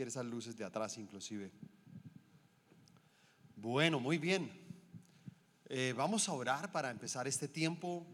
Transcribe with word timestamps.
quiere 0.00 0.08
esas 0.08 0.24
luces 0.24 0.56
de 0.56 0.64
atrás 0.64 0.96
inclusive. 0.96 1.52
Bueno, 3.54 4.00
muy 4.00 4.16
bien. 4.16 4.50
Eh, 5.66 5.92
vamos 5.94 6.26
a 6.26 6.32
orar 6.32 6.72
para 6.72 6.90
empezar 6.90 7.28
este 7.28 7.48
tiempo. 7.48 8.06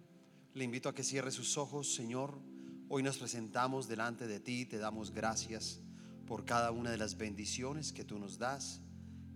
Le 0.53 0.64
invito 0.64 0.88
a 0.88 0.95
que 0.96 1.04
cierre 1.04 1.30
sus 1.30 1.57
ojos, 1.57 1.95
Señor. 1.95 2.41
Hoy 2.88 3.04
nos 3.04 3.19
presentamos 3.19 3.87
delante 3.87 4.27
de 4.27 4.41
ti, 4.41 4.67
te 4.67 4.79
damos 4.79 5.12
gracias 5.12 5.79
por 6.27 6.45
cada 6.45 6.72
una 6.72 6.91
de 6.91 6.96
las 6.96 7.17
bendiciones 7.17 7.93
que 7.93 8.05
tú 8.05 8.19
nos 8.19 8.37
das. 8.37 8.81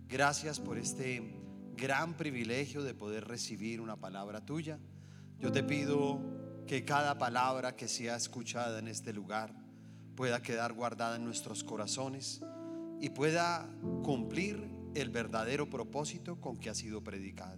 Gracias 0.09 0.59
por 0.59 0.77
este 0.77 1.39
gran 1.77 2.17
privilegio 2.17 2.83
de 2.83 2.93
poder 2.93 3.29
recibir 3.29 3.79
una 3.79 3.95
palabra 3.95 4.45
tuya. 4.45 4.77
Yo 5.39 5.53
te 5.53 5.63
pido 5.63 6.19
que 6.67 6.83
cada 6.83 7.17
palabra 7.17 7.77
que 7.77 7.87
sea 7.87 8.17
escuchada 8.17 8.79
en 8.79 8.89
este 8.89 9.13
lugar 9.13 9.60
pueda 10.15 10.41
quedar 10.41 10.73
guardada 10.73 11.15
en 11.15 11.25
nuestros 11.25 11.63
corazones 11.63 12.41
y 12.99 13.09
pueda 13.09 13.67
cumplir 14.03 14.69
el 14.95 15.09
verdadero 15.09 15.69
propósito 15.69 16.39
con 16.39 16.57
que 16.57 16.69
ha 16.69 16.75
sido 16.75 17.03
predicada. 17.03 17.57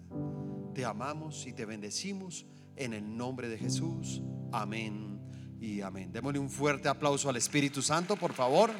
Te 0.73 0.85
amamos 0.85 1.45
y 1.45 1.53
te 1.53 1.65
bendecimos 1.65 2.45
en 2.75 2.93
el 2.93 3.17
nombre 3.17 3.49
de 3.49 3.57
Jesús. 3.57 4.21
Amén 4.51 5.19
y 5.59 5.81
amén. 5.81 6.11
Démosle 6.11 6.39
un 6.39 6.49
fuerte 6.49 6.89
aplauso 6.89 7.29
al 7.29 7.37
Espíritu 7.37 7.81
Santo, 7.81 8.15
por 8.15 8.33
favor. 8.33 8.71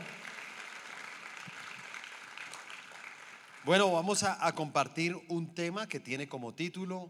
Bueno, 3.65 3.91
vamos 3.91 4.23
a, 4.23 4.45
a 4.45 4.53
compartir 4.53 5.15
un 5.29 5.53
tema 5.53 5.87
que 5.87 5.99
tiene 5.99 6.27
como 6.27 6.53
título 6.53 7.09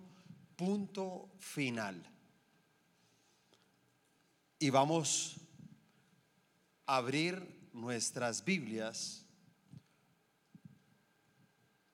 Punto 0.55 1.31
Final. 1.39 2.09
Y 4.59 4.69
vamos 4.69 5.42
abrir 6.85 7.69
nuestras 7.73 8.43
Biblias 8.43 9.25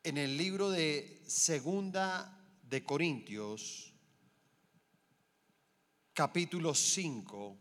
en 0.04 0.18
el 0.18 0.38
libro 0.38 0.70
de 0.70 1.24
Segunda 1.28 2.36
de 2.64 2.84
Corintios, 2.84 3.94
capítulo 6.14 6.74
5, 6.74 7.58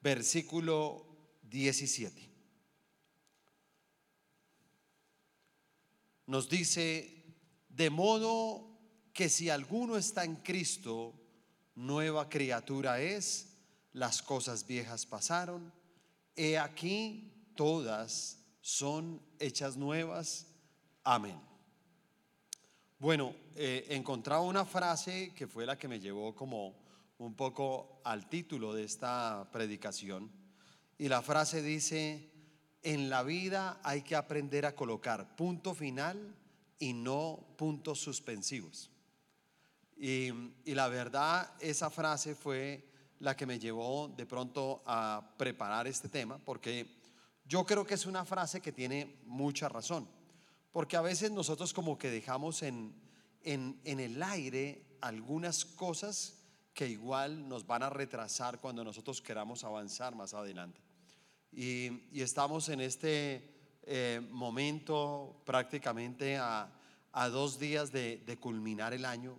versículo 0.00 1.06
17. 1.42 2.30
Nos 6.26 6.48
dice, 6.48 7.24
de 7.68 7.90
modo 7.90 8.78
que 9.12 9.28
si 9.28 9.50
alguno 9.50 9.96
está 9.96 10.24
en 10.24 10.36
Cristo, 10.36 11.14
nueva 11.74 12.28
criatura 12.28 13.00
es, 13.00 13.56
las 13.92 14.22
cosas 14.22 14.66
viejas 14.66 15.04
pasaron, 15.06 15.72
he 16.40 16.58
aquí 16.58 17.52
todas 17.54 18.38
son 18.62 19.20
hechas 19.38 19.76
nuevas. 19.76 20.46
Amén. 21.04 21.38
Bueno, 22.98 23.34
eh, 23.56 23.86
encontraba 23.90 24.40
una 24.40 24.64
frase 24.64 25.34
que 25.34 25.46
fue 25.46 25.66
la 25.66 25.76
que 25.76 25.86
me 25.86 26.00
llevó 26.00 26.34
como 26.34 26.74
un 27.18 27.34
poco 27.34 28.00
al 28.04 28.30
título 28.30 28.72
de 28.72 28.84
esta 28.84 29.50
predicación. 29.52 30.30
Y 30.96 31.08
la 31.08 31.20
frase 31.20 31.62
dice, 31.62 32.30
en 32.82 33.10
la 33.10 33.22
vida 33.22 33.78
hay 33.82 34.00
que 34.00 34.16
aprender 34.16 34.64
a 34.64 34.74
colocar 34.74 35.36
punto 35.36 35.74
final 35.74 36.34
y 36.78 36.94
no 36.94 37.54
puntos 37.58 38.00
suspensivos. 38.00 38.90
Y, 39.94 40.30
y, 40.64 40.74
la 40.74 40.88
verdad, 40.88 41.52
esa 41.60 41.90
frase 41.90 42.34
fue 42.34 42.89
la 43.20 43.36
que 43.36 43.46
me 43.46 43.58
llevó 43.58 44.08
de 44.08 44.26
pronto 44.26 44.82
a 44.86 45.34
preparar 45.36 45.86
este 45.86 46.08
tema, 46.08 46.38
porque 46.38 46.98
yo 47.44 47.64
creo 47.64 47.84
que 47.84 47.94
es 47.94 48.06
una 48.06 48.24
frase 48.24 48.60
que 48.60 48.72
tiene 48.72 49.16
mucha 49.24 49.68
razón, 49.68 50.08
porque 50.72 50.96
a 50.96 51.02
veces 51.02 51.30
nosotros 51.30 51.72
como 51.72 51.96
que 51.96 52.10
dejamos 52.10 52.62
en, 52.62 52.94
en, 53.42 53.80
en 53.84 54.00
el 54.00 54.22
aire 54.22 54.84
algunas 55.00 55.64
cosas 55.64 56.40
que 56.74 56.88
igual 56.88 57.48
nos 57.48 57.66
van 57.66 57.82
a 57.82 57.90
retrasar 57.90 58.60
cuando 58.60 58.84
nosotros 58.84 59.20
queramos 59.20 59.64
avanzar 59.64 60.14
más 60.14 60.34
adelante. 60.34 60.80
Y, 61.52 62.20
estamos 62.20 62.68
en 62.68 62.80
este 62.80 63.78
eh, 63.82 64.20
momento 64.30 65.42
prácticamente 65.44 66.36
a, 66.36 66.72
a 67.12 67.28
dos 67.28 67.58
días 67.58 67.90
de, 67.92 68.38
culminar 68.40 68.94
el 68.94 69.04
año. 69.04 69.36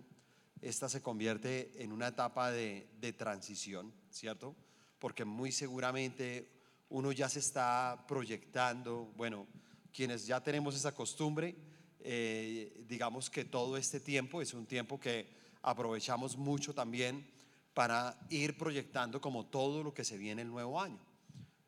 Esta 0.62 0.88
se 0.88 1.02
convierte 1.02 1.72
en 1.82 1.92
una 1.92 2.08
etapa 2.08 2.50
de, 2.50 2.88
de 2.98 3.12
transición, 3.12 3.92
¿cierto? 4.10 4.56
Porque 4.98 5.24
muy 5.24 5.52
seguramente 5.52 6.48
uno 6.88 7.12
ya 7.12 7.28
se 7.28 7.40
está 7.40 8.04
proyectando, 8.08 9.12
bueno, 9.16 9.46
quienes 9.92 10.26
ya 10.26 10.42
tenemos 10.42 10.74
esa 10.74 10.94
costumbre, 10.94 11.56
eh, 12.00 12.84
digamos 12.88 13.30
que 13.30 13.44
todo 13.44 13.76
este 13.76 14.00
tiempo 14.00 14.42
es 14.42 14.54
un 14.54 14.66
tiempo 14.66 14.98
que 14.98 15.28
aprovechamos 15.62 16.36
mucho 16.36 16.74
también 16.74 17.28
para 17.74 18.18
ir 18.28 18.56
proyectando 18.56 19.20
como 19.20 19.46
todo 19.46 19.82
lo 19.82 19.94
que 19.94 20.04
se 20.04 20.18
viene 20.18 20.42
el 20.42 20.48
nuevo 20.48 20.80
año. 20.80 21.00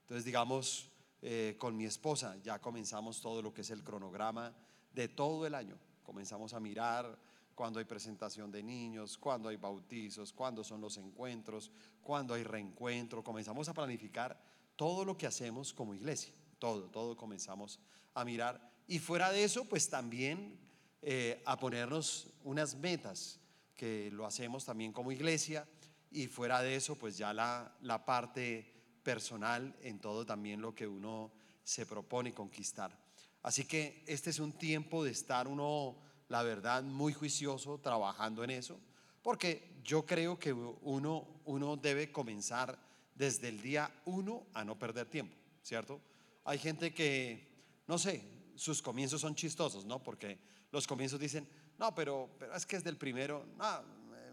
Entonces, 0.03 0.25
digamos, 0.25 0.91
eh, 1.23 1.57
con 1.59 1.77
mi 1.77 1.85
esposa 1.85 2.37
ya 2.43 2.61
comenzamos 2.61 3.21
todo 3.21 3.41
lo 3.41 3.55
que 3.55 3.63
es 3.63 3.71
el 3.71 3.83
cronograma 3.83 4.55
de 4.93 5.09
todo 5.09 5.47
el 5.47 5.55
año. 5.55 5.79
Comenzamos 6.03 6.53
a 6.53 6.61
mirar 6.61 7.19
cuando 7.55 7.79
hay 7.79 7.85
presentación 7.85 8.51
de 8.51 8.63
niños, 8.63 9.17
cuando 9.19 9.49
hay 9.49 9.57
bautizos, 9.57 10.33
cuándo 10.33 10.65
son 10.65 10.81
los 10.81 10.97
encuentros, 10.97 11.71
cuándo 12.03 12.35
hay 12.35 12.43
reencuentro. 12.43 13.23
Comenzamos 13.23 13.69
a 13.69 13.75
planificar 13.75 14.41
todo 14.77 15.05
lo 15.05 15.17
que 15.17 15.27
hacemos 15.27 15.73
como 15.73 15.95
iglesia. 15.95 16.35
Todo, 16.59 16.91
todo 16.91 17.17
comenzamos 17.17 17.81
a 18.15 18.25
mirar. 18.25 18.71
Y 18.87 18.99
fuera 18.99 19.31
de 19.31 19.45
eso, 19.45 19.65
pues 19.65 19.89
también 19.89 20.59
eh, 21.03 21.43
a 21.45 21.59
ponernos 21.59 22.31
unas 22.45 22.75
metas 22.75 23.41
que 23.77 24.11
lo 24.11 24.25
hacemos 24.25 24.65
también 24.65 24.93
como 24.93 25.13
iglesia 25.13 25.67
y 26.11 26.29
fuera 26.29 26.63
de 26.63 26.77
eso 26.77 26.97
pues 26.97 27.19
ya 27.19 27.35
la, 27.35 27.77
la 27.83 28.05
parte 28.05 28.73
personal 29.03 29.77
en 29.83 29.99
todo 29.99 30.25
también 30.25 30.63
lo 30.63 30.75
que 30.75 30.87
uno 30.87 31.33
se 31.63 31.87
propone 31.87 32.33
conquistar. 32.33 32.97
Así 33.43 33.65
que 33.65 34.03
este 34.07 34.31
es 34.31 34.39
un 34.39 34.53
tiempo 34.53 35.05
de 35.05 35.11
estar 35.11 35.47
uno, 35.49 35.97
la 36.29 36.43
verdad, 36.43 36.83
muy 36.83 37.13
juicioso 37.13 37.79
trabajando 37.79 38.45
en 38.45 38.51
eso, 38.51 38.81
porque 39.23 39.81
yo 39.83 40.05
creo 40.05 40.39
que 40.39 40.53
uno, 40.53 41.27
uno 41.45 41.77
debe 41.77 42.11
comenzar 42.13 42.79
desde 43.15 43.49
el 43.49 43.61
día 43.61 43.91
uno 44.07 44.47
a 44.55 44.65
no 44.65 44.79
perder 44.79 45.07
tiempo, 45.07 45.37
¿cierto? 45.63 46.01
Hay 46.45 46.59
gente 46.59 46.93
que, 46.93 47.47
no 47.87 47.99
sé, 47.99 48.23
sus 48.55 48.83
comienzos 48.83 49.21
son 49.21 49.35
chistosos, 49.35 49.85
¿no? 49.85 50.03
Porque 50.03 50.39
los 50.73 50.87
comienzos 50.87 51.21
dicen, 51.21 51.49
no, 51.79 51.95
pero, 51.95 52.31
es 52.55 52.67
que 52.67 52.77
es 52.77 52.85
del 52.85 52.97
primero, 52.97 53.47
no, 53.57 53.83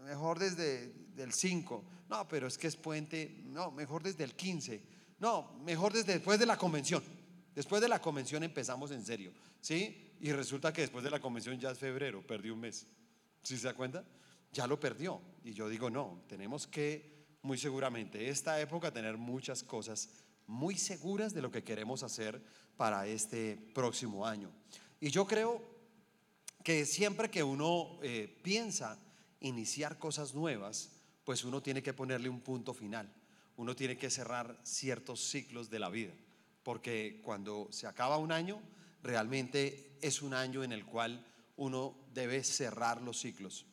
mejor 0.04 0.38
desde 0.38 0.92
el 1.16 1.32
5, 1.32 1.84
no, 2.08 2.28
pero 2.28 2.46
es 2.46 2.58
que 2.58 2.66
es 2.66 2.76
puente, 2.76 3.42
no, 3.44 3.70
mejor 3.70 4.02
desde 4.02 4.24
el 4.24 4.34
15, 4.34 4.82
no, 5.18 5.52
mejor 5.64 5.92
desde 5.92 6.14
después 6.14 6.38
de 6.38 6.46
la 6.46 6.56
convención. 6.56 7.02
Después 7.54 7.82
de 7.82 7.88
la 7.88 8.00
convención 8.00 8.42
empezamos 8.42 8.90
en 8.92 9.04
serio, 9.04 9.32
¿sí? 9.60 10.11
Y 10.22 10.30
resulta 10.30 10.72
que 10.72 10.82
después 10.82 11.02
de 11.02 11.10
la 11.10 11.18
convención 11.18 11.58
ya 11.58 11.72
es 11.72 11.78
febrero, 11.78 12.24
perdí 12.24 12.48
un 12.48 12.60
mes. 12.60 12.86
¿Sí 13.42 13.58
se 13.58 13.66
da 13.66 13.74
cuenta? 13.74 14.04
Ya 14.52 14.68
lo 14.68 14.78
perdió. 14.78 15.20
Y 15.42 15.52
yo 15.52 15.68
digo, 15.68 15.90
no, 15.90 16.22
tenemos 16.28 16.68
que, 16.68 17.26
muy 17.42 17.58
seguramente, 17.58 18.28
esta 18.28 18.60
época 18.60 18.92
tener 18.92 19.18
muchas 19.18 19.64
cosas 19.64 20.10
muy 20.46 20.76
seguras 20.76 21.34
de 21.34 21.42
lo 21.42 21.50
que 21.50 21.64
queremos 21.64 22.04
hacer 22.04 22.40
para 22.76 23.04
este 23.08 23.56
próximo 23.74 24.24
año. 24.24 24.52
Y 25.00 25.10
yo 25.10 25.26
creo 25.26 25.60
que 26.62 26.86
siempre 26.86 27.28
que 27.28 27.42
uno 27.42 27.98
eh, 28.00 28.32
piensa 28.44 29.00
iniciar 29.40 29.98
cosas 29.98 30.36
nuevas, 30.36 30.92
pues 31.24 31.42
uno 31.42 31.60
tiene 31.60 31.82
que 31.82 31.94
ponerle 31.94 32.28
un 32.28 32.42
punto 32.42 32.74
final. 32.74 33.12
Uno 33.56 33.74
tiene 33.74 33.98
que 33.98 34.08
cerrar 34.08 34.56
ciertos 34.62 35.18
ciclos 35.18 35.68
de 35.68 35.80
la 35.80 35.88
vida, 35.88 36.14
porque 36.62 37.20
cuando 37.24 37.66
se 37.72 37.88
acaba 37.88 38.18
un 38.18 38.30
año, 38.30 38.62
realmente 39.02 39.98
es 40.00 40.22
un 40.22 40.34
año 40.34 40.64
en 40.64 40.72
el 40.72 40.84
cual 40.84 41.26
uno 41.56 41.96
debe 42.12 42.42
cerrar 42.44 43.02
los 43.02 43.20
ciclos. 43.20 43.66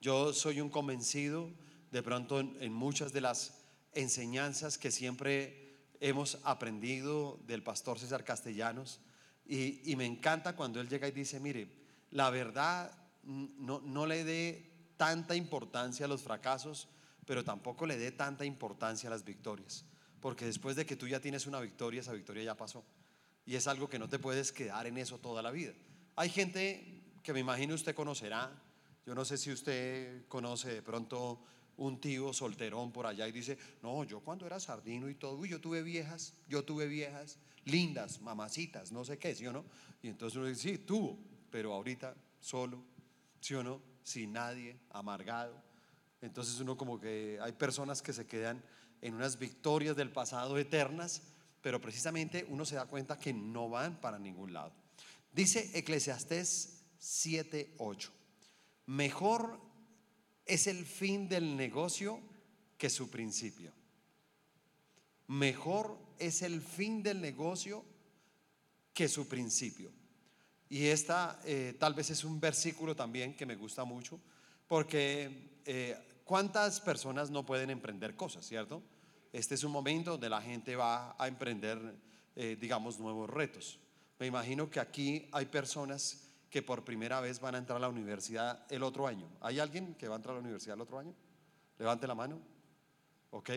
Yo 0.00 0.32
soy 0.32 0.60
un 0.60 0.70
convencido, 0.70 1.50
de 1.90 2.02
pronto 2.02 2.40
en, 2.40 2.72
muchas 2.72 3.12
de 3.12 3.20
las 3.20 3.62
enseñanzas 3.92 4.78
que 4.78 4.90
siempre 4.90 5.74
hemos 6.00 6.38
aprendido 6.44 7.40
del 7.46 7.62
pastor 7.62 7.98
César 7.98 8.24
Castellanos, 8.24 9.00
y, 9.44 9.90
y 9.90 9.96
me 9.96 10.04
encanta 10.04 10.56
cuando 10.56 10.80
él 10.80 10.88
llega 10.88 11.06
y 11.06 11.12
dice, 11.12 11.38
mire, 11.38 11.68
la 12.10 12.30
verdad 12.30 12.90
no, 13.22 13.80
no 13.80 14.06
le 14.06 14.24
dé 14.24 14.70
tanta 14.96 15.34
importancia 15.34 16.06
a 16.06 16.08
los 16.08 16.22
fracasos, 16.22 16.88
pero 17.24 17.44
tampoco 17.44 17.86
le 17.86 17.98
dé 17.98 18.12
tanta 18.12 18.44
importancia 18.44 19.08
a 19.08 19.10
las 19.10 19.24
victorias. 19.24 19.84
Porque 20.20 20.46
después 20.46 20.76
de 20.76 20.86
que 20.86 20.96
tú 20.96 21.06
ya 21.06 21.20
tienes 21.20 21.46
una 21.46 21.60
victoria, 21.60 22.00
esa 22.00 22.12
victoria 22.12 22.44
ya 22.44 22.56
pasó. 22.56 22.84
Y 23.46 23.54
es 23.54 23.66
algo 23.68 23.88
que 23.88 23.98
no 23.98 24.08
te 24.08 24.18
puedes 24.18 24.52
quedar 24.52 24.86
en 24.86 24.98
eso 24.98 25.18
toda 25.18 25.40
la 25.40 25.50
vida. 25.50 25.72
Hay 26.16 26.28
gente 26.28 27.02
que 27.22 27.32
me 27.32 27.40
imagino 27.40 27.74
usted 27.74 27.94
conocerá. 27.94 28.52
Yo 29.06 29.14
no 29.14 29.24
sé 29.24 29.38
si 29.38 29.52
usted 29.52 30.26
conoce 30.26 30.74
de 30.74 30.82
pronto 30.82 31.40
un 31.76 32.00
tío 32.00 32.32
solterón 32.32 32.90
por 32.92 33.06
allá 33.06 33.28
y 33.28 33.32
dice, 33.32 33.58
no, 33.82 34.04
yo 34.04 34.20
cuando 34.20 34.46
era 34.46 34.58
sardino 34.58 35.08
y 35.08 35.14
todo, 35.14 35.36
uy, 35.36 35.50
yo 35.50 35.60
tuve 35.60 35.82
viejas, 35.82 36.34
yo 36.48 36.64
tuve 36.64 36.86
viejas, 36.86 37.38
lindas, 37.64 38.20
mamacitas, 38.20 38.92
no 38.92 39.04
sé 39.04 39.18
qué, 39.18 39.34
¿sí 39.34 39.46
o 39.46 39.52
no? 39.52 39.64
Y 40.02 40.08
entonces 40.08 40.36
uno 40.36 40.46
dice, 40.46 40.62
sí, 40.62 40.78
tuvo, 40.78 41.18
pero 41.50 41.72
ahorita 41.72 42.16
solo, 42.40 42.82
¿sí 43.40 43.54
o 43.54 43.62
no? 43.62 43.82
Sin 44.02 44.32
nadie, 44.32 44.78
amargado. 44.90 45.62
Entonces 46.22 46.58
uno 46.60 46.76
como 46.76 46.98
que 46.98 47.38
hay 47.42 47.52
personas 47.52 48.02
que 48.02 48.12
se 48.12 48.26
quedan 48.26 48.62
en 49.02 49.14
unas 49.14 49.38
victorias 49.38 49.96
del 49.96 50.10
pasado 50.10 50.56
eternas, 50.58 51.22
pero 51.66 51.80
precisamente 51.80 52.46
uno 52.48 52.64
se 52.64 52.76
da 52.76 52.86
cuenta 52.86 53.18
que 53.18 53.32
no 53.32 53.68
van 53.68 54.00
para 54.00 54.20
ningún 54.20 54.52
lado. 54.52 54.72
Dice 55.32 55.68
Eclesiastés 55.74 56.84
7:8. 57.00 58.12
Mejor 58.86 59.60
es 60.44 60.68
el 60.68 60.86
fin 60.86 61.28
del 61.28 61.56
negocio 61.56 62.20
que 62.78 62.88
su 62.88 63.10
principio. 63.10 63.72
Mejor 65.26 65.98
es 66.20 66.42
el 66.42 66.62
fin 66.62 67.02
del 67.02 67.20
negocio 67.20 67.84
que 68.94 69.08
su 69.08 69.26
principio. 69.26 69.90
Y 70.68 70.86
esta 70.86 71.40
eh, 71.44 71.74
tal 71.80 71.94
vez 71.94 72.10
es 72.10 72.22
un 72.22 72.38
versículo 72.38 72.94
también 72.94 73.34
que 73.36 73.44
me 73.44 73.56
gusta 73.56 73.82
mucho, 73.82 74.20
porque 74.68 75.58
eh, 75.64 76.20
¿cuántas 76.22 76.80
personas 76.80 77.28
no 77.28 77.44
pueden 77.44 77.70
emprender 77.70 78.14
cosas, 78.14 78.46
cierto? 78.46 78.84
Este 79.36 79.54
es 79.54 79.64
un 79.64 79.72
momento 79.72 80.12
donde 80.12 80.30
la 80.30 80.40
gente 80.40 80.76
va 80.76 81.14
a 81.18 81.28
emprender, 81.28 81.78
eh, 82.34 82.56
digamos, 82.58 82.98
nuevos 82.98 83.28
retos. 83.28 83.78
Me 84.18 84.24
imagino 84.24 84.70
que 84.70 84.80
aquí 84.80 85.28
hay 85.30 85.44
personas 85.44 86.30
que 86.48 86.62
por 86.62 86.86
primera 86.86 87.20
vez 87.20 87.38
van 87.38 87.54
a 87.54 87.58
entrar 87.58 87.76
a 87.76 87.80
la 87.80 87.90
universidad 87.90 88.64
el 88.72 88.82
otro 88.82 89.06
año. 89.06 89.28
¿Hay 89.42 89.58
alguien 89.58 89.94
que 89.96 90.08
va 90.08 90.14
a 90.14 90.16
entrar 90.16 90.32
a 90.32 90.36
la 90.36 90.40
universidad 90.42 90.76
el 90.76 90.80
otro 90.80 90.98
año? 90.98 91.14
Levante 91.78 92.06
la 92.06 92.14
mano. 92.14 92.40
Ok. 93.30 93.50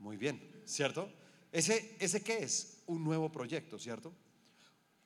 Muy 0.00 0.16
bien, 0.16 0.62
¿cierto? 0.64 1.08
¿Ese, 1.52 1.96
ese 2.00 2.20
qué 2.24 2.42
es? 2.42 2.82
Un 2.86 3.04
nuevo 3.04 3.30
proyecto, 3.30 3.78
¿cierto? 3.78 4.12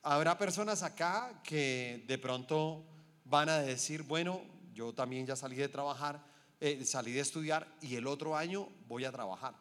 Habrá 0.01 0.39
personas 0.39 0.81
acá 0.81 1.43
que 1.43 2.03
de 2.07 2.17
pronto 2.17 2.83
van 3.25 3.49
a 3.49 3.59
decir, 3.59 4.01
bueno, 4.01 4.41
yo 4.73 4.91
también 4.91 5.27
ya 5.27 5.35
salí 5.35 5.55
de 5.55 5.69
trabajar, 5.69 6.19
eh, 6.59 6.83
salí 6.85 7.11
de 7.11 7.21
estudiar 7.21 7.77
y 7.81 7.95
el 7.95 8.07
otro 8.07 8.35
año 8.35 8.69
voy 8.87 9.05
a 9.05 9.11
trabajar. 9.11 9.55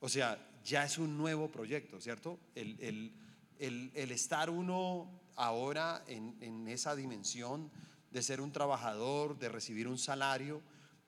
O 0.00 0.08
sea, 0.08 0.38
ya 0.64 0.84
es 0.84 0.98
un 0.98 1.16
nuevo 1.16 1.50
proyecto, 1.50 2.00
¿cierto? 2.00 2.38
El, 2.54 2.78
el, 2.80 3.12
el, 3.58 3.90
el 3.94 4.10
estar 4.10 4.50
uno 4.50 5.20
ahora 5.36 6.04
en, 6.06 6.68
esa 6.68 6.94
dimensión 6.94 7.70
de 8.10 8.22
ser 8.22 8.40
un 8.40 8.52
trabajador, 8.52 9.38
de 9.38 9.48
recibir 9.48 9.88
un 9.88 9.98
salario, 9.98 10.62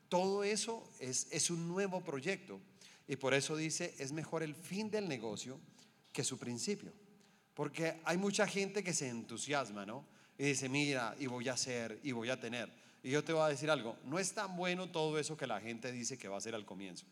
todo 0.08 0.44
eso 0.44 0.88
es, 1.00 1.28
es 1.30 1.50
un 1.50 1.68
nuevo 1.68 2.02
proyecto. 2.02 2.60
Y 3.08 3.16
por 3.16 3.34
eso 3.34 3.56
dice, 3.56 3.94
es 3.98 4.12
mejor 4.12 4.42
el 4.42 4.54
fin 4.54 4.90
del 4.90 5.08
negocio 5.08 5.60
que 6.12 6.24
su 6.24 6.38
principio. 6.38 6.92
Porque 7.54 8.00
hay 8.04 8.16
mucha 8.16 8.46
gente 8.46 8.82
que 8.82 8.92
se 8.92 9.08
entusiasma, 9.08 9.86
¿no? 9.86 10.04
Y 10.36 10.44
dice, 10.44 10.68
mira, 10.68 11.14
y 11.18 11.26
voy 11.26 11.48
a 11.48 11.52
hacer, 11.52 12.00
y 12.02 12.12
voy 12.12 12.28
a 12.28 12.38
tener. 12.38 12.70
Y 13.06 13.11
yo 13.11 13.23
te 13.23 13.32
voy 13.32 13.43
a 13.43 13.49
decir 13.49 13.70
algo, 13.70 13.97
no 14.03 14.19
es 14.19 14.35
tan 14.35 14.56
bueno 14.56 14.91
todo 14.91 15.17
eso 15.17 15.37
que 15.37 15.47
la 15.47 15.61
gente 15.61 15.93
dice 15.93 16.19
que 16.19 16.26
va 16.26 16.38
a 16.38 16.41
ser 16.41 16.56
al 16.56 16.64
comienzo. 16.64 17.06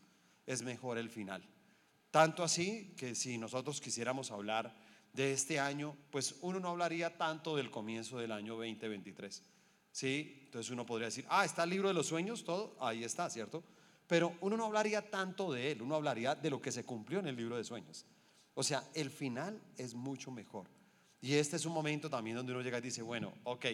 Es 0.45 0.61
mejor 0.61 0.97
el 0.97 1.09
final. 1.09 1.41
Tanto 2.11 2.43
así 2.43 2.93
que 2.97 3.15
si 3.15 3.37
nosotros 3.37 3.79
quisiéramos 3.79 4.29
hablar 4.29 4.75
de 5.13 5.31
este 5.31 5.57
año, 5.57 5.95
pues 6.11 6.35
uno 6.41 6.59
no 6.59 6.67
hablaría 6.67 7.17
tanto 7.17 7.55
del 7.55 7.71
comienzo 7.71 8.17
del 8.17 8.33
año 8.33 8.55
2023. 8.55 9.41
¿Sí? 9.93 10.41
Entonces 10.43 10.69
uno 10.69 10.85
podría 10.85 11.05
decir, 11.05 11.25
ah, 11.29 11.45
está 11.45 11.63
el 11.63 11.69
libro 11.69 11.87
de 11.87 11.93
los 11.93 12.07
sueños, 12.07 12.43
todo, 12.43 12.75
ahí 12.81 13.05
está, 13.05 13.29
¿cierto? 13.29 13.63
Pero 14.05 14.35
uno 14.41 14.57
no 14.57 14.65
hablaría 14.65 15.09
tanto 15.09 15.53
de 15.53 15.71
él, 15.71 15.81
uno 15.81 15.95
hablaría 15.95 16.35
de 16.35 16.49
lo 16.49 16.61
que 16.61 16.73
se 16.73 16.83
cumplió 16.83 17.19
en 17.19 17.27
el 17.27 17.37
libro 17.37 17.55
de 17.55 17.63
sueños. 17.63 18.05
O 18.53 18.63
sea, 18.63 18.83
el 18.95 19.09
final 19.09 19.61
es 19.77 19.93
mucho 19.93 20.29
mejor. 20.29 20.67
Y 21.21 21.35
este 21.35 21.55
es 21.55 21.65
un 21.65 21.71
momento 21.71 22.09
también 22.09 22.35
donde 22.35 22.51
uno 22.51 22.61
llega 22.61 22.79
y 22.79 22.81
dice, 22.81 23.01
bueno, 23.01 23.33
ok, 23.45 23.65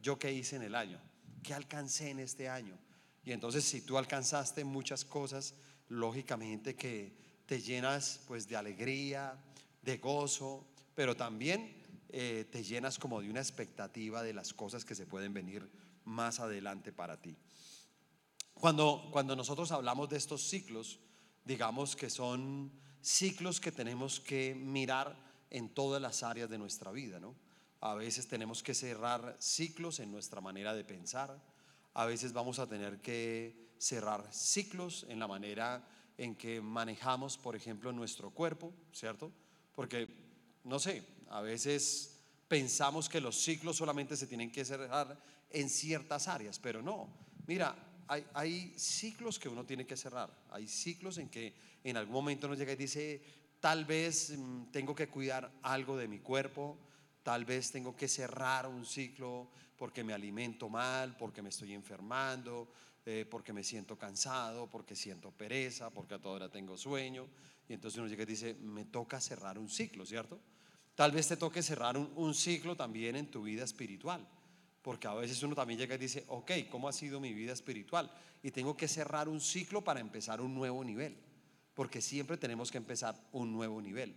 yo 0.00 0.20
qué 0.20 0.32
hice 0.32 0.54
en 0.54 0.62
el 0.62 0.76
año, 0.76 1.00
qué 1.44 1.54
alcancé 1.54 2.10
en 2.10 2.18
este 2.18 2.48
año. 2.48 2.76
Y 3.24 3.30
entonces 3.30 3.64
si 3.64 3.82
tú 3.82 3.96
alcanzaste 3.96 4.64
muchas 4.64 5.04
cosas, 5.04 5.54
lógicamente 5.88 6.74
que 6.74 7.16
te 7.46 7.60
llenas 7.60 8.20
pues 8.26 8.48
de 8.48 8.56
alegría, 8.56 9.38
de 9.82 9.98
gozo, 9.98 10.66
pero 10.96 11.16
también 11.16 11.76
eh, 12.08 12.46
te 12.50 12.64
llenas 12.64 12.98
como 12.98 13.20
de 13.20 13.30
una 13.30 13.40
expectativa 13.40 14.22
de 14.22 14.34
las 14.34 14.52
cosas 14.52 14.84
que 14.84 14.96
se 14.96 15.06
pueden 15.06 15.32
venir 15.32 15.70
más 16.04 16.40
adelante 16.40 16.92
para 16.92 17.20
ti. 17.20 17.36
Cuando, 18.54 19.08
cuando 19.12 19.36
nosotros 19.36 19.72
hablamos 19.72 20.08
de 20.08 20.16
estos 20.16 20.48
ciclos, 20.48 21.00
digamos 21.44 21.96
que 21.96 22.08
son 22.10 22.72
ciclos 23.00 23.60
que 23.60 23.72
tenemos 23.72 24.20
que 24.20 24.54
mirar 24.54 25.16
en 25.50 25.68
todas 25.68 26.00
las 26.00 26.22
áreas 26.22 26.48
de 26.48 26.58
nuestra 26.58 26.90
vida, 26.90 27.20
¿no? 27.20 27.34
A 27.84 27.92
veces 27.92 28.26
tenemos 28.26 28.62
que 28.62 28.72
cerrar 28.72 29.36
ciclos 29.38 30.00
en 30.00 30.10
nuestra 30.10 30.40
manera 30.40 30.72
de 30.72 30.84
pensar, 30.84 31.38
a 31.92 32.06
veces 32.06 32.32
vamos 32.32 32.58
a 32.58 32.66
tener 32.66 33.02
que 33.02 33.74
cerrar 33.76 34.26
ciclos 34.32 35.04
en 35.10 35.18
la 35.18 35.26
manera 35.26 35.86
en 36.16 36.34
que 36.34 36.62
manejamos, 36.62 37.36
por 37.36 37.54
ejemplo, 37.54 37.92
nuestro 37.92 38.30
cuerpo, 38.30 38.72
¿cierto? 38.90 39.30
Porque 39.74 40.08
no 40.64 40.78
sé, 40.78 41.04
a 41.28 41.42
veces 41.42 42.20
pensamos 42.48 43.10
que 43.10 43.20
los 43.20 43.36
ciclos 43.36 43.76
solamente 43.76 44.16
se 44.16 44.26
tienen 44.26 44.50
que 44.50 44.64
cerrar 44.64 45.20
en 45.50 45.68
ciertas 45.68 46.26
áreas, 46.26 46.58
pero 46.58 46.80
no. 46.80 47.06
Mira, 47.46 47.76
hay, 48.08 48.72
ciclos 48.78 49.38
que 49.38 49.50
uno 49.50 49.66
tiene 49.66 49.86
que 49.86 49.98
cerrar. 49.98 50.34
Hay 50.52 50.68
ciclos 50.68 51.18
en 51.18 51.28
que 51.28 51.54
en 51.84 51.98
algún 51.98 52.14
momento 52.14 52.46
uno 52.46 52.56
llega 52.56 52.72
y 52.72 52.76
dice, 52.76 53.22
tal 53.60 53.84
vez 53.84 54.30
mm, 54.34 54.70
tengo 54.72 54.94
que 54.94 55.08
cuidar 55.08 55.52
algo 55.60 55.98
de 55.98 56.08
mi 56.08 56.20
cuerpo, 56.20 56.78
tal 57.24 57.44
vez 57.44 57.72
tengo 57.72 57.96
que 57.96 58.06
cerrar 58.06 58.68
un 58.68 58.84
ciclo 58.86 59.48
porque 59.76 60.04
me 60.04 60.12
alimento 60.12 60.68
mal, 60.68 61.16
porque 61.16 61.42
me 61.42 61.48
estoy 61.48 61.72
enfermando, 61.72 62.68
eh, 63.06 63.26
porque 63.28 63.52
me 63.52 63.64
siento 63.64 63.98
cansado, 63.98 64.68
porque 64.68 64.94
siento 64.94 65.32
pereza, 65.32 65.90
porque 65.90 66.14
a 66.14 66.18
toda 66.20 66.36
hora 66.36 66.48
tengo 66.50 66.76
sueño. 66.76 67.26
Y 67.68 67.72
entonces 67.72 67.98
uno 67.98 68.08
llega 68.08 68.22
y 68.22 68.26
dice, 68.26 68.54
me 68.54 68.84
toca 68.84 69.20
cerrar 69.20 69.58
un 69.58 69.68
ciclo, 69.68 70.04
¿cierto? 70.04 70.38
Tal 70.94 71.12
vez 71.12 71.26
te 71.26 71.36
toque 71.36 71.62
cerrar 71.62 71.96
un, 71.96 72.34
ciclo 72.34 72.76
también 72.76 73.16
en 73.16 73.30
tu 73.30 73.42
vida 73.42 73.64
espiritual, 73.64 74.24
porque 74.82 75.08
a 75.08 75.14
veces 75.14 75.42
uno 75.42 75.56
también 75.56 75.80
llega 75.80 75.94
y 75.96 75.98
dice, 75.98 76.24
ok, 76.28 76.52
¿cómo 76.70 76.88
ha 76.88 76.92
sido 76.92 77.20
mi 77.20 77.32
vida 77.32 77.52
espiritual? 77.52 78.12
Y 78.42 78.50
tengo 78.50 78.76
que 78.76 78.86
cerrar 78.86 79.28
un 79.30 79.40
ciclo 79.40 79.82
para 79.82 79.98
empezar 79.98 80.40
un 80.40 80.54
nuevo 80.54 80.84
nivel, 80.84 81.16
porque 81.72 82.00
siempre 82.00 82.36
tenemos 82.36 82.70
que 82.70 82.78
empezar 82.78 83.18
un 83.32 83.50
nuevo 83.50 83.80
nivel. 83.80 84.14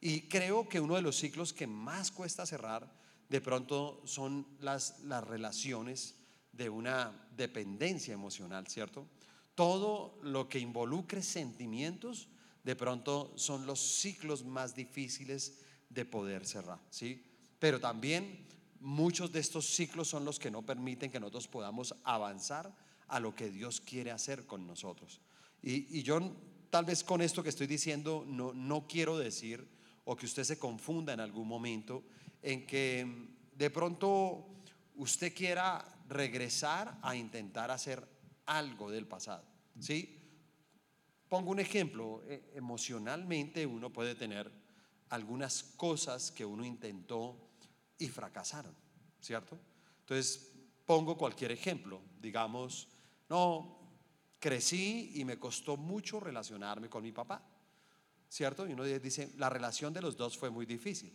Y 0.00 0.22
creo 0.22 0.68
que 0.68 0.80
uno 0.80 0.96
de 0.96 1.02
los 1.02 1.16
ciclos 1.16 1.52
que 1.52 1.66
más 1.66 2.10
cuesta 2.10 2.46
cerrar 2.46 2.90
de 3.28 3.40
pronto 3.40 4.02
son 4.04 4.46
las, 4.60 5.00
las 5.00 5.26
relaciones 5.26 6.16
de 6.52 6.68
una 6.68 7.28
dependencia 7.36 8.14
emocional, 8.14 8.66
¿cierto? 8.66 9.06
Todo 9.54 10.18
lo 10.22 10.48
que 10.48 10.58
involucre 10.58 11.22
sentimientos, 11.22 12.28
de 12.64 12.76
pronto 12.76 13.32
son 13.36 13.66
los 13.66 13.80
ciclos 13.80 14.44
más 14.44 14.74
difíciles 14.74 15.60
de 15.88 16.04
poder 16.04 16.46
cerrar, 16.46 16.80
¿sí? 16.90 17.24
Pero 17.58 17.78
también 17.78 18.46
muchos 18.80 19.30
de 19.32 19.40
estos 19.40 19.66
ciclos 19.66 20.08
son 20.08 20.24
los 20.24 20.38
que 20.38 20.50
no 20.50 20.62
permiten 20.62 21.10
que 21.10 21.20
nosotros 21.20 21.48
podamos 21.48 21.94
avanzar 22.04 22.74
a 23.08 23.20
lo 23.20 23.34
que 23.34 23.50
Dios 23.50 23.80
quiere 23.80 24.10
hacer 24.10 24.46
con 24.46 24.66
nosotros. 24.66 25.20
Y, 25.62 26.02
yo 26.02 26.20
tal 26.70 26.84
vez 26.86 27.04
con 27.04 27.20
esto 27.20 27.42
que 27.42 27.50
estoy 27.50 27.66
diciendo 27.66 28.24
no, 28.26 28.54
no 28.54 28.86
quiero 28.86 29.18
decir 29.18 29.68
o 30.10 30.16
que 30.16 30.26
usted 30.26 30.42
se 30.42 30.58
confunda 30.58 31.12
en 31.12 31.20
algún 31.20 31.46
momento 31.46 32.02
en 32.42 32.66
que 32.66 33.06
de 33.54 33.70
pronto 33.70 34.44
usted 34.96 35.32
quiera 35.32 35.86
regresar 36.08 36.98
a 37.00 37.14
intentar 37.14 37.70
hacer 37.70 38.04
algo 38.46 38.90
del 38.90 39.06
pasado, 39.06 39.44
¿sí? 39.78 40.18
Pongo 41.28 41.52
un 41.52 41.60
ejemplo, 41.60 42.24
e, 42.26 42.50
emocionalmente 42.56 43.64
uno 43.64 43.92
puede 43.92 44.16
tener 44.16 44.50
algunas 45.10 45.62
cosas 45.62 46.32
que 46.32 46.44
uno 46.44 46.64
intentó 46.64 47.36
y 47.96 48.08
fracasaron, 48.08 48.74
¿cierto? 49.20 49.60
Entonces, 50.00 50.50
pongo 50.84 51.16
cualquier 51.16 51.52
ejemplo, 51.52 52.02
digamos, 52.20 52.88
no, 53.28 53.78
crecí 54.40 55.12
y 55.14 55.24
me 55.24 55.38
costó 55.38 55.76
mucho 55.76 56.18
relacionarme 56.18 56.88
con 56.88 57.04
mi 57.04 57.12
papá, 57.12 57.46
¿cierto? 58.30 58.66
Y 58.66 58.72
uno 58.72 58.84
dice, 58.84 59.32
la 59.36 59.50
relación 59.50 59.92
de 59.92 60.00
los 60.00 60.16
dos 60.16 60.38
fue 60.38 60.48
muy 60.48 60.64
difícil. 60.64 61.12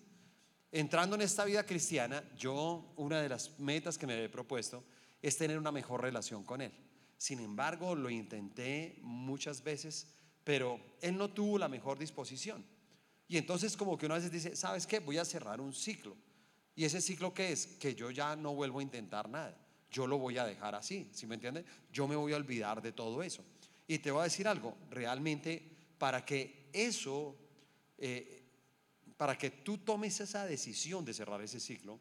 Entrando 0.72 1.16
en 1.16 1.22
esta 1.22 1.46
vida 1.46 1.66
cristiana, 1.66 2.22
yo, 2.38 2.94
una 2.98 3.22
de 3.22 3.30
las 3.30 3.58
metas 3.60 3.98
que 3.98 4.06
me 4.06 4.22
he 4.22 4.30
propuesto 4.30 4.84
es 5.22 5.38
tener 5.38 5.58
una 5.58 5.72
mejor 5.72 6.02
relación 6.02 6.44
con 6.44 6.62
él. 6.62 6.74
Sin 7.18 7.40
embargo, 7.40 7.96
lo 7.96 8.10
intenté 8.10 9.00
muchas 9.02 9.64
veces, 9.64 10.14
pero 10.44 10.80
él 11.02 11.18
no 11.18 11.32
tuvo 11.32 11.58
la 11.58 11.70
mejor 11.70 11.98
disposición. 11.98 12.66
Y 13.28 13.38
entonces 13.38 13.78
como 13.78 13.98
que 13.98 14.06
uno 14.06 14.16
a 14.16 14.18
veces 14.18 14.32
dice, 14.32 14.56
¿sabes 14.56 14.86
qué? 14.86 15.00
Voy 15.00 15.18
a 15.18 15.26
cerrar 15.26 15.62
un 15.62 15.74
ciclo. 15.74 16.16
¿Y 16.76 16.84
ese 16.84 17.00
ciclo 17.00 17.34
qué 17.34 17.54
es? 17.54 17.66
Que 17.66 17.96
yo 17.96 18.12
ya 18.12 18.36
no 18.36 18.54
vuelvo 18.54 18.80
a 18.80 18.84
intentar 18.84 19.30
nada. 19.30 19.58
Yo 19.90 20.06
lo 20.06 20.18
voy 20.18 20.38
a 20.38 20.46
dejar 20.46 20.76
así, 20.76 21.10
¿sí 21.14 21.26
me 21.26 21.36
entiendes? 21.36 21.64
Yo 21.94 22.06
me 22.06 22.18
voy 22.18 22.34
a 22.34 22.36
olvidar 22.36 22.82
de 22.82 22.92
todo 22.92 23.24
eso. 23.24 23.44
Y 23.88 24.00
te 24.00 24.12
voy 24.12 24.22
a 24.22 24.24
decir 24.26 24.46
algo, 24.46 24.76
realmente 24.90 25.76
para 25.98 26.26
que 26.26 26.65
eso, 26.76 27.38
eh, 27.98 28.44
para 29.18 29.38
que 29.38 29.50
tú 29.50 29.78
tomes 29.80 30.20
esa 30.20 30.46
decisión 30.46 31.06
de 31.06 31.14
cerrar 31.14 31.42
ese 31.42 31.60
ciclo, 31.60 32.00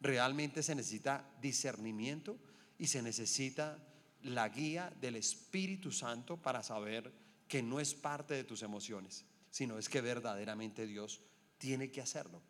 realmente 0.00 0.62
se 0.62 0.74
necesita 0.74 1.30
discernimiento 1.40 2.38
y 2.78 2.88
se 2.88 3.02
necesita 3.02 3.78
la 4.22 4.48
guía 4.48 4.92
del 5.00 5.16
Espíritu 5.16 5.92
Santo 5.92 6.36
para 6.36 6.62
saber 6.62 7.12
que 7.48 7.62
no 7.62 7.80
es 7.80 7.94
parte 7.94 8.34
de 8.34 8.44
tus 8.44 8.62
emociones, 8.62 9.24
sino 9.50 9.78
es 9.78 9.88
que 9.88 10.00
verdaderamente 10.00 10.86
Dios 10.86 11.22
tiene 11.58 11.90
que 11.90 12.00
hacerlo. 12.00 12.42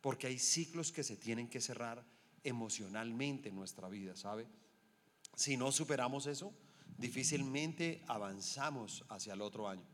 Porque 0.00 0.28
hay 0.28 0.38
ciclos 0.38 0.92
que 0.92 1.02
se 1.02 1.16
tienen 1.16 1.48
que 1.48 1.60
cerrar 1.60 2.04
emocionalmente 2.44 3.48
en 3.48 3.56
nuestra 3.56 3.88
vida, 3.88 4.14
¿sabe? 4.14 4.46
Si 5.34 5.56
no 5.56 5.72
superamos 5.72 6.26
eso, 6.26 6.54
difícilmente 6.96 8.04
avanzamos 8.06 9.04
hacia 9.08 9.34
el 9.34 9.42
otro 9.42 9.68
año. 9.68 9.84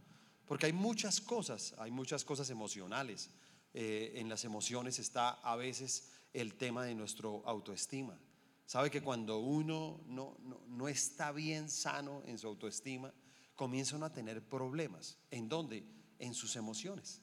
Porque 0.52 0.66
hay 0.66 0.74
muchas 0.74 1.18
cosas, 1.22 1.74
hay 1.78 1.90
muchas 1.90 2.26
cosas 2.26 2.50
emocionales. 2.50 3.30
Eh, 3.72 4.12
en 4.16 4.28
las 4.28 4.44
emociones 4.44 4.98
está 4.98 5.30
a 5.30 5.56
veces 5.56 6.10
el 6.34 6.58
tema 6.58 6.84
de 6.84 6.94
nuestro 6.94 7.42
autoestima. 7.46 8.18
Sabe 8.66 8.90
que 8.90 9.00
cuando 9.00 9.38
uno 9.38 10.02
no, 10.08 10.36
no, 10.68 10.88
está 10.88 11.32
bien 11.32 11.70
sano 11.70 12.22
en 12.26 12.36
su 12.36 12.48
autoestima, 12.48 13.14
comienzan 13.54 14.02
a 14.02 14.12
tener 14.12 14.46
problemas. 14.46 15.16
¿En 15.30 15.48
dónde? 15.48 15.86
En 16.18 16.34
sus 16.34 16.54
emociones. 16.56 17.22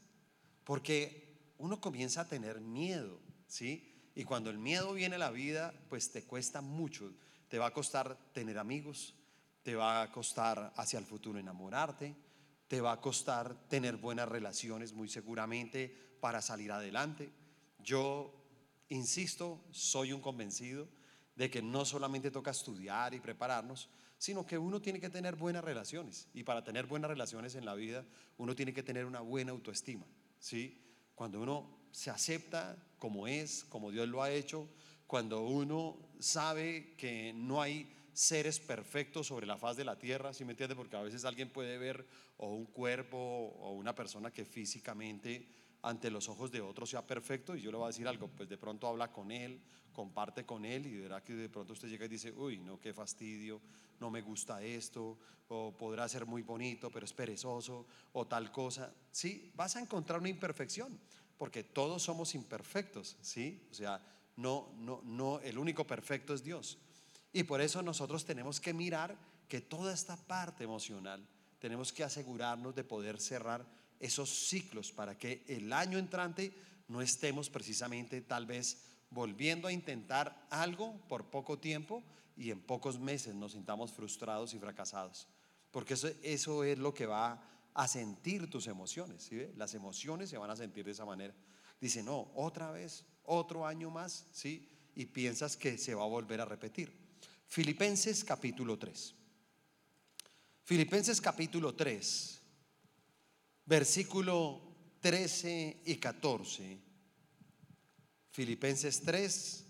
Porque 0.64 1.54
uno 1.60 1.80
comienza 1.80 2.22
a 2.22 2.28
tener 2.28 2.60
miedo, 2.60 3.20
¿sí? 3.46 3.94
Y 4.16 4.24
cuando 4.24 4.50
el 4.50 4.58
miedo 4.58 4.92
viene 4.94 5.18
a 5.18 5.20
la 5.20 5.30
vida, 5.30 5.72
pues 5.88 6.12
te 6.12 6.24
cuesta 6.24 6.62
mucho. 6.62 7.14
Te 7.48 7.60
va 7.60 7.68
a 7.68 7.74
costar 7.74 8.18
tener 8.34 8.58
amigos, 8.58 9.14
te 9.62 9.76
va 9.76 10.02
a 10.02 10.12
costar 10.12 10.74
hacia 10.76 10.98
el 10.98 11.06
futuro 11.06 11.38
enamorarte, 11.38 12.16
te 12.70 12.82
va 12.82 12.94
a 12.94 13.02
costar 13.02 13.68
tener 13.68 13.98
buenas 13.98 14.30
relaciones 14.30 14.94
muy 14.94 15.10
seguramente 15.10 15.94
para 16.22 16.40
salir 16.40 16.72
adelante. 16.72 17.32
Yo, 17.80 18.32
insisto, 18.90 19.66
soy 19.72 20.14
un 20.14 20.22
convencido 20.22 20.88
de 21.36 21.50
que 21.50 21.64
no 21.64 21.84
solamente 21.84 22.30
toca 22.30 22.52
estudiar 22.52 23.16
y 23.16 23.20
prepararnos, 23.20 23.90
sino 24.20 24.46
que 24.46 24.60
uno 24.60 24.80
tiene 24.82 25.00
que 25.00 25.10
tener 25.10 25.36
buenas 25.36 25.64
relaciones. 25.64 26.28
Y 26.32 26.44
para 26.44 26.64
tener 26.64 26.86
buenas 26.86 27.10
relaciones 27.10 27.56
en 27.56 27.66
la 27.66 27.74
vida, 27.74 28.06
uno 28.38 28.56
tiene 28.56 28.72
que 28.72 28.84
tener 28.84 29.06
una 29.06 29.22
buena 29.22 29.52
autoestima. 29.52 30.06
¿sí? 30.38 30.80
Cuando 31.16 31.42
uno 31.42 31.88
se 31.92 32.12
acepta 32.12 32.78
como 33.00 33.28
es, 33.28 33.64
como 33.64 33.90
Dios 33.90 34.08
lo 34.08 34.22
ha 34.22 34.30
hecho, 34.30 34.70
cuando 35.08 35.42
uno 35.42 35.98
sabe 36.20 36.94
que 36.98 37.34
no 37.34 37.64
hay 37.64 37.92
seres 38.20 38.60
perfectos 38.60 39.28
sobre 39.28 39.48
la 39.48 39.58
faz 39.58 39.78
de 39.78 39.86
la 39.86 39.98
tierra, 39.98 40.34
¿sí 40.34 40.44
me 40.44 40.52
entiende? 40.52 40.76
Porque 40.76 40.98
a 40.98 41.02
veces 41.02 41.24
alguien 41.24 41.50
puede 41.50 41.78
ver 41.78 42.06
o 42.36 42.50
un 42.50 42.66
cuerpo 42.66 43.18
o 43.18 43.72
una 43.72 43.96
persona 43.96 44.30
que 44.30 44.44
físicamente 44.44 45.48
ante 45.84 46.12
los 46.12 46.28
ojos 46.28 46.52
de 46.52 46.60
otros 46.60 46.90
sea 46.90 47.08
perfecto 47.08 47.56
y 47.56 47.62
yo 47.62 47.72
le 47.72 47.78
voy 47.78 47.86
a 47.86 47.88
decir 47.88 48.10
algo, 48.10 48.28
pues 48.28 48.50
de 48.50 48.58
pronto 48.58 48.90
habla 48.90 49.10
con 49.14 49.32
él, 49.32 49.62
comparte 49.94 50.46
con 50.46 50.66
él 50.66 50.86
y 50.86 50.98
verá 50.98 51.24
que 51.24 51.34
de 51.34 51.48
pronto 51.48 51.72
usted 51.72 51.88
llega 51.88 52.08
y 52.08 52.10
dice, 52.10 52.34
uy, 52.34 52.60
no, 52.60 52.78
qué 52.78 52.94
fastidio, 52.94 53.62
no 54.02 54.10
me 54.10 54.22
gusta 54.22 54.62
esto, 54.62 55.18
o 55.48 55.72
podrá 55.78 56.10
ser 56.10 56.26
muy 56.26 56.42
bonito, 56.42 56.90
pero 56.92 57.06
es 57.06 57.14
perezoso, 57.14 57.88
o 58.12 58.28
tal 58.28 58.52
cosa. 58.52 58.94
Sí, 59.12 59.50
vas 59.56 59.78
a 59.78 59.80
encontrar 59.80 60.20
una 60.20 60.28
imperfección, 60.28 61.00
porque 61.38 61.64
todos 61.64 62.04
somos 62.04 62.36
imperfectos, 62.36 63.16
¿sí? 63.22 63.66
O 63.72 63.74
sea, 63.74 64.02
no, 64.36 64.74
no, 64.78 65.02
no, 65.06 65.40
el 65.40 65.58
único 65.58 65.88
perfecto 65.88 66.34
es 66.34 66.44
Dios. 66.44 66.80
Y 67.32 67.44
por 67.44 67.62
eso 67.62 67.82
nosotros 67.82 68.26
tenemos 68.26 68.60
que 68.60 68.74
mirar 68.74 69.18
que 69.48 69.62
toda 69.62 69.94
esta 69.94 70.16
parte 70.16 70.64
emocional, 70.64 71.26
tenemos 71.60 71.92
que 71.92 72.04
asegurarnos 72.04 72.76
de 72.76 72.84
poder 72.84 73.20
cerrar 73.20 73.66
esos 74.00 74.30
ciclos 74.30 74.92
para 74.92 75.18
que 75.18 75.44
el 75.48 75.74
año 75.74 75.98
entrante 75.98 76.54
no 76.88 77.02
estemos 77.02 77.50
precisamente 77.50 78.22
tal 78.22 78.46
vez 78.46 78.78
volviendo 79.10 79.68
a 79.68 79.74
intentar 79.74 80.48
algo 80.50 80.96
por 81.08 81.26
poco 81.26 81.60
tiempo 81.60 82.04
y 82.38 82.52
en 82.52 82.62
pocos 82.62 83.00
meses 83.00 83.36
nos 83.36 83.52
sintamos 83.52 83.92
frustrados 83.92 84.54
y 84.54 84.60
fracasados. 84.60 85.28
Porque 85.72 85.96
eso, 85.96 86.10
eso 86.24 86.64
es 86.64 86.78
lo 86.78 86.94
que 86.94 87.06
va 87.06 87.44
a 87.74 87.88
sentir 87.88 88.50
tus 88.50 88.68
emociones. 88.68 89.30
Las 89.56 89.74
emociones 89.74 90.30
se 90.30 90.38
van 90.38 90.50
a 90.50 90.56
sentir 90.56 90.86
de 90.86 90.92
esa 90.92 91.06
manera. 91.06 91.34
Dice, 91.80 92.02
no, 92.04 92.32
otra 92.36 92.72
vez, 92.72 93.06
otro 93.24 93.66
año 93.66 93.90
más, 93.90 94.26
¿sí? 94.32 94.68
Y 94.96 95.06
piensas 95.06 95.56
que 95.56 95.78
se 95.78 95.96
va 95.96 96.04
a 96.04 96.08
volver 96.08 96.42
a 96.42 96.46
repetir. 96.46 96.92
Filipenses 97.50 98.24
capítulo 98.24 98.78
3. 98.78 99.16
Filipenses 100.66 101.20
capítulo 101.20 101.74
3, 101.74 102.42
versículo 103.66 104.62
13 105.00 105.82
y 105.84 105.96
14. 105.96 106.80
Filipenses 108.30 109.02
3, 109.02 109.66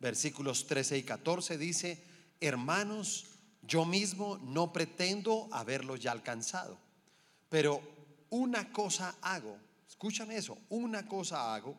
versículos 0.00 0.66
13 0.66 0.98
y 0.98 1.02
14 1.04 1.58
dice, 1.58 2.04
hermanos, 2.40 3.26
yo 3.62 3.84
mismo 3.84 4.38
no 4.38 4.72
pretendo 4.72 5.48
haberlo 5.52 5.94
ya 5.94 6.10
alcanzado, 6.10 6.76
pero 7.48 7.80
una 8.30 8.72
cosa 8.72 9.16
hago, 9.22 9.56
escuchan 9.88 10.32
eso, 10.32 10.58
una 10.70 11.06
cosa 11.06 11.54
hago, 11.54 11.78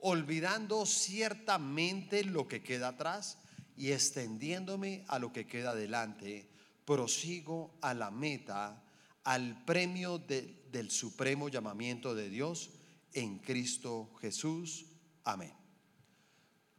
olvidando 0.00 0.84
ciertamente 0.84 2.24
lo 2.24 2.46
que 2.46 2.62
queda 2.62 2.88
atrás 2.88 3.38
y 3.76 3.92
extendiéndome 3.92 5.04
a 5.08 5.18
lo 5.18 5.32
que 5.32 5.46
queda 5.46 5.74
delante, 5.74 6.48
prosigo 6.84 7.74
a 7.80 7.94
la 7.94 8.10
meta, 8.10 8.82
al 9.24 9.64
premio 9.64 10.18
del 10.18 10.90
supremo 10.90 11.48
llamamiento 11.48 12.14
de 12.14 12.28
Dios 12.28 12.70
en 13.12 13.38
Cristo 13.38 14.10
Jesús. 14.20 14.86
Amén. 15.24 15.52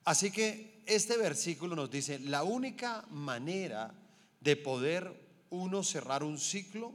Así 0.05 0.31
que 0.31 0.83
este 0.85 1.17
versículo 1.17 1.75
nos 1.75 1.89
dice, 1.89 2.19
la 2.19 2.43
única 2.43 3.05
manera 3.09 3.93
de 4.41 4.55
poder 4.57 5.23
uno 5.49 5.83
cerrar 5.83 6.23
un 6.23 6.37
ciclo 6.37 6.93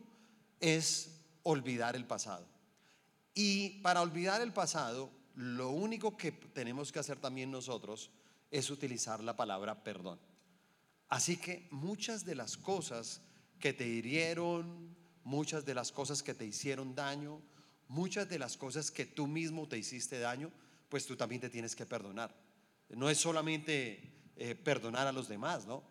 es 0.61 1.23
olvidar 1.43 1.97
el 1.97 2.05
pasado. 2.05 2.47
Y 3.35 3.81
para 3.81 4.03
olvidar 4.03 4.43
el 4.43 4.53
pasado, 4.53 5.11
lo 5.35 5.71
único 5.71 6.17
que 6.17 6.33
tenemos 6.33 6.91
que 6.93 6.99
hacer 6.99 7.19
también 7.19 7.51
nosotros 7.51 8.11
es 8.51 8.71
utilizar 8.71 9.23
la 9.23 9.37
palabra 9.37 9.83
perdón. 9.83 10.21
Así 11.09 11.37
que 11.37 11.69
muchas 11.71 12.25
de 12.25 12.35
las 12.35 12.57
cosas 12.57 13.23
que 13.59 13.73
te 13.73 13.87
hirieron, 13.87 14.97
muchas 15.25 15.65
de 15.65 15.75
las 15.75 15.91
cosas 15.93 16.23
que 16.23 16.35
te 16.35 16.45
hicieron 16.45 16.95
daño, 16.95 17.43
muchas 17.89 18.29
de 18.29 18.39
las 18.39 18.57
cosas 18.57 18.91
que 18.91 19.07
tú 19.07 19.27
mismo 19.27 19.67
te 19.69 19.79
hiciste 19.79 20.19
daño, 20.19 20.53
pues 20.89 21.07
tú 21.07 21.17
también 21.17 21.41
te 21.41 21.51
tienes 21.51 21.75
que 21.75 21.87
perdonar. 21.87 22.35
No 22.91 23.11
es 23.11 23.19
solamente 23.19 24.33
eh, 24.37 24.55
perdonar 24.55 25.07
a 25.07 25.13
los 25.13 25.29
demás, 25.29 25.67
¿no? 25.67 25.83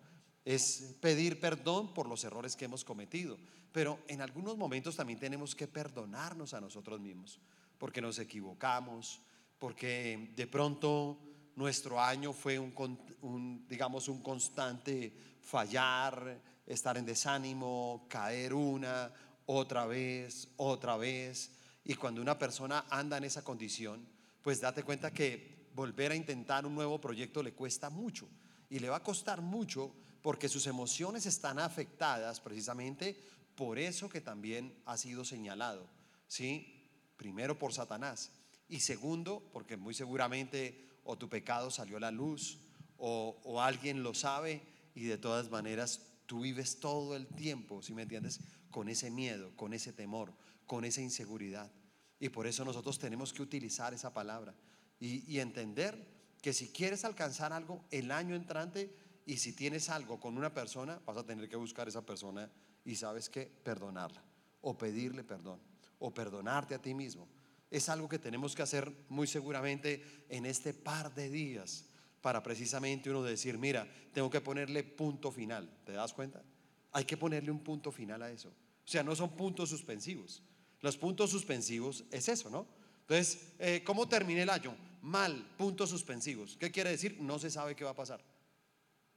Es 0.45 0.95
pedir 1.01 1.39
perdón 1.39 1.93
por 1.93 2.07
los 2.07 2.23
errores 2.23 2.55
que 2.55 2.65
hemos 2.65 2.83
cometido. 2.83 3.37
Pero 3.71 3.99
en 4.07 4.21
algunos 4.21 4.57
momentos 4.57 4.95
también 4.95 5.19
tenemos 5.19 5.53
que 5.53 5.67
perdonarnos 5.67 6.53
a 6.53 6.61
nosotros 6.61 6.99
mismos, 6.99 7.39
porque 7.77 8.01
nos 8.01 8.17
equivocamos, 8.17 9.21
porque 9.59 10.33
de 10.35 10.47
pronto 10.47 11.19
nuestro 11.57 11.99
año 11.99 12.33
fue 12.33 12.59
un, 12.59 13.65
digamos, 13.67 14.07
un 14.07 14.21
constante 14.21 15.11
fallar, 15.41 16.39
estar 16.67 16.97
en 16.97 17.05
desánimo, 17.05 18.05
caer 18.07 18.53
una, 18.53 19.11
otra 19.47 19.87
vez, 19.87 20.49
otra 20.57 20.97
vez. 20.97 21.51
Y 21.83 21.95
cuando 21.95 22.21
una 22.21 22.37
persona 22.37 22.85
anda 22.91 23.17
en 23.17 23.23
esa 23.23 23.43
condición, 23.43 24.07
pues 24.43 24.61
date 24.61 24.83
cuenta 24.83 25.11
que 25.11 25.69
volver 25.73 26.11
a 26.11 26.15
intentar 26.15 26.63
un 26.63 26.75
nuevo 26.75 27.01
proyecto 27.01 27.41
le 27.41 27.53
cuesta 27.53 27.89
mucho 27.89 28.29
y 28.69 28.77
le 28.77 28.89
va 28.89 28.97
a 28.97 29.03
costar 29.03 29.41
mucho 29.41 29.95
porque 30.21 30.49
sus 30.49 30.67
emociones 30.67 31.25
están 31.25 31.57
afectadas 31.57 32.39
precisamente 32.39 33.19
por 33.55 33.79
eso 33.79 34.09
que 34.09 34.21
también 34.21 34.75
ha 34.85 34.95
sido 34.95 35.25
señalado, 35.25 35.87
¿sí? 36.27 36.87
Primero 37.15 37.57
por 37.57 37.73
Satanás 37.73 38.31
y 38.69 38.81
segundo 38.81 39.41
porque 39.51 39.75
muy 39.75 39.95
seguramente 39.95 40.86
o 41.07 41.17
tu 41.17 41.29
pecado 41.29 41.71
salió 41.71 41.97
a 41.97 42.01
la 42.01 42.11
luz 42.11 42.59
o, 42.97 43.61
alguien 43.61 44.03
lo 44.03 44.13
sabe 44.13 44.61
y 44.93 45.05
de 45.05 45.17
todas 45.17 45.49
maneras 45.49 46.01
tú 46.25 46.41
vives 46.41 46.79
todo 46.79 47.15
el 47.15 47.27
tiempo, 47.27 47.81
si 47.81 47.93
me 47.93 48.03
entiendes, 48.03 48.41
con 48.71 48.89
ese 48.89 49.09
miedo, 49.09 49.55
con 49.55 49.73
ese 49.73 49.93
temor, 49.93 50.33
con 50.65 50.83
esa 50.83 51.01
inseguridad. 51.01 51.71
Y 52.19 52.29
por 52.29 52.45
eso 52.45 52.65
nosotros 52.65 52.99
tenemos 52.99 53.31
que 53.31 53.41
utilizar 53.41 53.93
esa 53.93 54.13
palabra 54.13 54.53
y, 54.99 55.31
y 55.31 55.39
entender 55.39 56.05
que 56.41 56.53
si 56.53 56.69
quieres 56.69 57.05
alcanzar 57.05 57.53
algo 57.53 57.85
el 57.91 58.11
año 58.11 58.35
entrante 58.35 58.93
y 59.25 59.37
si 59.37 59.53
tienes 59.53 59.89
algo 59.89 60.19
con 60.19 60.37
una 60.37 60.53
persona, 60.53 60.99
vas 61.05 61.17
a 61.17 61.25
tener 61.25 61.47
que 61.47 61.55
buscar 61.55 61.87
a 61.87 61.89
esa 61.89 62.05
persona 62.05 62.51
y 62.83 62.95
sabes 62.95 63.29
que 63.29 63.45
perdonarla 63.45 64.23
o 64.61 64.77
pedirle 64.77 65.23
perdón 65.23 65.61
o 65.99 66.13
perdonarte 66.13 66.75
a 66.75 66.81
ti 66.81 66.93
mismo. 66.93 67.27
Es 67.69 67.89
algo 67.89 68.07
que 68.07 68.19
tenemos 68.19 68.55
que 68.55 68.61
hacer 68.61 68.91
muy 69.09 69.27
seguramente 69.27 70.25
en 70.29 70.45
este 70.45 70.73
par 70.73 71.13
de 71.13 71.29
días 71.29 71.85
para 72.21 72.41
precisamente 72.43 73.09
uno 73.09 73.23
decir, 73.23 73.57
mira, 73.57 73.87
tengo 74.13 74.29
que 74.29 74.41
ponerle 74.41 74.83
punto 74.83 75.31
final. 75.31 75.69
¿Te 75.85 75.93
das 75.93 76.13
cuenta? 76.13 76.43
Hay 76.91 77.05
que 77.05 77.17
ponerle 77.17 77.51
un 77.51 77.63
punto 77.63 77.91
final 77.91 78.21
a 78.23 78.31
eso. 78.31 78.49
O 78.49 78.89
sea, 78.89 79.03
no 79.03 79.15
son 79.15 79.35
puntos 79.35 79.69
suspensivos. 79.69 80.41
Los 80.81 80.97
puntos 80.97 81.29
suspensivos 81.29 82.05
es 82.11 82.29
eso, 82.29 82.49
¿no? 82.49 82.67
Entonces, 83.01 83.53
eh, 83.59 83.83
¿cómo 83.85 84.07
terminé 84.07 84.43
el 84.43 84.49
año? 84.49 84.75
Mal, 85.01 85.55
puntos 85.57 85.89
suspensivos. 85.89 86.57
¿Qué 86.57 86.71
quiere 86.71 86.89
decir? 86.89 87.17
No 87.19 87.39
se 87.39 87.49
sabe 87.49 87.75
qué 87.75 87.83
va 87.83 87.91
a 87.91 87.95
pasar. 87.95 88.23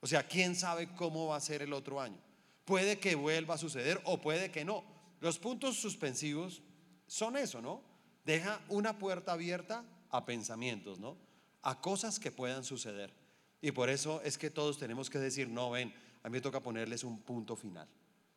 O 0.00 0.07
sea, 0.07 0.26
¿quién 0.26 0.54
sabe 0.57 0.95
cómo 0.95 1.26
va 1.26 1.37
a 1.37 1.40
ser 1.40 1.62
el 1.62 1.73
otro 1.73 2.00
año? 2.00 2.19
Puede 2.64 2.99
que 2.99 3.14
vuelva 3.14 3.54
a 3.54 3.59
suceder 3.59 4.00
o 4.04 4.21
puede 4.21 4.50
que 4.50 4.64
no. 4.64 4.85
Los 5.21 5.38
puntos 5.38 5.76
suspensivos 5.76 6.62
son 7.07 7.37
eso, 7.37 7.61
¿no? 7.61 7.83
Deja 8.30 8.60
una 8.68 8.96
puerta 8.96 9.32
abierta 9.32 9.84
a 10.08 10.25
pensamientos, 10.25 11.00
¿no? 11.00 11.16
A 11.62 11.80
cosas 11.80 12.20
que 12.20 12.30
puedan 12.30 12.62
suceder. 12.62 13.12
Y 13.60 13.72
por 13.72 13.90
eso 13.90 14.22
es 14.22 14.38
que 14.38 14.50
todos 14.50 14.78
tenemos 14.78 15.10
que 15.10 15.18
decir, 15.18 15.49
no, 15.49 15.72
ven, 15.72 15.92
a 16.22 16.28
mí 16.28 16.34
me 16.34 16.40
toca 16.40 16.62
ponerles 16.62 17.02
un 17.02 17.22
punto 17.22 17.56
final. 17.56 17.88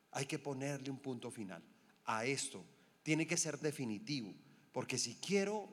Hay 0.09 0.25
que 0.25 0.39
ponerle 0.39 0.89
un 0.89 0.97
punto 0.97 1.29
final 1.29 1.61
a 2.05 2.25
esto. 2.25 2.65
Tiene 3.03 3.27
que 3.27 3.37
ser 3.37 3.59
definitivo, 3.59 4.33
porque 4.71 4.97
si 4.97 5.13
quiero 5.17 5.69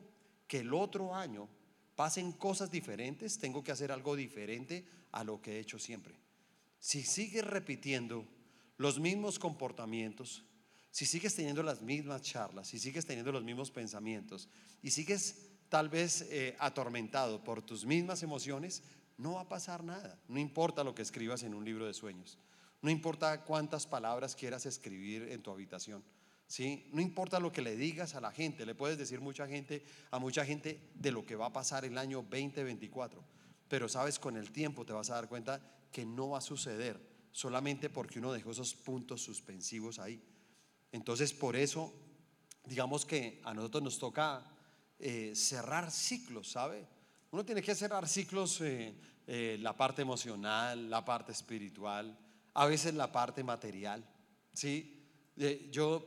que 0.47 0.59
el 0.59 0.75
otro 0.75 1.15
año 1.15 1.49
pasen 1.97 2.33
cosas 2.33 2.71
diferentes, 2.71 3.39
tengo 3.39 3.65
que 3.65 3.73
hacer 3.73 3.91
algo 3.91 4.17
diferente 4.17 4.85
a 5.13 5.25
lo 5.25 5.41
que 5.41 5.57
he 5.57 5.61
hecho 5.61 5.79
siempre. 5.79 6.15
Si 6.79 7.05
sigues 7.05 7.47
repitiendo 7.47 8.27
los 8.77 9.01
mismos 9.01 9.39
comportamientos, 9.39 10.45
si 10.91 11.07
sigues 11.07 11.35
teniendo 11.35 11.63
las 11.63 11.83
mismas 11.83 12.23
charlas, 12.23 12.69
si 12.69 12.79
sigues 12.79 13.07
teniendo 13.07 13.33
los 13.33 13.45
mismos 13.45 13.71
pensamientos 13.71 14.49
y 14.83 14.91
sigues 14.91 15.51
tal 15.69 15.89
vez 15.89 16.23
eh, 16.31 16.57
atormentado 16.59 17.43
por 17.45 17.63
tus 17.63 17.87
mismas 17.87 18.23
emociones, 18.23 18.83
no 19.17 19.35
va 19.35 19.43
a 19.43 19.49
pasar 19.49 19.85
nada. 19.85 20.19
No 20.29 20.41
importa 20.41 20.83
lo 20.83 20.95
que 20.95 21.03
escribas 21.03 21.43
en 21.43 21.55
un 21.55 21.65
libro 21.65 21.87
de 21.87 21.95
sueños. 21.95 22.39
No 22.83 22.91
importa 22.91 23.45
cuántas 23.45 23.87
palabras 23.87 24.35
quieras 24.35 24.67
escribir 24.67 25.29
en 25.31 25.43
tu 25.43 25.51
habitación. 25.51 26.03
¿sí? 26.47 26.89
No 26.93 27.01
importa 27.01 27.39
lo 27.39 27.53
que 27.53 27.63
le 27.63 27.77
digas 27.77 28.15
a 28.15 28.21
la 28.21 28.33
gente. 28.33 28.67
Le 28.67 28.75
puedes 28.75 28.99
decir 28.99 29.21
mucha 29.21 29.47
gente, 29.47 29.85
a 30.11 30.19
mucha 30.19 30.45
gente 30.45 30.91
de 30.95 31.13
lo 31.13 31.25
que 31.25 31.37
va 31.37 31.47
a 31.47 31.53
pasar 31.53 31.85
el 31.85 31.99
año 31.99 32.23
2024. 32.29 33.23
Pero 33.69 33.89
sabes, 33.89 34.19
con 34.19 34.37
el 34.37 34.51
tiempo 34.51 34.85
te 34.85 34.93
vas 34.93 35.11
a 35.11 35.15
dar 35.15 35.29
cuenta 35.29 35.61
que 35.93 36.05
no 36.05 36.31
va 36.31 36.39
a 36.39 36.43
suceder 36.43 37.01
solamente 37.31 37.91
porque 37.91 38.19
uno 38.19 38.33
dejó 38.33 38.51
esos 38.51 38.75
puntos 38.75 39.23
suspensivos 39.23 39.99
ahí. 39.99 40.21
Entonces, 40.93 41.33
por 41.33 41.57
eso, 41.57 41.93
digamos 42.65 43.05
que 43.05 43.41
a 43.45 43.55
nosotros 43.55 43.83
nos 43.83 43.99
toca 43.99 44.45
eh, 44.99 45.33
cerrar 45.35 45.91
ciclos, 45.91 46.51
¿sabe? 46.51 46.87
Uno 47.31 47.45
tiene 47.45 47.63
que 47.63 47.75
cerrar 47.75 48.09
ciclos, 48.09 48.61
eh, 48.61 48.95
eh, 49.27 49.57
la 49.61 49.77
parte 49.77 50.03
emocional, 50.03 50.91
la 50.91 51.05
parte 51.05 51.33
espiritual, 51.33 52.19
a 52.55 52.67
veces 52.67 52.95
la 52.95 53.11
parte 53.11 53.45
material. 53.45 54.05
¿sí? 54.53 54.97
yo 55.71 56.07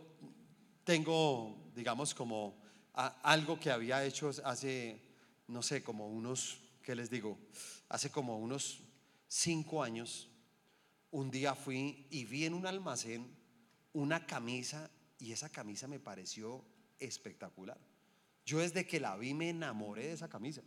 tengo, 0.83 1.71
digamos, 1.73 2.13
como 2.13 2.61
algo 2.93 3.59
que 3.59 3.71
había 3.71 4.05
hecho 4.05 4.29
hace, 4.43 5.01
no 5.47 5.63
sé, 5.63 5.81
como 5.81 6.07
unos, 6.07 6.59
¿qué 6.83 6.93
les 6.93 7.09
digo? 7.09 7.39
Hace 7.89 8.11
como 8.11 8.37
unos 8.37 8.81
cinco 9.27 9.81
años, 9.81 10.29
un 11.09 11.31
día 11.31 11.55
fui 11.55 12.05
y 12.11 12.25
vi 12.25 12.45
en 12.45 12.53
un 12.53 12.67
almacén 12.67 13.42
una 13.93 14.25
camisa 14.25 14.89
y 15.19 15.31
esa 15.31 15.49
camisa 15.49 15.87
me 15.87 15.99
pareció 15.99 16.63
espectacular. 16.99 17.79
Yo 18.45 18.59
desde 18.59 18.85
que 18.85 18.99
la 18.99 19.15
vi 19.15 19.33
me 19.33 19.49
enamoré 19.49 20.07
de 20.07 20.13
esa 20.13 20.29
camisa. 20.29 20.61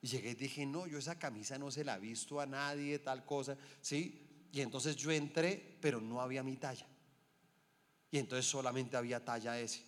Y 0.00 0.08
llegué 0.08 0.30
y 0.30 0.34
dije, 0.34 0.66
no, 0.66 0.86
yo 0.88 0.98
esa 0.98 1.18
camisa 1.18 1.58
no 1.58 1.70
se 1.70 1.84
la 1.84 1.96
he 1.96 2.00
visto 2.00 2.40
a 2.40 2.46
nadie, 2.46 2.98
tal 2.98 3.24
cosa, 3.24 3.56
¿sí? 3.80 4.48
Y 4.50 4.60
entonces 4.60 4.96
yo 4.96 5.12
entré, 5.12 5.78
pero 5.80 6.00
no 6.00 6.20
había 6.20 6.42
mi 6.42 6.56
talla. 6.56 6.86
Y 8.10 8.18
entonces 8.18 8.46
solamente 8.46 8.96
había 8.96 9.24
talla 9.24 9.60
S. 9.60 9.80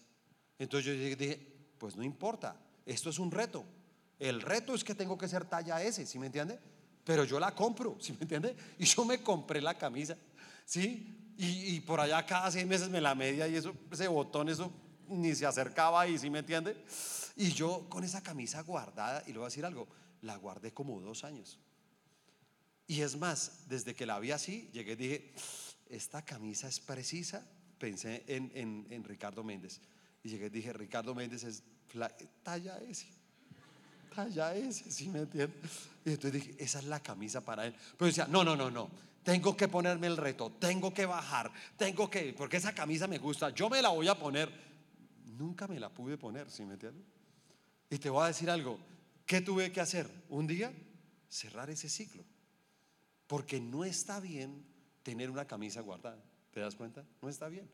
Entonces 0.59 0.87
yo 0.87 1.17
dije, 1.17 1.75
pues 1.79 1.97
no 1.97 2.05
importa, 2.05 2.57
esto 2.87 3.11
es 3.11 3.19
un 3.19 3.33
reto. 3.33 3.65
El 4.19 4.41
reto 4.41 4.75
es 4.75 4.85
que 4.85 4.95
tengo 4.95 5.19
que 5.19 5.27
ser 5.27 5.45
talla 5.47 5.83
S, 5.83 6.07
¿sí 6.07 6.19
me 6.19 6.27
entiende? 6.27 6.61
Pero 7.03 7.25
yo 7.25 7.41
la 7.41 7.55
compro, 7.55 7.97
¿sí 8.01 8.13
me 8.13 8.21
entiende? 8.21 8.57
Y 8.79 8.85
yo 8.85 9.05
me 9.05 9.21
compré 9.21 9.61
la 9.61 9.77
camisa, 9.77 10.17
¿sí? 10.65 11.24
Y, 11.37 11.81
por 11.81 12.01
allá 12.01 12.25
cada 12.25 12.51
seis 12.51 12.67
meses 12.67 12.89
me 12.89 13.01
la 13.01 13.15
media 13.15 13.49
y 13.49 13.57
eso, 13.57 13.75
ese 13.91 14.07
botón, 14.07 14.49
eso 14.49 14.73
ni 15.09 15.35
se 15.35 15.47
acercaba 15.47 16.03
ahí, 16.03 16.17
¿sí 16.19 16.31
me 16.31 16.39
entiende? 16.41 16.77
Y 17.37 17.53
yo 17.53 17.89
con 17.89 18.05
esa 18.05 18.23
camisa 18.23 18.63
guardada, 18.63 19.23
y 19.27 19.33
le 19.33 19.39
voy 19.39 19.47
a 19.47 19.49
decir 19.49 19.65
algo, 19.65 19.89
la 20.23 20.37
guardé 20.37 20.73
como 20.73 21.01
dos 21.01 21.25
años. 21.25 21.59
Y 22.87 23.01
es 23.01 23.17
más, 23.17 23.65
desde 23.69 23.95
que 23.95 24.07
la 24.07 24.19
vi 24.19 24.31
así, 24.31 24.69
llegué 24.73 24.93
y 24.93 24.97
dije, 24.97 25.33
esta 25.89 26.25
camisa 26.25 26.69
es 26.69 26.81
precisa. 26.81 27.47
Pensé 27.79 28.25
en, 28.29 29.05
Ricardo 29.05 29.43
Méndez. 29.43 29.81
Y 30.23 30.29
llegué 30.29 30.47
y 30.47 30.51
dije, 30.51 30.73
Ricardo 30.73 31.15
Méndez 31.15 31.45
es 31.45 31.63
talla 32.43 32.79
S. 32.89 33.07
Talla 34.15 34.55
S, 34.55 34.91
¿sí 34.91 35.09
me 35.09 35.21
entiendes? 35.21 35.59
Y 36.05 36.11
entonces 36.11 36.33
dije, 36.33 36.63
esa 36.63 36.79
es 36.79 36.85
la 36.85 37.01
camisa 37.01 37.41
para 37.41 37.67
él. 37.67 37.75
Pero 37.97 38.07
decía, 38.07 38.27
no, 38.29 38.45
no, 38.45 38.55
no, 38.55 38.71
no. 38.71 38.91
Tengo 39.25 39.57
que 39.57 39.69
ponerme 39.69 40.07
el 40.07 40.17
reto, 40.17 40.53
tengo 40.53 40.93
que 40.93 41.07
bajar, 41.07 41.51
tengo 41.77 42.11
que, 42.11 42.35
porque 42.37 42.59
esa 42.59 42.75
camisa 42.75 43.07
me 43.07 43.19
gusta, 43.19 43.51
yo 43.51 43.69
me 43.69 43.83
la 43.83 43.89
voy 43.89 44.07
a 44.07 44.15
poner. 44.19 44.49
Nunca 45.25 45.67
me 45.67 45.81
la 45.81 45.89
pude 45.89 46.17
poner, 46.17 46.51
¿sí 46.51 46.65
me 46.65 46.75
entiendes? 46.75 47.05
Y 47.91 47.99
te 47.99 48.11
voy 48.11 48.25
a 48.25 48.27
decir 48.29 48.51
algo, 48.51 48.79
¿Qué 49.27 49.41
tuve 49.41 49.73
que 49.73 49.81
hacer? 49.81 50.09
Un 50.29 50.47
día, 50.47 50.73
cerrar 51.29 51.71
ese 51.71 51.89
ciclo. 51.89 52.25
Porque 53.27 53.61
no 53.61 53.85
está 53.85 54.21
bien 54.21 54.65
tener 55.03 55.31
una 55.31 55.47
camisa 55.47 55.81
guardada. 55.81 56.23
¿Te 56.51 56.61
das 56.61 56.75
cuenta? 56.75 57.05
No 57.23 57.29
está 57.29 57.49
bien. 57.49 57.69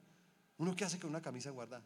¿Uno 0.58 0.76
qué 0.76 0.84
hace 0.84 0.98
con 0.98 1.10
una 1.10 1.20
camisa 1.20 1.50
guardada? 1.50 1.84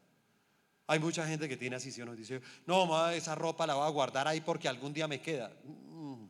Hay 0.87 0.99
mucha 0.99 1.27
gente 1.27 1.49
que 1.49 1.57
tiene 1.57 1.77
así, 1.77 1.99
uno 2.03 2.15
dice, 2.15 2.43
no, 2.67 3.09
esa 3.09 3.35
ropa 3.35 3.67
la 3.67 3.75
voy 3.75 3.87
a 3.87 3.91
guardar 3.91 4.29
ahí 4.29 4.43
porque 4.43 4.69
algún 4.69 4.93
día 4.93 5.09
me 5.09 5.23
queda. 5.23 5.57
Mm, 5.65 6.27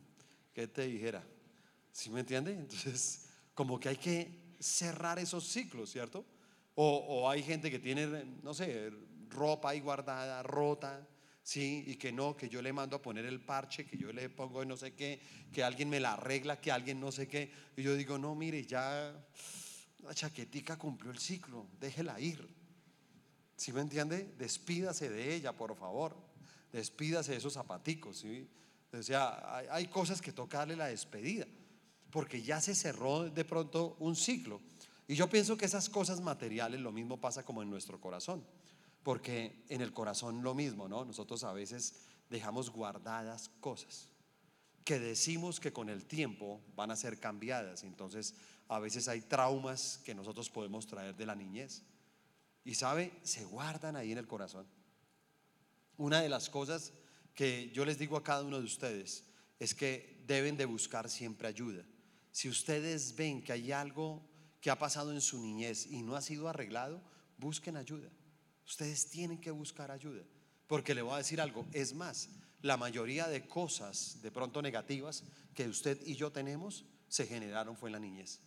¿Qué 0.52 0.68
te 0.68 0.86
dijera? 0.86 1.24
¿Sí 1.90 2.08
me 2.10 2.20
entiende? 2.20 2.52
Entonces, 2.52 3.23
como 3.54 3.78
que 3.78 3.88
hay 3.88 3.96
que 3.96 4.56
cerrar 4.58 5.18
esos 5.18 5.46
ciclos, 5.46 5.90
¿cierto? 5.90 6.24
O, 6.76 7.30
hay 7.30 7.42
gente 7.42 7.70
que 7.70 7.78
tiene, 7.78 8.06
no 8.42 8.52
sé, 8.52 8.90
ropa 9.28 9.70
ahí 9.70 9.80
guardada, 9.80 10.42
rota, 10.42 11.06
¿sí? 11.42 11.84
Y 11.86 11.94
que 11.94 12.10
no, 12.10 12.36
que 12.36 12.48
yo 12.48 12.60
le 12.60 12.72
mando 12.72 12.96
a 12.96 13.02
poner 13.02 13.26
el 13.26 13.40
parche, 13.40 13.86
que 13.86 13.96
yo 13.96 14.12
le 14.12 14.28
pongo 14.28 14.64
no 14.64 14.76
sé 14.76 14.94
qué, 14.94 15.20
que 15.52 15.62
alguien 15.62 15.88
me 15.88 16.00
la 16.00 16.14
arregla, 16.14 16.60
que 16.60 16.72
alguien 16.72 16.98
no 16.98 17.12
sé 17.12 17.28
qué. 17.28 17.52
Y 17.76 17.82
yo 17.82 17.94
digo, 17.94 18.18
no, 18.18 18.34
mire, 18.34 18.64
ya 18.64 19.14
la 20.02 20.14
chaquetica 20.14 20.76
cumplió 20.76 21.12
el 21.12 21.18
ciclo, 21.18 21.68
déjela 21.78 22.18
ir. 22.18 22.48
¿Sí 23.56 23.72
me 23.72 23.80
entiende? 23.80 24.34
Despídase 24.36 25.08
de 25.08 25.32
ella, 25.32 25.52
por 25.52 25.76
favor. 25.76 26.16
Despídase 26.72 27.32
de 27.32 27.38
esos 27.38 27.52
zapaticos, 27.52 28.18
¿sí? 28.18 28.48
O 28.92 29.00
sea, 29.00 29.56
hay, 29.56 29.66
hay 29.70 29.86
cosas 29.86 30.20
que 30.20 30.32
toca 30.32 30.58
darle 30.58 30.74
la 30.74 30.86
despedida, 30.86 31.46
porque 32.14 32.42
ya 32.42 32.60
se 32.60 32.76
cerró 32.76 33.28
de 33.28 33.44
pronto 33.44 33.96
un 33.98 34.14
ciclo. 34.14 34.60
Y 35.08 35.16
yo 35.16 35.28
pienso 35.28 35.56
que 35.56 35.64
esas 35.64 35.88
cosas 35.88 36.20
materiales, 36.20 36.80
lo 36.80 36.92
mismo 36.92 37.20
pasa 37.20 37.44
como 37.44 37.60
en 37.60 37.68
nuestro 37.68 38.00
corazón. 38.00 38.46
Porque 39.02 39.64
en 39.68 39.80
el 39.80 39.92
corazón 39.92 40.44
lo 40.44 40.54
mismo, 40.54 40.88
¿no? 40.88 41.04
Nosotros 41.04 41.42
a 41.42 41.52
veces 41.52 42.02
dejamos 42.30 42.70
guardadas 42.70 43.50
cosas 43.58 44.10
que 44.84 45.00
decimos 45.00 45.58
que 45.58 45.72
con 45.72 45.88
el 45.88 46.04
tiempo 46.04 46.60
van 46.76 46.92
a 46.92 46.96
ser 46.96 47.18
cambiadas. 47.18 47.82
Entonces, 47.82 48.36
a 48.68 48.78
veces 48.78 49.08
hay 49.08 49.20
traumas 49.20 50.00
que 50.04 50.14
nosotros 50.14 50.48
podemos 50.50 50.86
traer 50.86 51.16
de 51.16 51.26
la 51.26 51.34
niñez. 51.34 51.82
Y 52.64 52.76
sabe, 52.76 53.12
se 53.24 53.44
guardan 53.44 53.96
ahí 53.96 54.12
en 54.12 54.18
el 54.18 54.28
corazón. 54.28 54.68
Una 55.96 56.20
de 56.20 56.28
las 56.28 56.48
cosas 56.48 56.92
que 57.34 57.72
yo 57.74 57.84
les 57.84 57.98
digo 57.98 58.16
a 58.16 58.22
cada 58.22 58.44
uno 58.44 58.60
de 58.60 58.66
ustedes 58.66 59.24
es 59.58 59.74
que 59.74 60.22
deben 60.28 60.56
de 60.56 60.64
buscar 60.64 61.10
siempre 61.10 61.48
ayuda. 61.48 61.84
Si 62.34 62.48
ustedes 62.48 63.14
ven 63.14 63.44
que 63.44 63.52
hay 63.52 63.70
algo 63.70 64.20
que 64.60 64.68
ha 64.68 64.76
pasado 64.76 65.12
en 65.12 65.20
su 65.20 65.40
niñez 65.40 65.86
y 65.86 66.02
no 66.02 66.16
ha 66.16 66.20
sido 66.20 66.48
arreglado, 66.48 67.00
busquen 67.38 67.76
ayuda. 67.76 68.10
Ustedes 68.66 69.08
tienen 69.08 69.40
que 69.40 69.52
buscar 69.52 69.92
ayuda. 69.92 70.24
Porque 70.66 70.96
le 70.96 71.02
voy 71.02 71.14
a 71.14 71.18
decir 71.18 71.40
algo, 71.40 71.64
es 71.72 71.94
más, 71.94 72.30
la 72.60 72.76
mayoría 72.76 73.28
de 73.28 73.46
cosas 73.46 74.20
de 74.20 74.32
pronto 74.32 74.60
negativas 74.62 75.22
que 75.54 75.68
usted 75.68 76.04
y 76.04 76.16
yo 76.16 76.32
tenemos 76.32 76.84
se 77.06 77.24
generaron 77.24 77.76
fue 77.76 77.90
en 77.90 77.92
la 77.92 78.00
niñez. 78.00 78.40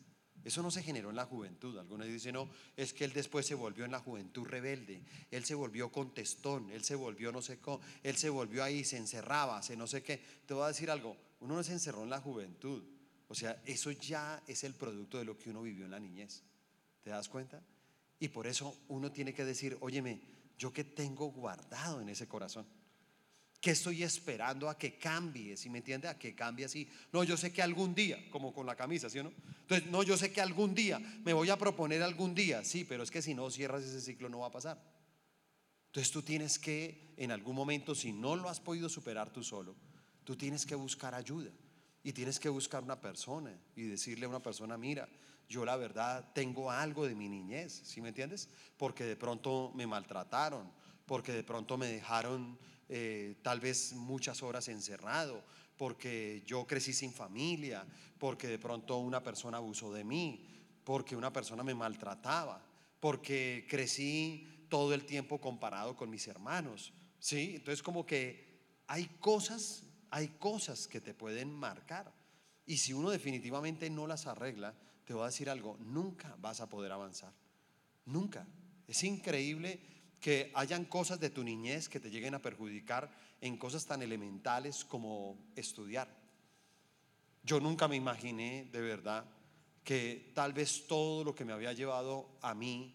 Eso 0.43 0.61
no 0.61 0.69
se 0.69 0.83
generó 0.83 1.09
en 1.09 1.15
la 1.15 1.25
juventud. 1.25 1.77
Algunos 1.77 2.07
dicen, 2.07 2.33
no, 2.33 2.49
es 2.75 2.91
que 2.91 3.05
él 3.05 3.13
después 3.13 3.45
se 3.45 3.55
volvió 3.55 3.85
en 3.85 3.91
la 3.91 3.99
juventud 3.99 4.45
rebelde. 4.45 5.01
Él 5.31 5.45
se 5.45 5.55
volvió 5.55 5.93
contestón, 5.93 6.69
él 6.71 6.83
se 6.83 6.95
volvió 6.95 7.31
no 7.31 7.41
sé 7.41 7.59
cómo, 7.59 7.79
él 8.03 8.17
se 8.17 8.29
volvió 8.29 8.65
ahí, 8.65 8.83
se 8.83 8.97
encerraba, 8.97 9.63
se 9.63 9.77
no 9.77 9.87
sé 9.87 10.03
qué. 10.03 10.21
Te 10.45 10.53
voy 10.53 10.65
a 10.65 10.67
decir 10.67 10.91
algo, 10.91 11.15
uno 11.39 11.55
no 11.55 11.63
se 11.63 11.71
encerró 11.71 12.03
en 12.03 12.09
la 12.09 12.19
juventud. 12.19 12.83
O 13.27 13.35
sea, 13.35 13.61
eso 13.65 13.91
ya 13.91 14.41
es 14.47 14.63
el 14.63 14.73
producto 14.73 15.17
de 15.17 15.25
lo 15.25 15.37
que 15.37 15.49
uno 15.49 15.61
vivió 15.61 15.85
en 15.85 15.91
la 15.91 15.99
niñez. 15.99 16.43
¿Te 17.01 17.09
das 17.09 17.27
cuenta? 17.27 17.61
Y 18.19 18.29
por 18.29 18.47
eso 18.47 18.77
uno 18.87 19.11
tiene 19.11 19.33
que 19.33 19.45
decir, 19.45 19.77
óyeme, 19.81 20.21
yo 20.57 20.71
qué 20.71 20.83
tengo 20.83 21.27
guardado 21.31 22.01
en 22.01 22.09
ese 22.09 22.27
corazón. 22.27 22.65
¿Qué 23.59 23.71
estoy 23.71 24.03
esperando 24.03 24.69
a 24.69 24.77
que 24.77 24.97
cambie? 24.97 25.57
¿Si 25.57 25.69
me 25.69 25.79
entiende? 25.79 26.07
A 26.07 26.17
que 26.17 26.35
cambie 26.35 26.65
así. 26.65 26.87
No, 27.11 27.23
yo 27.23 27.35
sé 27.35 27.51
que 27.51 27.61
algún 27.61 27.93
día, 27.93 28.17
como 28.29 28.53
con 28.53 28.65
la 28.65 28.75
camisa, 28.75 29.09
¿sí 29.09 29.19
o 29.19 29.23
no? 29.23 29.33
Entonces, 29.61 29.89
no, 29.89 30.03
yo 30.03 30.15
sé 30.15 30.31
que 30.31 30.41
algún 30.41 30.73
día, 30.73 30.99
me 31.23 31.33
voy 31.33 31.49
a 31.49 31.57
proponer 31.57 32.01
algún 32.03 32.33
día, 32.33 32.63
sí, 32.63 32.85
pero 32.85 33.03
es 33.03 33.11
que 33.11 33.21
si 33.21 33.33
no 33.33 33.49
cierras 33.49 33.83
ese 33.83 33.99
ciclo 33.99 34.29
no 34.29 34.39
va 34.39 34.47
a 34.47 34.51
pasar. 34.51 34.81
Entonces 35.87 36.11
tú 36.11 36.21
tienes 36.21 36.59
que, 36.59 37.13
en 37.17 37.31
algún 37.31 37.55
momento, 37.55 37.93
si 37.95 38.13
no 38.13 38.35
lo 38.35 38.47
has 38.47 38.59
podido 38.59 38.87
superar 38.89 39.33
tú 39.33 39.43
solo, 39.43 39.75
tú 40.23 40.35
tienes 40.35 40.65
que 40.65 40.75
buscar 40.75 41.15
ayuda 41.15 41.51
y 42.07 42.13
tienes 42.13 42.39
que 42.39 42.47
buscar 42.47 42.85
una 42.85 43.01
persona 43.01 43.53
y 43.75 43.83
decirle 43.83 44.27
a 44.27 44.29
una 44.29 44.41
persona, 44.41 44.77
mira, 44.77 45.09
yo 45.49 45.65
la 45.65 45.75
verdad 45.75 46.31
tengo 46.33 46.71
algo 46.71 47.05
de 47.05 47.15
mi 47.15 47.27
niñez, 47.27 47.81
¿sí 47.83 47.99
me 47.99 48.07
entiendes? 48.07 48.47
Porque 48.77 49.03
de 49.03 49.17
pronto 49.17 49.73
me 49.75 49.85
maltrataron, 49.85 50.71
porque 51.05 51.33
de 51.33 51.43
pronto 51.43 51.77
me 51.77 51.87
dejaron 51.87 52.57
eh, 52.87 53.35
tal 53.41 53.59
vez 53.59 53.91
muchas 53.91 54.41
horas 54.41 54.69
encerrado, 54.69 55.43
porque 55.75 56.43
yo 56.45 56.65
crecí 56.65 56.93
sin 56.93 57.11
familia, 57.11 57.85
porque 58.17 58.47
de 58.47 58.57
pronto 58.57 58.99
una 58.99 59.21
persona 59.21 59.57
abusó 59.57 59.91
de 59.91 60.05
mí, 60.05 60.47
porque 60.85 61.13
una 61.13 61.33
persona 61.33 61.61
me 61.61 61.75
maltrataba, 61.75 62.65
porque 63.01 63.67
crecí 63.69 64.65
todo 64.69 64.93
el 64.93 65.03
tiempo 65.05 65.41
comparado 65.41 65.97
con 65.97 66.09
mis 66.09 66.25
hermanos, 66.29 66.93
¿sí? 67.19 67.55
Entonces 67.55 67.83
como 67.83 68.05
que 68.05 68.47
hay 68.87 69.07
cosas, 69.19 69.83
hay 70.11 70.29
cosas 70.39 70.87
que 70.87 71.01
te 71.01 71.13
pueden 71.13 71.53
marcar. 71.53 72.13
Y 72.65 72.77
si 72.77 72.93
uno 72.93 73.09
definitivamente 73.09 73.89
no 73.89 74.07
las 74.07 74.27
arregla, 74.27 74.75
te 75.05 75.13
voy 75.13 75.23
a 75.23 75.27
decir 75.27 75.49
algo, 75.49 75.77
nunca 75.79 76.35
vas 76.39 76.59
a 76.59 76.69
poder 76.69 76.91
avanzar. 76.91 77.33
Nunca. 78.05 78.45
Es 78.87 79.03
increíble 79.03 79.79
que 80.19 80.51
hayan 80.55 80.85
cosas 80.85 81.19
de 81.19 81.29
tu 81.29 81.43
niñez 81.43 81.89
que 81.89 81.99
te 81.99 82.09
lleguen 82.09 82.33
a 82.33 82.41
perjudicar 82.41 83.09
en 83.39 83.57
cosas 83.57 83.85
tan 83.85 84.01
elementales 84.01 84.83
como 84.83 85.37
estudiar. 85.55 86.09
Yo 87.43 87.59
nunca 87.59 87.87
me 87.87 87.95
imaginé 87.95 88.67
de 88.71 88.81
verdad 88.81 89.25
que 89.83 90.31
tal 90.35 90.51
vez 90.51 90.87
todo 90.87 91.23
lo 91.23 91.33
que 91.33 91.45
me 91.45 91.53
había 91.53 91.71
llevado 91.71 92.37
a 92.41 92.53
mí 92.53 92.93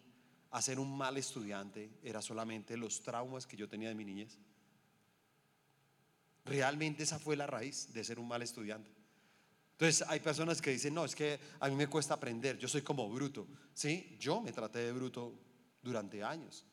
a 0.51 0.61
ser 0.61 0.79
un 0.79 0.95
mal 0.95 1.17
estudiante 1.17 1.89
era 2.03 2.21
solamente 2.21 2.77
los 2.77 3.01
traumas 3.01 3.47
que 3.47 3.57
yo 3.57 3.67
tenía 3.67 3.89
de 3.89 3.95
mi 3.95 4.05
niñez. 4.05 4.37
Realmente 6.45 7.03
esa 7.03 7.19
fue 7.19 7.35
la 7.35 7.47
raíz 7.47 7.93
de 7.93 8.03
ser 8.03 8.19
un 8.19 8.27
mal 8.27 8.41
estudiante. 8.41 8.91
Entonces 9.73 10.07
hay 10.07 10.19
personas 10.19 10.61
que 10.61 10.71
dicen, 10.71 10.93
no, 10.93 11.05
es 11.05 11.15
que 11.15 11.39
a 11.59 11.67
mí 11.67 11.75
me 11.75 11.87
cuesta 11.87 12.13
aprender, 12.13 12.57
yo 12.57 12.67
soy 12.67 12.81
como 12.81 13.09
bruto. 13.09 13.47
Sí, 13.73 14.17
yo 14.19 14.41
me 14.41 14.51
traté 14.51 14.79
de 14.79 14.91
bruto 14.91 15.33
durante 15.81 16.23
años 16.23 16.65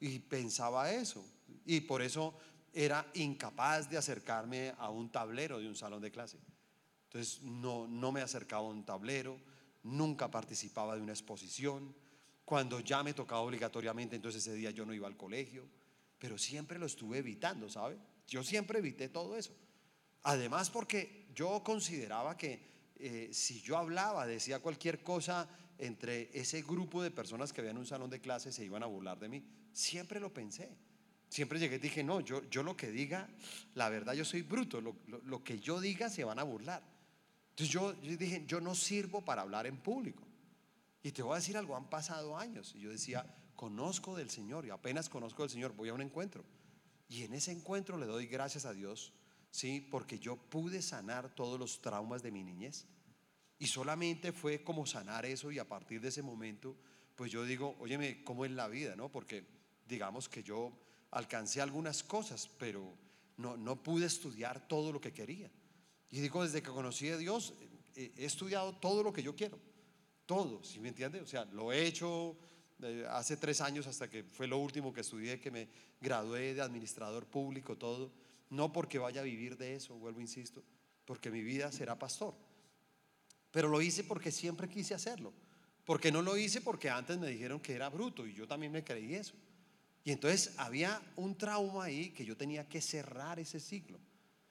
y 0.00 0.18
pensaba 0.18 0.92
eso. 0.92 1.24
Y 1.64 1.80
por 1.80 2.02
eso 2.02 2.34
era 2.72 3.06
incapaz 3.14 3.88
de 3.88 3.96
acercarme 3.96 4.74
a 4.78 4.90
un 4.90 5.10
tablero 5.10 5.58
de 5.58 5.68
un 5.68 5.76
salón 5.76 6.02
de 6.02 6.10
clase. 6.10 6.38
Entonces 7.04 7.42
no, 7.42 7.86
no 7.86 8.10
me 8.10 8.22
acercaba 8.22 8.66
a 8.66 8.70
un 8.70 8.84
tablero, 8.84 9.38
nunca 9.82 10.30
participaba 10.30 10.96
de 10.96 11.02
una 11.02 11.12
exposición. 11.12 11.94
Cuando 12.44 12.80
ya 12.80 13.02
me 13.02 13.14
tocaba 13.14 13.40
obligatoriamente, 13.40 14.16
entonces 14.16 14.46
ese 14.46 14.56
día 14.56 14.70
yo 14.70 14.84
no 14.84 14.94
iba 14.94 15.06
al 15.06 15.16
colegio, 15.16 15.66
pero 16.18 16.38
siempre 16.38 16.78
lo 16.78 16.86
estuve 16.86 17.18
evitando, 17.18 17.68
¿sabe? 17.68 17.96
Yo 18.28 18.42
siempre 18.42 18.78
evité 18.78 19.08
todo 19.08 19.36
eso. 19.36 19.54
Además 20.22 20.70
porque 20.70 21.26
yo 21.34 21.62
consideraba 21.64 22.36
que 22.36 22.60
eh, 22.96 23.30
si 23.32 23.60
yo 23.60 23.76
hablaba, 23.76 24.26
decía 24.26 24.60
cualquier 24.60 25.02
cosa 25.02 25.48
entre 25.78 26.30
ese 26.38 26.62
grupo 26.62 27.02
de 27.02 27.10
personas 27.10 27.52
que 27.52 27.60
había 27.60 27.72
en 27.72 27.78
un 27.78 27.86
salón 27.86 28.10
de 28.10 28.20
clases, 28.20 28.54
se 28.54 28.64
iban 28.64 28.82
a 28.82 28.86
burlar 28.86 29.18
de 29.18 29.28
mí. 29.28 29.44
Siempre 29.72 30.20
lo 30.20 30.32
pensé. 30.32 30.70
Siempre 31.28 31.58
llegué 31.58 31.76
y 31.76 31.78
dije, 31.78 32.04
no, 32.04 32.20
yo, 32.20 32.48
yo 32.50 32.62
lo 32.62 32.76
que 32.76 32.90
diga, 32.90 33.26
la 33.74 33.88
verdad 33.88 34.12
yo 34.12 34.24
soy 34.24 34.42
bruto, 34.42 34.82
lo, 34.82 35.42
que 35.42 35.58
yo 35.58 35.80
diga 35.80 36.10
se 36.10 36.24
van 36.24 36.38
a 36.38 36.42
burlar. 36.42 36.82
Entonces 37.50 37.72
yo, 37.72 38.00
yo 38.02 38.16
dije, 38.16 38.44
yo 38.46 38.60
no 38.60 38.74
sirvo 38.74 39.24
para 39.24 39.42
hablar 39.42 39.66
en 39.66 39.78
público. 39.78 40.22
Y 41.02 41.10
te 41.10 41.22
voy 41.22 41.32
a 41.32 41.36
decir 41.36 41.56
algo, 41.56 41.74
han 41.74 41.88
pasado 41.88 42.36
años. 42.36 42.74
Y 42.76 42.80
yo 42.80 42.90
decía, 42.90 43.26
conozco 43.56 44.14
del 44.14 44.30
Señor 44.30 44.66
y 44.66 44.70
apenas 44.70 45.08
conozco 45.08 45.42
del 45.42 45.50
Señor, 45.50 45.74
voy 45.74 45.88
a 45.88 45.94
un 45.94 46.02
encuentro. 46.02 46.44
Y 47.12 47.24
en 47.24 47.34
ese 47.34 47.52
encuentro 47.52 47.98
le 47.98 48.06
doy 48.06 48.26
gracias 48.26 48.64
a 48.64 48.72
Dios 48.72 49.12
¿sí? 49.52 49.86
Porque 49.90 50.18
yo 50.18 50.36
pude 50.36 50.82
sanar 50.82 51.32
todos 51.34 51.60
los 51.60 51.80
traumas 51.80 52.22
de 52.22 52.32
mi 52.32 52.42
niñez. 52.42 52.86
Y 53.60 53.68
solamente 53.68 54.32
fue 54.32 54.64
como 54.64 54.86
sanar 54.86 55.24
eso 55.24 55.52
y 55.52 55.60
a 55.60 55.68
partir 55.68 56.00
de 56.00 56.08
ese 56.08 56.22
momento, 56.22 56.74
pues 57.14 57.30
yo 57.30 57.44
digo, 57.44 57.76
óyeme, 57.78 58.24
¿cómo 58.24 58.44
es 58.44 58.50
la 58.50 58.66
vida, 58.66 58.96
no? 58.96 59.08
Porque 59.08 59.46
digamos 59.86 60.28
que 60.28 60.42
yo 60.42 60.72
alcancé 61.12 61.60
algunas 61.60 62.02
cosas, 62.02 62.50
pero 62.58 62.92
no, 63.36 63.56
no 63.56 63.80
pude 63.80 64.06
estudiar 64.06 64.66
todo 64.66 64.90
lo 64.90 65.00
que 65.00 65.12
quería. 65.12 65.48
Y 66.10 66.20
digo, 66.20 66.42
desde 66.42 66.62
que 66.62 66.70
conocí 66.70 67.08
a 67.10 67.16
Dios, 67.16 67.54
eh, 67.94 68.12
he 68.16 68.24
estudiado 68.24 68.74
todo 68.76 69.04
lo 69.04 69.12
que 69.12 69.22
yo 69.22 69.36
quiero. 69.36 69.60
Todo, 70.26 70.64
¿sí 70.64 70.80
me 70.80 70.88
entiende? 70.88 71.20
O 71.20 71.26
sea, 71.26 71.44
lo 71.44 71.72
he 71.72 71.86
hecho 71.86 72.36
hace 73.10 73.36
tres 73.36 73.60
años 73.60 73.86
hasta 73.86 74.08
que 74.08 74.24
fue 74.24 74.46
lo 74.46 74.58
último 74.58 74.92
que 74.92 75.02
estudié, 75.02 75.40
que 75.40 75.50
me 75.50 75.68
gradué 76.00 76.54
de 76.54 76.62
administrador 76.62 77.26
público, 77.26 77.76
todo. 77.76 78.12
No 78.50 78.72
porque 78.72 78.98
vaya 78.98 79.20
a 79.20 79.24
vivir 79.24 79.56
de 79.56 79.76
eso, 79.76 79.94
vuelvo, 79.94 80.20
insisto, 80.20 80.62
porque 81.04 81.30
mi 81.30 81.42
vida 81.42 81.72
será 81.72 81.98
pastor. 81.98 82.34
Pero 83.50 83.68
lo 83.68 83.80
hice 83.80 84.04
porque 84.04 84.30
siempre 84.30 84.68
quise 84.68 84.94
hacerlo. 84.94 85.32
Porque 85.84 86.12
no 86.12 86.22
lo 86.22 86.36
hice 86.36 86.60
porque 86.60 86.90
antes 86.90 87.18
me 87.18 87.28
dijeron 87.28 87.60
que 87.60 87.74
era 87.74 87.88
bruto 87.88 88.26
y 88.26 88.34
yo 88.34 88.46
también 88.46 88.72
me 88.72 88.84
creí 88.84 89.14
eso. 89.14 89.34
Y 90.04 90.10
entonces 90.10 90.54
había 90.56 91.00
un 91.16 91.36
trauma 91.36 91.84
ahí 91.84 92.10
que 92.10 92.24
yo 92.24 92.36
tenía 92.36 92.68
que 92.68 92.80
cerrar 92.80 93.38
ese 93.38 93.60
ciclo. 93.60 93.98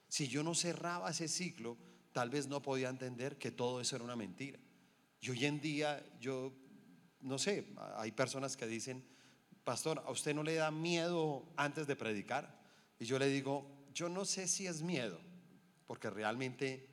Si 0.07 0.27
yo 0.27 0.43
no 0.43 0.53
cerraba 0.55 1.09
ese 1.09 1.27
ciclo, 1.27 1.77
tal 2.11 2.29
vez 2.29 2.47
no 2.47 2.61
podía 2.61 2.89
entender 2.89 3.37
que 3.37 3.51
todo 3.51 3.81
eso 3.81 3.95
era 3.95 4.05
una 4.05 4.15
mentira. 4.15 4.59
Y 5.21 5.29
hoy 5.29 5.45
en 5.45 5.61
día 5.61 6.05
yo, 6.19 6.53
no 7.21 7.37
sé, 7.37 7.67
hay 7.97 8.11
personas 8.11 8.57
que 8.57 8.67
dicen, 8.67 9.03
pastor, 9.63 10.03
¿a 10.05 10.11
usted 10.11 10.33
no 10.33 10.43
le 10.43 10.55
da 10.55 10.71
miedo 10.71 11.45
antes 11.55 11.87
de 11.87 11.95
predicar? 11.95 12.59
Y 12.99 13.05
yo 13.05 13.19
le 13.19 13.27
digo, 13.27 13.65
yo 13.93 14.09
no 14.09 14.25
sé 14.25 14.47
si 14.47 14.67
es 14.67 14.81
miedo, 14.81 15.19
porque 15.87 16.09
realmente 16.09 16.87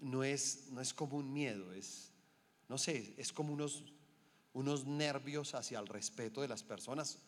no 0.00 0.24
es, 0.24 0.68
no 0.70 0.80
es 0.80 0.94
como 0.94 1.16
un 1.16 1.32
miedo, 1.32 1.72
es, 1.72 2.12
no 2.68 2.78
sé, 2.78 3.14
es 3.16 3.32
como 3.32 3.52
unos, 3.52 3.84
unos 4.52 4.86
nervios 4.86 5.54
hacia 5.54 5.78
el 5.78 5.86
respeto 5.86 6.40
de 6.40 6.48
las 6.48 6.62
personas. 6.62 7.18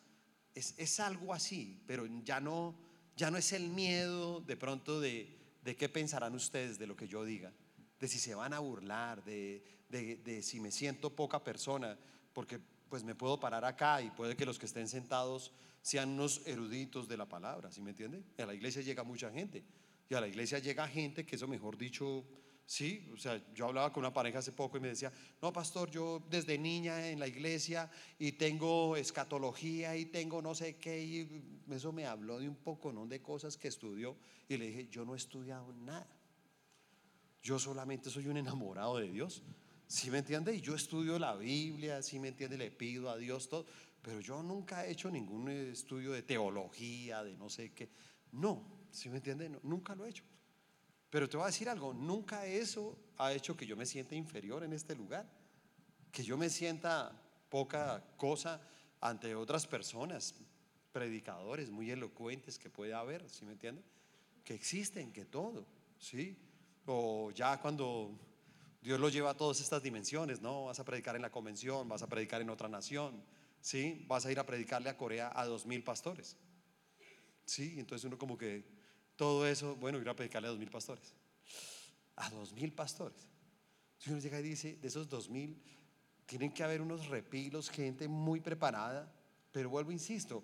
Es, 0.55 0.75
es, 0.79 1.01
algo 1.01 1.33
así, 1.33 1.83
pero 1.87 2.07
ya 2.25 2.41
no, 2.41 2.77
ya 3.17 3.31
no 3.31 3.39
es 3.39 3.53
el 3.53 3.69
miedo 3.69 4.41
de 4.41 4.57
pronto 4.57 5.01
de, 5.01 5.37
de 5.63 5.77
qué 5.77 5.89
pensarán 5.89 6.35
ustedes 6.35 6.79
de 6.79 6.87
lo 6.87 6.97
que 6.97 7.09
yo 7.09 7.25
diga, 7.25 7.53
de 7.99 8.09
si 8.09 8.19
se 8.19 8.35
van 8.35 8.53
a 8.53 8.59
burlar, 8.59 9.25
de, 9.25 9.65
de, 9.89 10.17
de 10.17 10.43
si 10.43 10.61
me 10.61 10.73
siento 10.73 11.15
poca 11.15 11.43
persona, 11.45 11.99
porque 12.33 12.61
pues 12.89 13.05
me 13.05 13.15
puedo 13.15 13.39
parar 13.39 13.65
acá 13.65 14.03
y 14.03 14.11
puede 14.11 14.37
que 14.37 14.45
los 14.45 14.59
que 14.59 14.67
estén 14.67 14.89
sentados 14.89 15.53
sean 15.83 16.11
unos 16.11 16.47
eruditos 16.47 17.09
de 17.09 17.17
la 17.17 17.27
palabra, 17.27 17.71
¿sí 17.71 17.81
me 17.81 17.91
entiende? 17.91 18.23
A 18.39 18.47
la 18.47 18.55
iglesia 18.55 18.83
llega 18.83 19.05
mucha 19.05 19.31
gente 19.31 19.65
y 20.09 20.15
a 20.15 20.21
la 20.21 20.29
iglesia 20.29 20.59
llega 20.59 20.87
gente 20.89 21.25
que 21.25 21.37
eso 21.37 21.47
mejor 21.47 21.79
dicho, 21.79 22.25
sí, 22.67 23.09
o 23.15 23.17
sea, 23.17 23.43
yo 23.55 23.67
hablaba 23.67 23.93
con 23.93 24.03
una 24.03 24.13
pareja 24.13 24.41
hace 24.41 24.53
poco 24.53 24.77
y 24.77 24.81
me 24.81 24.89
decía, 24.89 25.13
no, 25.41 25.53
pastor, 25.53 25.91
yo 25.91 26.23
desde 26.29 26.59
niña 26.59 27.09
en 27.09 27.19
la 27.19 27.29
iglesia 27.29 27.91
y 28.19 28.33
tengo 28.33 28.97
escatología 28.97 29.97
y 29.97 30.07
tengo 30.07 30.43
no 30.43 30.55
sé 30.55 30.77
qué, 30.77 31.03
y 31.03 31.63
eso 31.71 31.93
me 31.93 32.07
habló 32.07 32.41
de 32.41 32.49
un 32.49 32.57
poco, 32.57 32.93
¿no? 32.93 33.07
De 33.07 33.23
cosas 33.23 33.57
que 33.57 33.69
estudió 33.69 34.17
y 34.49 34.57
le 34.57 34.67
dije, 34.67 34.89
yo 34.91 35.05
no 35.05 35.15
he 35.15 35.17
estudiado 35.17 35.73
nada, 35.73 36.09
yo 37.43 37.59
solamente 37.59 38.11
soy 38.11 38.27
un 38.27 38.37
enamorado 38.37 38.99
de 38.99 39.11
Dios. 39.11 39.43
¿Sí 39.91 40.09
me 40.09 40.19
entiende? 40.19 40.55
Y 40.55 40.61
yo 40.61 40.77
estudio 40.77 41.19
la 41.19 41.35
Biblia, 41.35 42.01
¿sí 42.01 42.21
me 42.21 42.29
entiende? 42.29 42.57
Le 42.57 42.71
pido 42.71 43.11
a 43.11 43.17
Dios 43.17 43.49
todo, 43.49 43.67
pero 44.01 44.21
yo 44.21 44.41
nunca 44.41 44.87
he 44.87 44.93
hecho 44.93 45.11
ningún 45.11 45.51
estudio 45.51 46.13
de 46.13 46.23
teología, 46.23 47.25
de 47.25 47.37
no 47.37 47.51
sé 47.51 47.73
qué. 47.73 47.91
No, 48.31 48.87
¿sí 48.93 49.09
me 49.09 49.17
entiende? 49.17 49.51
nunca 49.65 49.97
lo 49.97 50.07
he 50.07 50.11
hecho. 50.11 50.23
Pero 51.11 51.29
te 51.29 51.37
voy 51.37 51.43
a 51.43 51.49
decir 51.49 51.69
algo, 51.69 51.93
nunca 51.93 52.47
eso 52.47 52.97
ha 53.19 53.33
hecho 53.33 53.57
que 53.57 53.67
yo 53.67 53.77
me 53.77 53.85
sienta 53.85 54.15
inferior 54.15 54.63
en 54.63 54.75
este 54.75 54.95
lugar, 54.95 55.29
que 56.13 56.23
yo 56.23 56.39
me 56.39 56.51
sienta 56.51 57.11
poca 57.49 58.01
cosa 58.17 58.61
ante 59.01 59.35
otras 59.35 59.67
personas, 59.67 60.37
predicadores 60.93 61.69
muy 61.69 61.91
elocuentes 61.91 62.61
que 62.61 62.71
puede 62.71 62.95
haber, 62.95 63.29
¿sí 63.29 63.45
me 63.45 63.55
entiende? 63.55 63.83
Que 64.45 64.55
existen, 64.55 65.13
que 65.13 65.25
todo, 65.25 65.67
¿sí? 65.99 66.39
O 66.87 67.33
ya 67.33 67.61
cuando 67.61 68.30
Dios 68.81 68.99
lo 68.99 69.09
lleva 69.11 69.31
a 69.31 69.37
todas 69.37 69.61
estas 69.61 69.83
dimensiones, 69.83 70.41
¿no? 70.41 70.65
Vas 70.65 70.81
a 70.81 70.85
predicar 70.85 71.15
en 71.17 71.23
la 71.23 71.31
convención, 71.31 71.89
vas 71.89 72.03
a 72.03 72.09
predicar 72.09 72.41
en 72.41 72.49
otra 72.49 72.69
nación, 72.69 73.23
¿sí? 73.61 74.05
Vas 74.09 74.25
a 74.25 74.33
ir 74.33 74.39
a 74.39 74.47
predicarle 74.47 74.89
a 74.89 74.97
Corea 74.97 75.31
a 75.35 75.45
dos 75.45 75.67
mil 75.67 75.85
pastores, 75.85 76.37
¿sí? 77.45 77.79
Entonces 77.79 78.07
uno 78.07 78.17
como 78.17 78.39
que 78.39 78.65
todo 79.17 79.47
eso, 79.47 79.77
bueno, 79.77 79.99
ir 79.99 80.09
a 80.09 80.17
predicarle 80.17 80.49
a 80.49 80.51
dos 80.51 80.59
mil 80.59 80.71
pastores, 80.71 81.15
a 82.17 82.31
dos 82.31 82.53
mil 82.53 82.73
pastores. 82.73 83.29
Si 83.99 84.11
uno 84.11 84.19
llega 84.19 84.41
y 84.41 84.45
dice, 84.45 84.77
de 84.77 84.89
esos 84.89 85.11
dos 85.11 85.29
mil, 85.29 85.63
tienen 86.25 86.51
que 86.51 86.63
haber 86.63 86.81
unos 86.81 87.09
repilos, 87.09 87.69
gente 87.69 88.09
muy 88.09 88.41
preparada, 88.41 89.13
pero 89.53 89.69
vuelvo, 89.69 89.93
insisto, 89.93 90.43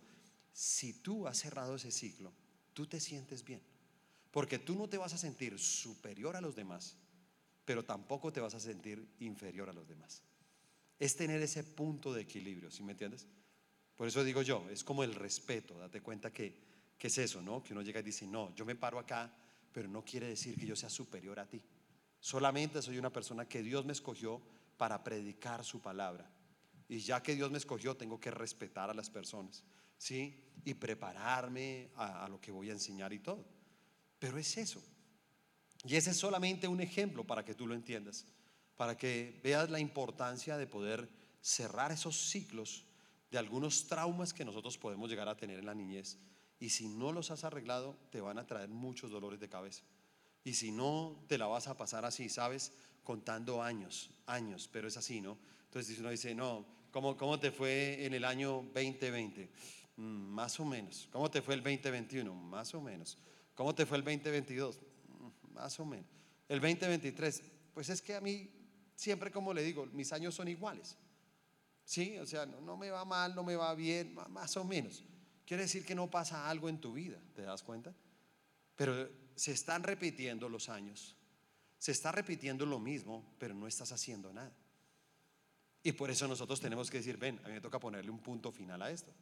si 0.53 0.93
tú 0.93 1.27
has 1.27 1.39
cerrado 1.39 1.77
ese 1.77 1.91
ciclo, 1.91 2.33
tú 2.75 2.87
te 2.87 3.01
sientes 3.01 3.43
bien, 3.43 3.63
porque 4.31 4.59
tú 4.59 4.75
no 4.75 4.89
te 4.89 4.99
vas 4.99 5.15
a 5.15 5.19
sentir 5.19 5.59
superior 5.59 6.37
a 6.37 6.43
los 6.43 6.55
demás, 6.55 6.99
pero 7.67 7.85
tampoco 7.85 8.33
te 8.33 8.41
vas 8.41 8.55
a 8.55 8.61
sentir 8.61 9.07
inferior 9.19 9.69
a 9.69 9.75
los 9.75 9.87
demás 9.87 10.23
es 10.99 11.17
tener 11.17 11.43
ese 11.43 11.63
punto 11.63 12.13
de 12.13 12.23
equilibrio, 12.23 12.71
¿sí 12.71 12.83
me 12.83 12.93
entiendes? 12.93 13.27
Por 13.97 14.09
eso 14.09 14.25
digo 14.25 14.43
yo, 14.43 14.67
es 14.71 14.85
como 14.85 15.05
el 15.05 15.15
respeto, 15.15 15.79
date 15.79 16.01
cuenta 16.01 16.33
que, 16.33 16.55
que 16.99 17.07
es 17.07 17.19
eso, 17.19 17.43
¿no? 17.43 17.63
Que 17.63 17.73
uno 17.73 17.83
llega 17.83 18.01
y 18.01 18.05
dice, 18.05 18.27
no, 18.27 18.55
yo 18.55 18.65
me 18.65 18.77
paro 18.77 18.99
acá, 18.99 19.33
pero 19.73 19.89
no 19.89 20.05
quiere 20.05 20.29
decir 20.29 20.57
que 20.59 20.67
yo 20.67 20.77
sea 20.77 20.91
superior 20.91 21.39
a 21.39 21.49
ti. 21.49 21.63
Solamente 22.19 22.81
soy 22.83 22.99
una 22.99 23.13
persona 23.13 23.47
que 23.47 23.63
Dios 23.63 23.85
me 23.85 23.93
escogió 23.93 24.41
para 24.77 25.03
predicar 25.03 25.65
su 25.65 25.81
palabra. 25.81 26.31
Y 26.89 26.99
ya 26.99 27.23
que 27.23 27.35
Dios 27.35 27.51
me 27.51 27.59
escogió, 27.59 27.97
tengo 27.97 28.21
que 28.21 28.31
respetar 28.31 28.91
a 28.91 28.95
las 28.95 29.11
personas, 29.11 29.65
¿sí? 29.99 30.43
Y 30.65 30.75
prepararme 30.75 31.91
a, 31.97 32.25
a 32.25 32.29
lo 32.29 32.41
que 32.41 32.51
voy 32.51 32.71
a 32.71 32.73
enseñar 32.73 33.13
y 33.13 33.19
todo. 33.19 33.45
Pero 34.19 34.39
es 34.39 34.57
eso. 34.57 34.83
Y 35.87 35.95
ese 35.95 36.11
es 36.11 36.17
solamente 36.17 36.67
un 36.67 36.81
ejemplo 36.81 37.25
para 37.25 37.45
que 37.45 37.55
tú 37.55 37.67
lo 37.67 37.75
entiendas, 37.75 38.27
para 38.77 38.97
que 38.97 39.41
veas 39.45 39.71
la 39.71 39.79
importancia 39.79 40.57
de 40.57 40.67
poder 40.67 41.09
cerrar 41.41 41.93
esos 41.93 42.17
ciclos 42.17 42.85
de 43.31 43.39
algunos 43.39 43.87
traumas 43.87 44.35
que 44.35 44.45
nosotros 44.45 44.77
podemos 44.79 45.09
llegar 45.09 45.29
a 45.29 45.37
tener 45.37 45.61
en 45.61 45.67
la 45.67 45.75
niñez. 45.75 46.19
Y 46.59 46.71
si 46.71 46.89
no 46.89 47.13
los 47.13 47.31
has 47.31 47.45
arreglado, 47.45 47.97
te 48.11 48.21
van 48.21 48.39
a 48.39 48.47
traer 48.47 48.69
muchos 48.69 49.11
dolores 49.11 49.39
de 49.39 49.49
cabeza. 49.49 49.85
Y 50.43 50.55
si 50.55 50.73
no, 50.73 51.25
te 51.29 51.39
la 51.39 51.47
vas 51.47 51.69
a 51.69 51.77
pasar 51.77 52.05
así, 52.05 52.29
¿sabes? 52.29 52.73
Contando 53.05 53.63
años, 53.63 54.11
años, 54.27 54.69
pero 54.73 54.89
es 54.89 54.97
así, 54.97 55.21
¿no? 55.21 55.39
Entonces 55.67 55.99
uno 56.01 56.11
dice, 56.11 56.35
no, 56.35 56.67
¿cómo, 56.91 57.17
cómo 57.17 57.39
te 57.39 57.53
fue 57.53 58.05
en 58.05 58.15
el 58.15 58.25
año 58.25 58.65
2020? 58.75 59.51
Mm, 59.97 60.03
más 60.03 60.59
o 60.59 60.65
menos. 60.65 61.09
¿Cómo 61.13 61.31
te 61.31 61.43
fue 61.43 61.55
el 61.55 61.63
2021? 61.63 62.35
Más 62.35 62.75
o 62.75 62.81
menos. 62.81 63.19
¿Cómo 63.55 63.75
te 63.75 63.87
fue 63.87 63.99
el 63.99 64.05
2022? 64.05 64.81
Más 65.57 65.81
o 65.81 65.85
menos. 65.85 66.07
El 66.49 66.61
2023, 66.61 67.43
pues 67.75 67.89
es 67.89 68.01
que 68.01 68.15
a 68.15 68.21
mí, 68.21 68.49
siempre 68.95 69.31
como 69.31 69.53
le 69.53 69.63
digo, 69.63 69.87
mis 69.87 70.13
años 70.13 70.35
son 70.35 70.49
iguales. 70.49 70.97
Sí, 71.85 72.19
o 72.19 72.27
sea, 72.27 72.47
no, 72.47 72.61
no 72.61 72.77
me 72.77 72.91
va 72.91 73.05
mal, 73.05 73.35
no 73.35 73.43
me 73.43 73.57
va 73.57 73.75
bien, 73.75 74.15
más 74.31 74.57
o 74.57 74.65
menos. 74.65 75.03
Quiere 75.47 75.63
decir 75.63 75.85
que 75.85 75.95
no 75.95 76.11
pasa 76.11 76.49
algo 76.49 76.69
en 76.69 76.81
tu 76.81 76.93
vida, 76.93 77.19
¿te 77.35 77.43
das 77.43 77.63
cuenta? 77.63 77.95
Pero 78.75 79.09
se 79.35 79.53
están 79.53 79.83
repitiendo 79.83 80.49
los 80.49 80.69
años, 80.69 81.17
se 81.79 81.93
está 81.93 82.13
repitiendo 82.13 82.67
lo 82.67 82.79
mismo, 82.79 83.35
pero 83.39 83.55
no 83.55 83.67
estás 83.67 83.93
haciendo 83.93 84.33
nada. 84.33 84.53
Y 85.83 85.93
por 85.93 86.11
eso 86.11 86.27
nosotros 86.27 86.61
tenemos 86.61 86.91
que 86.91 86.99
decir, 86.99 87.17
ven, 87.17 87.41
a 87.45 87.49
mí 87.49 87.55
me 87.55 87.61
toca 87.61 87.79
ponerle 87.79 88.11
un 88.11 88.19
punto 88.19 88.51
final 88.51 88.83
a 88.83 88.91
esto. 88.91 89.13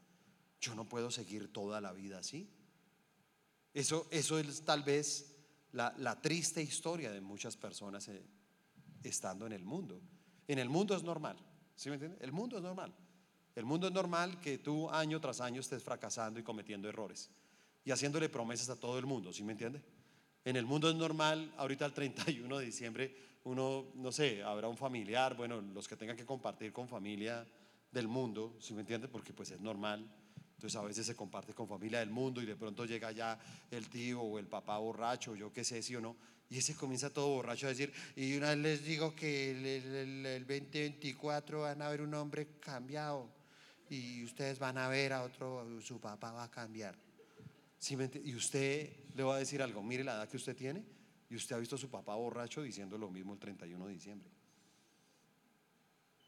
Yo 0.61 0.75
no 0.75 0.89
puedo 0.89 1.11
seguir 1.11 1.53
toda 1.53 1.81
la 1.81 1.93
vida 1.93 2.19
así. 2.19 2.49
Eso, 3.75 4.09
eso 4.11 4.39
es 4.39 4.65
tal 4.65 4.83
vez 4.83 5.34
la, 5.75 6.21
triste 6.21 6.63
historia 6.63 7.11
de 7.11 7.21
muchas 7.21 7.57
personas 7.57 8.09
eh, 8.09 8.23
estando 9.03 9.47
en 9.47 9.53
el 9.53 9.65
mundo. 9.65 10.01
En 10.47 10.59
el 10.59 10.69
mundo 10.69 10.95
es 10.95 11.03
normal, 11.03 11.37
¿sí 11.75 11.89
me 11.89 11.97
entiendes? 11.97 12.21
El 12.23 12.33
mundo 12.33 12.57
es 12.57 12.63
normal. 12.63 12.95
El 13.55 13.65
mundo 13.65 13.87
es 13.87 13.93
normal 13.93 14.41
que 14.41 14.59
tú 14.59 14.91
año 14.91 15.21
tras 15.21 15.41
año 15.41 15.61
estés 15.61 15.83
fracasando 15.83 16.41
y 16.41 16.43
cometiendo 16.43 16.89
errores 16.89 17.31
y 17.85 17.91
haciéndole 17.91 18.29
promesas 18.29 18.69
a 18.71 18.81
todo 18.81 18.99
el 18.99 19.07
mundo, 19.07 19.33
¿sí 19.33 19.45
me 19.45 19.53
entiende? 19.53 19.83
En 20.45 20.57
el 20.57 20.65
mundo 20.65 20.89
es 20.91 20.97
normal, 20.97 21.53
ahorita 21.57 21.87
el 21.87 21.93
31 21.93 22.59
de 22.59 22.65
diciembre, 22.65 23.17
uno, 23.45 23.87
no 23.95 24.11
sé, 24.11 24.43
habrá 24.43 24.69
un 24.69 24.77
familiar, 24.77 25.37
bueno, 25.37 25.61
los 25.61 25.87
que 25.87 25.97
tengan 25.97 26.17
que 26.17 26.25
compartir 26.25 26.73
con 26.73 26.89
familia 26.89 27.47
del 27.93 28.09
mundo, 28.09 28.57
¿sí 28.59 28.75
me 28.75 28.81
entiende? 28.81 29.09
Porque 29.09 29.33
pues 29.33 29.51
es 29.51 29.61
normal. 29.61 30.11
Entonces 30.65 30.81
a 30.81 30.85
veces 30.85 31.05
se 31.05 31.15
comparte 31.15 31.53
con 31.53 31.69
familia 31.69 31.99
del 31.99 32.09
mundo 32.09 32.41
y 32.41 32.47
de 32.47 32.57
pronto 32.57 32.87
llega 32.87 33.13
ya 33.13 33.39
el 33.71 33.87
tío 33.91 34.23
o 34.23 34.39
el 34.39 34.47
papá 34.47 34.79
borracho, 34.79 35.37
yo 35.37 35.53
qué 35.53 35.63
sé, 35.63 35.83
sí 35.83 35.95
o 35.95 36.01
no, 36.01 36.17
y 36.49 36.57
ese 36.57 36.75
comienza 36.75 37.11
todo 37.11 37.29
borracho 37.35 37.67
a 37.67 37.69
decir, 37.69 37.93
y 38.17 38.35
una 38.35 38.49
vez 38.49 38.59
les 38.59 38.85
digo 38.85 39.15
que 39.15 39.51
el, 39.51 39.67
el, 39.67 40.25
el 40.25 40.47
2024 40.47 41.61
van 41.61 41.83
a 41.83 41.91
ver 41.91 42.01
un 42.01 42.15
hombre 42.15 42.49
cambiado 42.61 43.29
y 43.91 44.25
ustedes 44.25 44.59
van 44.59 44.79
a 44.79 44.89
ver 44.89 45.13
a 45.13 45.25
otro, 45.25 45.83
su 45.83 46.01
papá 46.01 46.33
va 46.33 46.45
a 46.45 46.51
cambiar. 46.51 46.97
y 48.25 48.35
usted 48.35 48.91
le 49.15 49.23
va 49.23 49.35
a 49.35 49.39
decir 49.41 49.61
algo, 49.61 49.83
mire 49.83 50.03
la 50.03 50.15
edad 50.15 50.29
que 50.31 50.39
usted 50.39 50.57
tiene 50.57 50.83
y 51.29 51.37
usted 51.37 51.57
ha 51.57 51.59
visto 51.59 51.77
a 51.77 51.79
su 51.79 51.91
papá 51.91 52.15
borracho 52.15 52.63
diciendo 52.63 52.97
lo 52.97 53.11
mismo 53.11 53.35
el 53.35 53.39
31 53.39 53.87
de 53.87 53.93
diciembre. 53.93 54.31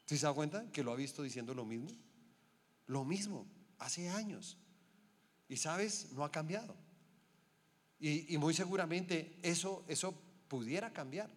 ¿Sí 0.05 0.15
se 0.15 0.27
da 0.27 0.33
cuenta 0.33 0.71
que 0.71 0.83
lo 0.83 0.91
ha 0.91 0.95
visto 0.95 1.23
diciendo 1.23 1.55
lo 1.55 1.65
mismo? 1.65 1.89
Lo 2.85 3.03
mismo, 3.03 3.45
hace 3.79 4.09
años. 4.09 4.57
Y 5.49 5.57
sabes, 5.57 6.11
no 6.11 6.23
ha 6.23 6.31
cambiado. 6.31 6.75
Y, 7.99 8.37
muy 8.37 8.53
seguramente 8.53 9.39
eso, 9.41 9.83
eso 9.87 10.13
pudiera 10.47 10.93
cambiar. 10.93 11.29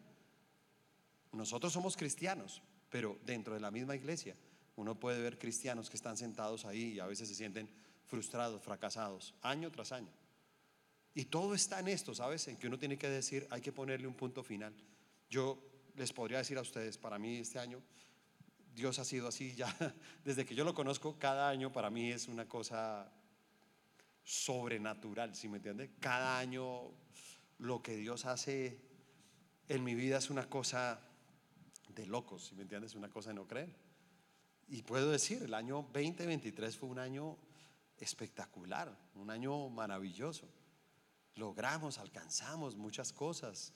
Nosotros 1.32 1.72
somos 1.72 1.96
cristianos, 1.96 2.62
pero 2.90 3.18
dentro 3.24 3.54
de 3.54 3.60
la 3.60 3.70
misma 3.70 3.96
iglesia 3.96 4.36
uno 4.76 4.98
puede 4.98 5.22
ver 5.22 5.38
cristianos 5.38 5.90
que 5.90 5.96
están 5.96 6.16
sentados 6.16 6.64
ahí 6.64 6.94
y 6.94 7.00
a 7.00 7.06
veces 7.06 7.28
se 7.28 7.34
sienten 7.34 7.68
frustrados, 8.06 8.62
fracasados, 8.62 9.34
año 9.42 9.70
tras 9.70 9.92
año. 9.92 10.10
Y 11.14 11.26
todo 11.26 11.54
está 11.54 11.80
en 11.80 11.88
esto, 11.88 12.14
¿sabes? 12.14 12.46
En 12.48 12.56
que 12.56 12.66
uno 12.66 12.78
tiene 12.78 12.96
que 12.98 13.08
decir, 13.08 13.46
hay 13.50 13.60
que 13.60 13.72
ponerle 13.72 14.06
un 14.06 14.14
punto 14.14 14.42
final. 14.42 14.74
Yo 15.28 15.58
les 15.96 16.12
podría 16.12 16.38
decir 16.38 16.58
a 16.58 16.62
ustedes, 16.62 16.98
para 16.98 17.18
mí 17.18 17.38
este 17.38 17.58
año, 17.58 17.82
Dios 18.74 18.98
ha 18.98 19.04
sido 19.04 19.28
así 19.28 19.54
ya, 19.54 19.74
desde 20.24 20.44
que 20.44 20.54
yo 20.54 20.64
lo 20.64 20.74
conozco, 20.74 21.18
cada 21.18 21.48
año 21.48 21.72
para 21.72 21.90
mí 21.90 22.10
es 22.10 22.28
una 22.28 22.48
cosa 22.48 23.12
sobrenatural, 24.22 25.34
¿sí 25.34 25.48
me 25.48 25.56
entiende? 25.56 25.92
Cada 26.00 26.38
año 26.38 26.92
lo 27.58 27.82
que 27.82 27.96
Dios 27.96 28.24
hace 28.26 28.80
en 29.68 29.84
mi 29.84 29.94
vida 29.94 30.18
es 30.18 30.30
una 30.30 30.48
cosa 30.48 31.00
de 31.88 32.06
locos, 32.06 32.46
¿sí 32.46 32.54
me 32.54 32.62
entiendes? 32.62 32.92
Es 32.92 32.96
una 32.96 33.10
cosa 33.10 33.30
de 33.30 33.34
no 33.34 33.46
creer. 33.46 33.74
Y 34.68 34.82
puedo 34.82 35.10
decir, 35.10 35.42
el 35.42 35.54
año 35.54 35.88
2023 35.92 36.76
fue 36.76 36.88
un 36.88 36.98
año 36.98 37.36
espectacular, 37.98 38.96
un 39.14 39.30
año 39.30 39.68
maravilloso. 39.68 40.48
Logramos, 41.34 41.98
alcanzamos 41.98 42.76
muchas 42.76 43.12
cosas 43.12 43.72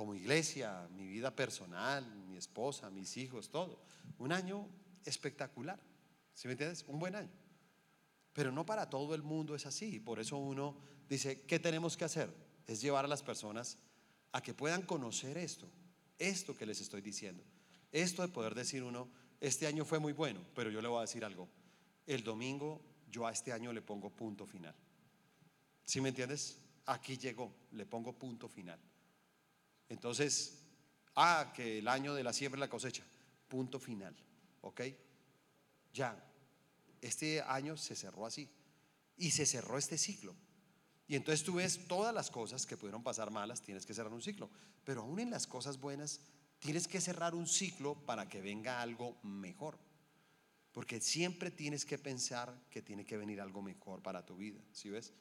como 0.00 0.14
iglesia, 0.14 0.88
mi 0.96 1.06
vida 1.06 1.36
personal, 1.36 2.02
mi 2.26 2.38
esposa, 2.38 2.88
mis 2.88 3.18
hijos, 3.18 3.50
todo. 3.50 3.82
Un 4.16 4.32
año 4.32 4.66
espectacular. 5.04 5.78
¿Sí 6.32 6.48
me 6.48 6.52
entiendes? 6.52 6.86
Un 6.88 6.98
buen 6.98 7.14
año. 7.14 7.28
Pero 8.32 8.50
no 8.50 8.64
para 8.64 8.88
todo 8.88 9.14
el 9.14 9.22
mundo 9.22 9.54
es 9.54 9.66
así. 9.66 10.00
Por 10.00 10.18
eso 10.18 10.38
uno 10.38 10.74
dice, 11.06 11.42
¿qué 11.42 11.58
tenemos 11.58 11.98
que 11.98 12.06
hacer? 12.06 12.34
Es 12.66 12.80
llevar 12.80 13.04
a 13.04 13.08
las 13.08 13.22
personas 13.22 13.76
a 14.32 14.42
que 14.42 14.54
puedan 14.54 14.80
conocer 14.80 15.36
esto, 15.36 15.68
esto 16.18 16.56
que 16.56 16.64
les 16.64 16.80
estoy 16.80 17.02
diciendo. 17.02 17.44
Esto 17.92 18.22
de 18.22 18.28
poder 18.28 18.54
decir 18.54 18.82
uno, 18.82 19.06
este 19.38 19.66
año 19.66 19.84
fue 19.84 19.98
muy 19.98 20.14
bueno, 20.14 20.40
pero 20.54 20.70
yo 20.70 20.80
le 20.80 20.88
voy 20.88 20.96
a 20.96 21.02
decir 21.02 21.26
algo. 21.26 21.46
El 22.06 22.24
domingo 22.24 22.80
yo 23.10 23.26
a 23.26 23.32
este 23.32 23.52
año 23.52 23.70
le 23.70 23.82
pongo 23.82 24.08
punto 24.08 24.46
final. 24.46 24.74
¿Sí 25.84 26.00
me 26.00 26.08
entiendes? 26.08 26.56
Aquí 26.86 27.18
llegó, 27.18 27.54
le 27.72 27.84
pongo 27.84 28.14
punto 28.14 28.48
final. 28.48 28.80
Entonces, 29.90 30.62
ah, 31.16 31.52
que 31.54 31.80
el 31.80 31.88
año 31.88 32.14
de 32.14 32.24
la 32.24 32.32
siembra 32.32 32.58
y 32.58 32.60
la 32.60 32.70
cosecha, 32.70 33.04
punto 33.48 33.78
final. 33.78 34.16
¿Ok? 34.62 34.82
Ya, 35.92 36.16
este 37.00 37.42
año 37.42 37.76
se 37.76 37.94
cerró 37.94 38.24
así. 38.24 38.48
Y 39.16 39.32
se 39.32 39.44
cerró 39.44 39.76
este 39.76 39.98
ciclo. 39.98 40.34
Y 41.06 41.16
entonces 41.16 41.44
tú 41.44 41.54
ves 41.54 41.88
todas 41.88 42.14
las 42.14 42.30
cosas 42.30 42.64
que 42.64 42.76
pudieron 42.76 43.02
pasar 43.02 43.30
malas, 43.30 43.60
tienes 43.60 43.84
que 43.84 43.92
cerrar 43.92 44.12
un 44.12 44.22
ciclo. 44.22 44.48
Pero 44.84 45.02
aún 45.02 45.18
en 45.18 45.30
las 45.30 45.46
cosas 45.46 45.78
buenas, 45.78 46.20
tienes 46.60 46.86
que 46.86 47.00
cerrar 47.00 47.34
un 47.34 47.48
ciclo 47.48 47.96
para 48.06 48.28
que 48.28 48.40
venga 48.40 48.80
algo 48.80 49.18
mejor. 49.24 49.76
Porque 50.72 51.00
siempre 51.00 51.50
tienes 51.50 51.84
que 51.84 51.98
pensar 51.98 52.56
que 52.70 52.80
tiene 52.80 53.04
que 53.04 53.16
venir 53.16 53.40
algo 53.40 53.60
mejor 53.60 54.02
para 54.02 54.24
tu 54.24 54.36
vida, 54.36 54.60
¿sí 54.72 54.88
ves? 54.88 55.12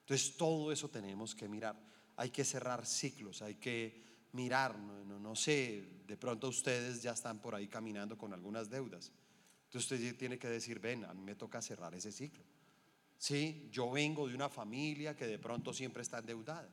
Entonces 0.00 0.34
todo 0.38 0.72
eso 0.72 0.88
tenemos 0.88 1.34
que 1.34 1.46
mirar. 1.46 1.78
Hay 2.16 2.30
que 2.30 2.44
cerrar 2.44 2.86
ciclos, 2.86 3.42
hay 3.42 3.56
que 3.56 4.13
mirar, 4.34 4.78
no, 4.78 5.18
no, 5.18 5.34
sé, 5.34 6.02
de 6.06 6.16
pronto 6.16 6.48
ustedes 6.48 7.02
ya 7.02 7.12
están 7.12 7.40
por 7.40 7.54
ahí 7.54 7.66
caminando 7.68 8.18
con 8.18 8.32
algunas 8.34 8.68
deudas. 8.68 9.10
Entonces 9.64 9.90
usted 9.90 10.16
tiene 10.16 10.38
que 10.38 10.48
decir, 10.48 10.78
ven, 10.78 11.04
a 11.04 11.14
mí 11.14 11.22
me 11.22 11.34
toca 11.34 11.62
cerrar 11.62 11.94
ese 11.94 12.12
ciclo. 12.12 12.44
Sí, 13.16 13.68
yo 13.72 13.90
vengo 13.90 14.28
de 14.28 14.34
una 14.34 14.48
familia 14.48 15.16
que 15.16 15.26
de 15.26 15.38
pronto 15.38 15.72
siempre 15.72 16.02
está 16.02 16.18
endeudada. 16.18 16.68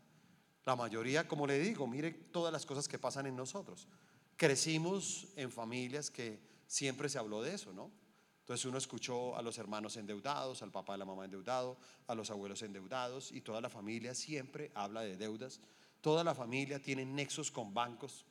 La 0.65 0.75
mayoría, 0.75 1.27
como 1.27 1.47
le 1.47 1.59
digo, 1.59 1.87
mire 1.87 2.11
todas 2.11 2.51
las 2.51 2.65
cosas 2.65 2.87
que 2.87 2.99
pasan 2.99 3.25
en 3.25 3.35
nosotros. 3.35 3.87
Crecimos 4.35 5.27
en 5.35 5.51
familias 5.51 6.11
que 6.11 6.39
siempre 6.67 7.09
se 7.09 7.17
habló 7.17 7.41
de 7.41 7.53
eso, 7.53 7.73
¿no? 7.73 7.91
Entonces 8.39 8.65
uno 8.65 8.77
escuchó 8.77 9.37
a 9.37 9.41
los 9.41 9.57
hermanos 9.59 9.97
endeudados, 9.97 10.61
al 10.61 10.71
papá 10.71 10.95
y 10.95 10.99
la 10.99 11.05
mamá 11.05 11.25
endeudados, 11.25 11.77
a 12.07 12.15
los 12.15 12.31
abuelos 12.31 12.61
endeudados 12.63 13.31
y 13.31 13.41
toda 13.41 13.61
la 13.61 13.69
familia 13.69 14.13
siempre 14.13 14.71
habla 14.73 15.01
de 15.01 15.15
deudas. 15.15 15.61
Toda 16.01 16.23
la 16.23 16.35
familia 16.35 16.81
tiene 16.81 17.05
nexos 17.05 17.51
con 17.51 17.73
bancos 17.73 18.25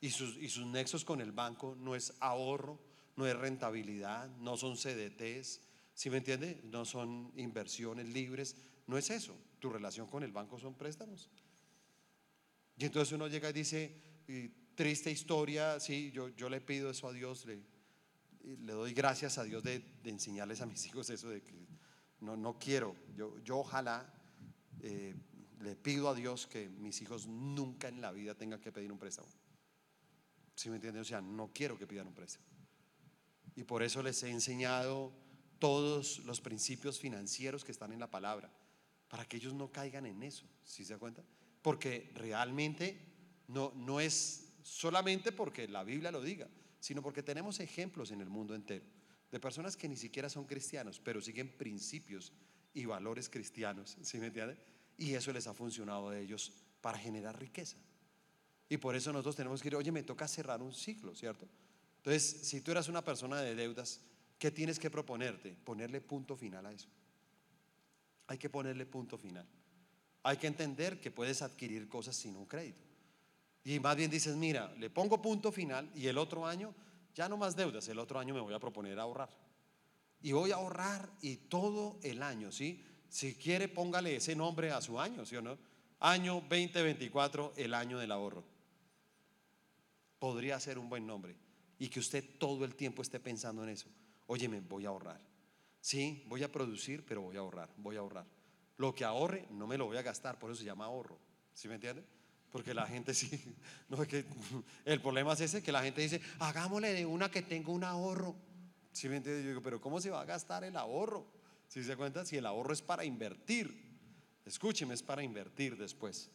y 0.00 0.10
sus, 0.10 0.36
y 0.36 0.48
sus 0.48 0.66
nexos 0.66 1.04
con 1.04 1.20
el 1.20 1.32
banco 1.32 1.74
no 1.78 1.94
es 1.94 2.14
ahorro, 2.20 2.78
no 3.16 3.26
es 3.26 3.34
rentabilidad, 3.36 4.28
no 4.36 4.56
son 4.56 4.76
CDTs, 4.76 5.60
¿sí 5.94 6.10
me 6.10 6.18
entiende? 6.18 6.60
No 6.64 6.84
son 6.84 7.32
inversiones 7.36 8.08
libres, 8.08 8.56
no 8.86 8.98
es 8.98 9.10
eso. 9.10 9.36
Tu 9.60 9.70
relación 9.70 10.06
con 10.06 10.22
el 10.22 10.32
banco 10.32 10.58
son 10.58 10.74
préstamos. 10.74 11.30
Y 12.76 12.84
entonces 12.84 13.12
uno 13.12 13.28
llega 13.28 13.48
y 13.50 13.52
dice, 13.54 14.02
triste 14.74 15.10
historia, 15.10 15.80
sí, 15.80 16.10
yo, 16.12 16.28
yo 16.30 16.48
le 16.48 16.60
pido 16.60 16.90
eso 16.90 17.08
a 17.08 17.12
Dios, 17.12 17.46
le, 17.46 17.62
le 18.42 18.72
doy 18.72 18.92
gracias 18.92 19.38
a 19.38 19.44
Dios 19.44 19.62
de, 19.62 19.82
enseñarles 20.04 20.60
a 20.60 20.66
mis 20.66 20.84
hijos 20.86 21.08
eso 21.10 21.28
de 21.28 21.42
que 21.42 21.66
no, 22.20 22.36
no 22.36 22.58
quiero, 22.58 22.96
yo, 23.14 23.38
yo 23.40 23.58
ojalá 23.58 24.12
eh, 24.82 25.14
le 25.60 25.76
pido 25.76 26.08
a 26.08 26.14
Dios 26.14 26.46
que 26.46 26.68
mis 26.68 27.00
hijos 27.02 27.26
nunca 27.26 27.88
en 27.88 28.00
la 28.00 28.12
vida 28.12 28.34
tengan 28.34 28.60
que 28.60 28.72
pedir 28.72 28.92
un 28.92 28.98
préstamo. 28.98 29.28
¿Sí 30.54 30.68
me 30.70 30.76
entienden? 30.76 31.02
O 31.02 31.04
sea, 31.04 31.20
no 31.20 31.50
quiero 31.52 31.78
que 31.78 31.86
pidan 31.86 32.06
un 32.06 32.14
préstamo. 32.14 32.46
Y 33.56 33.64
por 33.64 33.82
eso 33.82 34.02
les 34.02 34.22
he 34.22 34.30
enseñado 34.30 35.12
todos 35.58 36.18
los 36.20 36.40
principios 36.40 36.98
financieros 36.98 37.64
que 37.64 37.72
están 37.72 37.92
en 37.92 38.00
la 38.00 38.10
palabra, 38.10 38.50
para 39.08 39.24
que 39.24 39.36
ellos 39.36 39.54
no 39.54 39.70
caigan 39.70 40.06
en 40.06 40.22
eso, 40.22 40.46
¿sí 40.64 40.84
se 40.84 40.94
da 40.94 40.98
cuenta? 40.98 41.22
Porque 41.62 42.10
realmente 42.14 42.98
no, 43.48 43.72
no 43.76 44.00
es 44.00 44.52
solamente 44.62 45.32
porque 45.32 45.68
la 45.68 45.84
Biblia 45.84 46.10
lo 46.10 46.20
diga, 46.20 46.48
sino 46.80 47.02
porque 47.02 47.22
tenemos 47.22 47.60
ejemplos 47.60 48.10
en 48.10 48.20
el 48.20 48.28
mundo 48.28 48.54
entero 48.54 48.84
de 49.34 49.40
personas 49.40 49.76
que 49.76 49.88
ni 49.88 49.96
siquiera 49.96 50.28
son 50.28 50.44
cristianos, 50.44 51.00
pero 51.02 51.20
siguen 51.20 51.56
principios 51.56 52.32
y 52.72 52.84
valores 52.84 53.28
cristianos, 53.28 53.96
¿sí 54.00 54.18
me 54.18 54.26
entiende? 54.26 54.56
Y 54.96 55.14
eso 55.14 55.32
les 55.32 55.46
ha 55.46 55.54
funcionado 55.54 56.10
a 56.10 56.18
ellos 56.18 56.52
para 56.80 56.98
generar 56.98 57.38
riqueza. 57.38 57.76
Y 58.68 58.76
por 58.76 58.94
eso 58.96 59.12
nosotros 59.12 59.36
tenemos 59.36 59.60
que 59.60 59.68
ir, 59.68 59.76
oye, 59.76 59.92
me 59.92 60.02
toca 60.02 60.26
cerrar 60.26 60.62
un 60.62 60.72
ciclo, 60.72 61.14
¿cierto? 61.14 61.46
Entonces, 61.98 62.48
si 62.48 62.60
tú 62.60 62.70
eras 62.70 62.88
una 62.88 63.02
persona 63.02 63.40
de 63.40 63.54
deudas, 63.54 64.00
¿qué 64.38 64.50
tienes 64.50 64.78
que 64.78 64.90
proponerte? 64.90 65.56
Ponerle 65.64 66.00
punto 66.00 66.36
final 66.36 66.66
a 66.66 66.72
eso. 66.72 66.88
Hay 68.26 68.38
que 68.38 68.50
ponerle 68.50 68.86
punto 68.86 69.18
final. 69.18 69.46
Hay 70.22 70.36
que 70.38 70.46
entender 70.46 71.00
que 71.00 71.10
puedes 71.10 71.42
adquirir 71.42 71.88
cosas 71.88 72.16
sin 72.16 72.36
un 72.36 72.46
crédito. 72.46 72.84
Y 73.64 73.80
más 73.80 73.96
bien 73.96 74.10
dices, 74.10 74.36
mira, 74.36 74.72
le 74.74 74.90
pongo 74.90 75.20
punto 75.20 75.50
final 75.50 75.90
y 75.94 76.06
el 76.06 76.18
otro 76.18 76.46
año 76.46 76.74
ya 77.14 77.28
no 77.28 77.36
más 77.36 77.56
deudas, 77.56 77.88
el 77.88 77.98
otro 77.98 78.18
año 78.18 78.34
me 78.34 78.40
voy 78.40 78.54
a 78.54 78.58
proponer 78.58 78.98
ahorrar. 78.98 79.30
Y 80.20 80.32
voy 80.32 80.52
a 80.52 80.56
ahorrar 80.56 81.10
y 81.22 81.36
todo 81.36 81.98
el 82.02 82.22
año, 82.22 82.50
¿sí? 82.50 82.82
Si 83.14 83.36
quiere, 83.36 83.68
póngale 83.68 84.16
ese 84.16 84.34
nombre 84.34 84.72
a 84.72 84.80
su 84.80 84.98
año, 84.98 85.24
¿sí 85.24 85.36
o 85.36 85.40
no? 85.40 85.56
Año 86.00 86.42
2024, 86.50 87.52
el 87.54 87.72
año 87.72 87.96
del 87.96 88.10
ahorro. 88.10 88.42
Podría 90.18 90.58
ser 90.58 90.80
un 90.80 90.88
buen 90.88 91.06
nombre. 91.06 91.36
Y 91.78 91.90
que 91.90 92.00
usted 92.00 92.24
todo 92.40 92.64
el 92.64 92.74
tiempo 92.74 93.02
esté 93.02 93.20
pensando 93.20 93.62
en 93.62 93.68
eso. 93.68 93.86
Oye, 94.26 94.48
me 94.48 94.58
voy 94.58 94.84
a 94.84 94.88
ahorrar. 94.88 95.20
Sí, 95.80 96.24
voy 96.26 96.42
a 96.42 96.50
producir, 96.50 97.04
pero 97.06 97.20
voy 97.22 97.36
a 97.36 97.38
ahorrar, 97.38 97.70
voy 97.76 97.94
a 97.94 98.00
ahorrar. 98.00 98.26
Lo 98.78 98.92
que 98.96 99.04
ahorre 99.04 99.46
no 99.52 99.68
me 99.68 99.78
lo 99.78 99.86
voy 99.86 99.96
a 99.96 100.02
gastar, 100.02 100.40
por 100.40 100.50
eso 100.50 100.58
se 100.58 100.66
llama 100.66 100.86
ahorro. 100.86 101.16
¿Sí 101.52 101.68
me 101.68 101.76
entiende? 101.76 102.04
Porque 102.50 102.74
la 102.74 102.84
gente 102.84 103.14
sí, 103.14 103.30
no 103.88 104.02
es 104.02 104.08
que 104.08 104.24
el 104.84 105.00
problema 105.00 105.34
es 105.34 105.40
ese, 105.40 105.62
que 105.62 105.70
la 105.70 105.84
gente 105.84 106.00
dice, 106.00 106.20
hagámosle 106.40 106.92
de 106.92 107.06
una 107.06 107.30
que 107.30 107.42
tenga 107.42 107.70
un 107.70 107.84
ahorro. 107.84 108.34
¿Sí 108.90 109.08
me 109.08 109.18
entiende? 109.18 109.44
Yo 109.44 109.50
digo, 109.50 109.62
pero 109.62 109.80
¿cómo 109.80 110.00
se 110.00 110.10
va 110.10 110.20
a 110.20 110.24
gastar 110.24 110.64
el 110.64 110.76
ahorro? 110.76 111.33
Si 111.74 111.82
se 111.82 111.96
cuenta, 111.96 112.24
si 112.24 112.36
el 112.36 112.46
ahorro 112.46 112.72
es 112.72 112.82
para 112.82 113.04
invertir, 113.04 113.74
escúcheme, 114.44 114.94
es 114.94 115.02
para 115.02 115.24
invertir 115.24 115.76
después. 115.76 116.30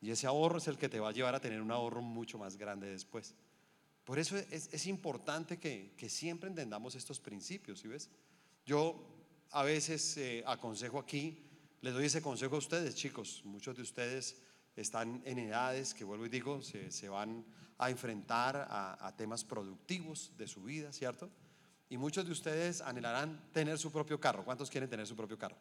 Y 0.00 0.12
ese 0.12 0.28
ahorro 0.28 0.58
es 0.58 0.68
el 0.68 0.78
que 0.78 0.88
te 0.88 1.00
va 1.00 1.08
a 1.08 1.12
llevar 1.12 1.34
a 1.34 1.40
tener 1.40 1.60
un 1.60 1.72
ahorro 1.72 2.00
mucho 2.00 2.38
más 2.38 2.56
grande 2.56 2.88
después. 2.88 3.34
Por 4.04 4.20
eso 4.20 4.36
es, 4.36 4.86
importante 4.86 5.58
que, 5.58 6.08
siempre 6.08 6.48
entendamos 6.48 6.94
estos 6.94 7.18
principios, 7.18 7.80
¿sí 7.80 7.88
ves? 7.88 8.08
Yo 8.64 9.04
a 9.50 9.64
veces 9.64 10.16
eh, 10.16 10.44
aconsejo 10.46 11.00
aquí, 11.00 11.44
les 11.80 11.92
doy 11.92 12.04
ese 12.04 12.22
consejo 12.22 12.54
a 12.54 12.58
ustedes, 12.58 12.94
chicos, 12.94 13.42
muchos 13.44 13.74
de 13.74 13.82
ustedes 13.82 14.40
están 14.76 15.20
en 15.24 15.40
edades 15.40 15.92
que, 15.92 16.04
vuelvo 16.04 16.26
y 16.26 16.28
digo, 16.28 16.62
se, 16.62 17.08
van 17.08 17.44
a 17.78 17.90
enfrentar 17.90 18.68
a, 18.70 19.12
temas 19.16 19.42
productivos 19.42 20.30
de 20.38 20.46
su 20.46 20.62
vida, 20.62 20.92
¿cierto? 20.92 21.32
Y 21.90 21.96
muchos 21.96 22.26
de 22.26 22.32
ustedes 22.32 22.80
anhelarán 22.80 23.40
tener 23.52 23.78
su 23.78 23.90
propio 23.90 24.20
carro. 24.20 24.44
¿Cuántos 24.44 24.70
quieren 24.70 24.90
tener 24.90 25.06
su 25.06 25.16
propio 25.16 25.38
carro? 25.38 25.56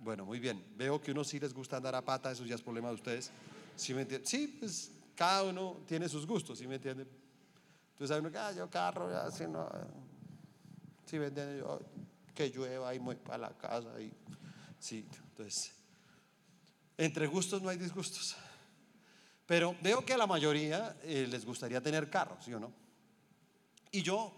Bueno, 0.00 0.24
muy 0.24 0.38
bien. 0.38 0.64
Veo 0.76 1.00
que 1.00 1.12
unos 1.12 1.28
sí 1.28 1.38
les 1.38 1.52
gusta 1.52 1.76
andar 1.76 1.94
a 1.94 2.04
pata, 2.04 2.30
eso 2.30 2.44
ya 2.44 2.54
es 2.54 2.62
problema 2.62 2.88
de 2.88 2.94
ustedes. 2.94 3.30
¿Sí 3.76 3.92
me? 3.92 4.06
Sí, 4.24 4.56
pues 4.58 4.90
cada 5.14 5.44
uno 5.44 5.78
tiene 5.86 6.08
sus 6.08 6.26
gustos, 6.26 6.58
¿sí 6.58 6.66
me 6.66 6.76
entienden? 6.76 7.08
Entonces 7.92 8.14
hay 8.14 8.20
uno 8.20 8.30
que, 8.30 8.38
ah, 8.38 8.52
yo 8.52 8.70
carro, 8.70 9.10
ya, 9.10 9.30
si 9.30 9.46
no. 9.46 9.68
¿Sí 11.04 11.18
me 11.18 11.26
entienden? 11.26 11.58
Yo, 11.58 11.80
que 12.34 12.48
llueva 12.50 12.94
y 12.94 12.98
voy 12.98 13.16
para 13.16 13.38
la 13.38 13.58
casa. 13.58 14.00
Y, 14.00 14.12
sí, 14.78 15.06
entonces 15.30 15.74
entre 16.98 17.28
gustos 17.28 17.62
no 17.62 17.68
hay 17.68 17.78
disgustos. 17.78 18.36
Pero 19.46 19.74
veo 19.80 20.04
que 20.04 20.12
a 20.12 20.18
la 20.18 20.26
mayoría 20.26 20.96
eh, 21.02 21.26
les 21.30 21.46
gustaría 21.46 21.80
tener 21.80 22.10
carros, 22.10 22.44
¿sí 22.44 22.52
o 22.52 22.60
no? 22.60 22.72
Y 23.92 24.02
yo 24.02 24.32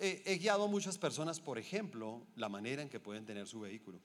he 0.00 0.38
guiado 0.38 0.64
a 0.64 0.68
muchas 0.68 0.98
personas, 0.98 1.40
por 1.40 1.58
ejemplo, 1.58 2.26
la 2.36 2.48
manera 2.48 2.82
en 2.82 2.88
que 2.88 3.00
pueden 3.00 3.24
tener 3.24 3.46
su 3.46 3.60
vehículo. 3.60 4.00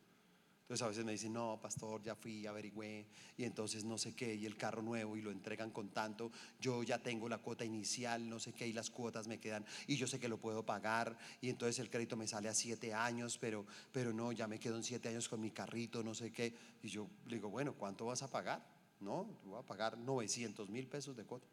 Entonces 0.71 0.85
a 0.85 0.87
veces 0.87 1.03
me 1.03 1.11
dicen, 1.11 1.33
no, 1.33 1.59
pastor, 1.61 2.01
ya 2.01 2.15
fui, 2.15 2.47
averigüé, 2.47 3.05
y 3.35 3.43
entonces 3.43 3.83
no 3.83 3.97
sé 3.97 4.15
qué, 4.15 4.35
y 4.35 4.45
el 4.45 4.55
carro 4.55 4.81
nuevo, 4.81 5.17
y 5.17 5.21
lo 5.21 5.29
entregan 5.29 5.69
con 5.69 5.89
tanto, 5.89 6.31
yo 6.61 6.81
ya 6.83 6.97
tengo 6.97 7.27
la 7.27 7.39
cuota 7.39 7.65
inicial, 7.65 8.29
no 8.29 8.39
sé 8.39 8.53
qué, 8.53 8.67
y 8.67 8.71
las 8.71 8.89
cuotas 8.89 9.27
me 9.27 9.37
quedan, 9.37 9.65
y 9.85 9.97
yo 9.97 10.07
sé 10.07 10.17
que 10.17 10.29
lo 10.29 10.37
puedo 10.37 10.65
pagar, 10.65 11.17
y 11.41 11.49
entonces 11.49 11.77
el 11.79 11.89
crédito 11.89 12.15
me 12.15 12.25
sale 12.25 12.47
a 12.47 12.53
siete 12.53 12.93
años, 12.93 13.37
pero, 13.37 13.65
pero 13.91 14.13
no, 14.13 14.31
ya 14.31 14.47
me 14.47 14.61
quedo 14.61 14.77
en 14.77 14.83
siete 14.83 15.09
años 15.09 15.27
con 15.27 15.41
mi 15.41 15.51
carrito, 15.51 16.03
no 16.03 16.13
sé 16.13 16.31
qué. 16.31 16.55
Y 16.81 16.87
yo 16.87 17.09
le 17.25 17.35
digo, 17.35 17.49
bueno, 17.49 17.73
¿cuánto 17.73 18.05
vas 18.05 18.23
a 18.23 18.31
pagar? 18.31 18.65
No, 19.01 19.25
voy 19.43 19.59
a 19.59 19.63
pagar 19.63 19.97
900 19.97 20.69
mil 20.69 20.87
pesos 20.87 21.17
de 21.17 21.25
cuota. 21.25 21.47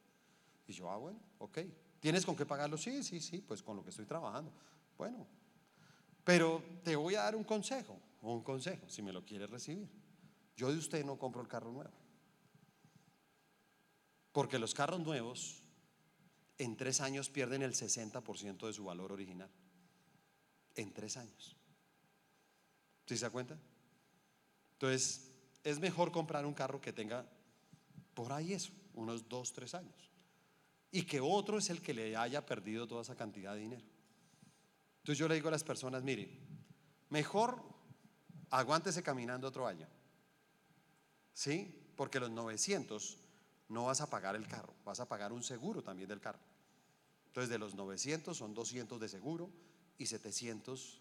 Y 0.69 0.75
yo, 0.75 0.89
ah, 0.93 0.97
bueno, 0.97 1.19
ok. 1.41 1.59
¿Tienes 2.01 2.25
con 2.25 2.37
qué 2.37 2.47
pagarlo? 2.47 2.77
Sí, 2.77 3.03
sí, 3.03 3.21
sí, 3.21 3.39
pues 3.41 3.63
con 3.63 3.77
lo 3.77 3.83
que 3.83 3.91
estoy 3.91 4.07
trabajando. 4.07 4.53
Bueno, 4.97 5.27
pero 6.25 6.63
te 6.85 6.97
voy 6.97 7.15
a 7.15 7.23
dar 7.23 7.37
un 7.37 7.45
consejo 7.45 8.01
un 8.23 8.43
consejo, 8.43 8.89
si 8.89 9.03
me 9.03 9.13
lo 9.13 9.25
quiere 9.25 9.47
recibir. 9.47 9.89
Yo 10.57 10.73
de 10.73 10.79
usted 10.79 11.05
no 11.05 11.19
compro 11.19 11.41
el 11.41 11.49
carro 11.49 11.71
nuevo. 11.73 11.93
Porque 14.33 14.59
los 14.59 14.75
carros 14.75 15.01
nuevos 15.01 15.63
en 16.59 16.77
tres 16.77 17.01
años 17.01 17.31
pierden 17.31 17.63
el 17.63 17.75
60% 17.75 18.67
de 18.67 18.73
su 18.73 18.85
valor 18.85 19.13
original. 19.13 19.51
En 20.75 20.93
tres 20.93 21.17
años. 21.17 21.57
¿Sí 23.07 23.17
se 23.17 23.25
da 23.25 23.31
cuenta? 23.31 23.59
Entonces, 24.73 25.31
es 25.65 25.79
mejor 25.79 26.13
comprar 26.13 26.45
un 26.45 26.55
carro 26.55 26.81
que 26.81 26.93
tenga 26.93 27.27
por 28.15 28.33
ahí 28.33 28.53
eso, 28.53 28.73
unos 28.95 29.29
dos, 29.29 29.53
tres 29.53 29.75
años. 29.75 30.08
Y 30.91 31.03
que 31.03 31.21
otro 31.21 31.59
es 31.59 31.71
el 31.71 31.83
que 31.83 31.95
le 31.95 32.17
haya 32.17 32.45
perdido 32.47 32.87
toda 32.87 33.03
esa 33.03 33.17
cantidad 33.17 33.55
de 33.55 33.61
dinero. 33.61 33.85
Entonces 34.99 35.19
yo 35.19 35.29
le 35.29 35.35
digo 35.35 35.49
a 35.49 35.53
las 35.53 35.65
personas, 35.65 36.03
mire, 36.03 36.29
mejor 37.11 37.63
aguántese 38.51 39.03
caminando 39.03 39.49
otro 39.49 39.67
año. 39.67 39.87
¿Sí? 41.33 41.93
Porque 41.97 42.21
los 42.21 42.31
900 42.31 43.19
no 43.69 43.87
vas 43.87 44.01
a 44.01 44.11
pagar 44.11 44.35
el 44.35 44.47
carro, 44.47 44.75
vas 44.85 45.01
a 45.01 45.09
pagar 45.09 45.33
un 45.33 45.43
seguro 45.43 45.83
también 45.83 46.09
del 46.09 46.21
carro. 46.21 46.41
Entonces 47.27 47.51
de 47.51 47.59
los 47.59 47.75
900 47.75 48.37
son 48.37 48.55
200 48.55 48.99
de 49.01 49.09
seguro 49.09 49.51
y 49.99 50.07
700 50.07 51.01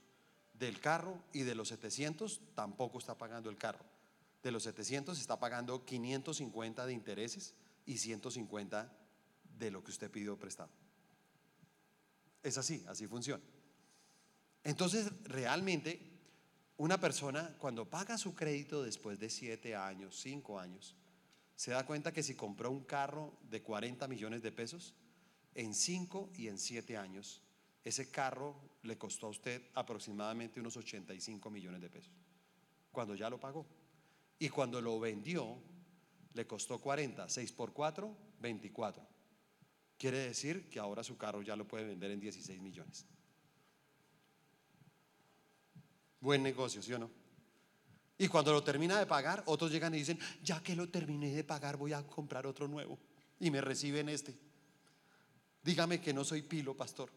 del 0.54 0.80
carro 0.80 1.22
y 1.34 1.42
de 1.42 1.56
los 1.56 1.70
700 1.70 2.42
tampoco 2.56 3.00
está 3.00 3.18
pagando 3.18 3.50
el 3.50 3.58
carro. 3.58 3.86
De 4.44 4.52
los 4.52 4.64
700 4.64 5.20
está 5.20 5.40
pagando 5.40 5.86
550 5.86 6.86
de 6.86 6.94
intereses 6.94 7.54
y 7.86 7.98
150 7.98 8.92
de 9.58 9.72
lo 9.72 9.84
que 9.84 9.92
usted 9.92 10.12
pidió 10.12 10.38
prestado. 10.38 10.70
Es 12.44 12.58
así, 12.58 12.84
así 12.88 13.08
funciona. 13.08 13.44
Entonces, 14.64 15.12
realmente 15.24 16.18
una 16.78 17.00
persona 17.00 17.56
cuando 17.58 17.90
paga 17.90 18.18
su 18.18 18.36
crédito 18.36 18.84
después 18.84 19.20
de 19.20 19.30
siete 19.30 19.76
años, 19.76 20.20
cinco 20.20 20.60
años, 20.60 20.96
se 21.56 21.72
da 21.72 21.86
cuenta 21.86 22.12
que 22.12 22.22
si 22.22 22.36
compró 22.36 22.70
un 22.70 22.84
carro 22.84 23.38
de 23.50 23.64
40 23.64 24.08
millones 24.08 24.44
de 24.44 24.52
pesos, 24.52 24.94
en 25.56 25.74
cinco 25.74 26.30
y 26.36 26.48
en 26.48 26.60
siete 26.60 26.98
años, 26.98 27.42
ese 27.84 28.12
carro 28.12 28.56
le 28.84 28.98
costó 28.98 29.28
a 29.28 29.30
usted 29.32 29.64
aproximadamente 29.74 30.60
unos 30.60 30.78
85 30.78 31.50
millones 31.50 31.82
de 31.82 31.90
pesos, 31.90 32.14
cuando 32.92 33.16
ya 33.16 33.30
lo 33.30 33.40
pagó. 33.40 33.66
Y 34.38 34.50
cuando 34.50 34.80
lo 34.82 35.00
vendió, 35.00 35.58
le 36.34 36.46
costó 36.46 36.80
40, 36.80 37.28
6 37.28 37.52
por 37.54 37.74
4, 37.74 38.16
24. 38.40 39.17
Quiere 39.98 40.20
decir 40.20 40.70
que 40.70 40.80
ahora 40.80 41.04
su 41.04 41.18
carro 41.18 41.42
ya 41.42 41.56
lo 41.56 41.68
puede 41.68 41.86
vender 41.86 42.12
en 42.12 42.20
16 42.20 42.62
millones. 42.62 43.06
Buen 46.20 46.44
negocio, 46.44 46.82
¿sí 46.82 46.94
o 46.94 47.00
no? 47.00 47.10
Y 48.18 48.28
cuando 48.28 48.52
lo 48.52 48.64
termina 48.64 48.98
de 49.00 49.06
pagar, 49.06 49.44
otros 49.46 49.72
llegan 49.72 49.94
y 49.94 50.00
dicen, 50.00 50.20
ya 50.44 50.62
que 50.62 50.76
lo 50.76 50.90
terminé 50.90 51.34
de 51.36 51.44
pagar, 51.44 51.78
voy 51.78 51.94
a 51.94 52.06
comprar 52.06 52.48
otro 52.48 52.68
nuevo. 52.68 52.98
Y 53.40 53.52
me 53.52 53.62
reciben 53.62 54.10
este. 54.10 54.36
Dígame 55.64 56.02
que 56.02 56.14
no 56.14 56.24
soy 56.24 56.42
pilo, 56.42 56.76
pastor. 56.76 57.12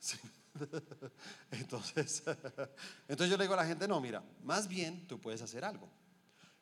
Entonces, 1.50 2.22
entonces 3.08 3.30
yo 3.30 3.36
le 3.36 3.44
digo 3.44 3.54
a 3.54 3.58
la 3.58 3.66
gente, 3.66 3.88
no, 3.88 4.00
mira, 4.00 4.22
más 4.42 4.68
bien 4.68 5.06
tú 5.06 5.20
puedes 5.20 5.42
hacer 5.42 5.64
algo. 5.64 5.88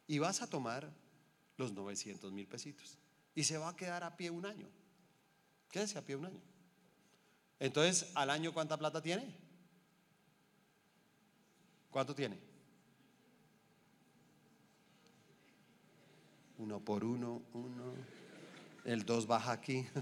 Y 0.07 0.19
vas 0.19 0.43
a 0.43 0.47
tomar 0.47 0.93
los 1.57 1.73
900 1.73 2.33
mil 2.33 2.47
pesitos. 2.47 2.99
Y 3.35 3.45
se 3.45 3.59
va 3.59 3.70
a 3.70 3.76
quedar 3.76 4.03
a 4.05 4.16
pie 4.16 4.31
un 4.31 4.47
año. 4.47 4.68
Quédese 5.70 5.99
a 5.99 6.03
pie 6.03 6.16
un 6.16 6.26
año. 6.26 6.41
Entonces, 7.59 8.11
¿al 8.14 8.31
año 8.31 8.53
cuánta 8.53 8.76
plata 8.76 9.01
tiene? 9.03 9.35
¿Cuánto 11.91 12.14
tiene? 12.14 12.39
Uno 16.59 16.81
por 16.81 17.05
uno, 17.05 17.43
uno. 17.53 17.95
El 18.85 19.05
dos 19.05 19.26
baja 19.26 19.53
aquí. 19.53 19.87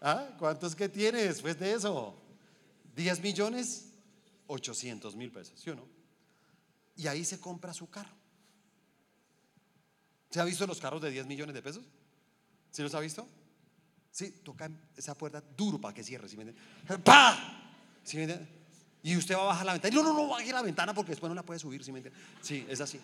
¿Ah? 0.00 0.30
¿Cuántos 0.38 0.74
que 0.74 0.88
tiene 0.88 1.22
después 1.22 1.58
de 1.58 1.72
eso? 1.74 2.14
¿10 2.96 3.20
millones? 3.20 3.92
800 4.46 5.14
mil 5.14 5.30
pesos, 5.30 5.60
¿sí 5.60 5.70
o 5.70 5.76
no? 5.76 5.86
Y 6.96 7.06
ahí 7.06 7.24
se 7.24 7.38
compra 7.38 7.72
su 7.72 7.88
carro. 7.88 8.19
¿Se 10.30 10.40
ha 10.40 10.44
visto 10.44 10.66
los 10.66 10.78
carros 10.80 11.02
de 11.02 11.10
10 11.10 11.26
millones 11.26 11.54
de 11.54 11.62
pesos? 11.62 11.84
¿Sí 12.70 12.82
los 12.82 12.94
ha 12.94 13.00
visto? 13.00 13.26
Sí, 14.12 14.30
toca 14.42 14.70
esa 14.96 15.14
puerta 15.16 15.42
duro 15.56 15.80
para 15.80 15.94
que 15.94 16.02
cierre. 16.02 16.28
¿sí 16.28 16.36
me 16.36 16.44
entiende? 16.44 17.02
¡Pah! 17.02 17.36
¿Sí 18.04 18.16
me? 18.16 18.60
Y 19.02 19.16
usted 19.16 19.34
va 19.34 19.42
a 19.42 19.46
bajar 19.46 19.66
la 19.66 19.72
ventana. 19.72 19.94
No, 19.94 20.02
no, 20.02 20.14
no, 20.14 20.28
baje 20.28 20.52
la 20.52 20.62
ventana 20.62 20.94
porque 20.94 21.10
después 21.10 21.28
no 21.28 21.34
la 21.34 21.42
puede 21.42 21.58
subir. 21.58 21.82
¿sí 21.82 21.92
me 21.92 21.98
entiende? 21.98 22.18
Sí, 22.40 22.66
es 22.68 22.80
así. 22.80 23.00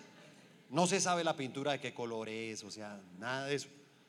No 0.70 0.86
se 0.86 1.00
sabe 1.00 1.24
la 1.24 1.36
pintura 1.36 1.72
de 1.72 1.80
qué 1.80 1.94
color 1.94 2.28
es, 2.28 2.64
o 2.64 2.70
sea, 2.70 3.00
nada 3.18 3.46
de 3.46 3.54
eso. 3.54 3.68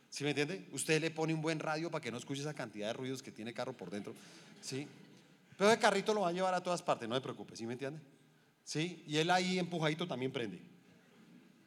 ¿Sí 0.09 0.23
me 0.23 0.31
entiende? 0.31 0.67
Usted 0.71 1.01
le 1.01 1.11
pone 1.11 1.33
un 1.33 1.41
buen 1.41 1.59
radio 1.59 1.91
para 1.91 2.01
que 2.01 2.11
no 2.11 2.17
escuche 2.17 2.41
esa 2.41 2.53
cantidad 2.53 2.87
de 2.87 2.93
ruidos 2.93 3.21
que 3.21 3.31
tiene 3.31 3.53
carro 3.53 3.73
por 3.73 3.89
dentro. 3.89 4.13
¿Sí? 4.61 4.87
Pero 5.57 5.71
el 5.71 5.79
carrito 5.79 6.13
lo 6.13 6.21
va 6.21 6.29
a 6.29 6.31
llevar 6.31 6.53
a 6.53 6.61
todas 6.61 6.81
partes, 6.81 7.09
no 7.09 7.15
se 7.15 7.21
preocupe, 7.21 7.55
¿sí 7.55 7.65
me 7.65 7.73
entiende? 7.73 7.99
¿Sí? 8.63 9.03
Y 9.07 9.17
él 9.17 9.29
ahí 9.29 9.59
empujadito 9.59 10.07
también 10.07 10.31
prende. 10.31 10.59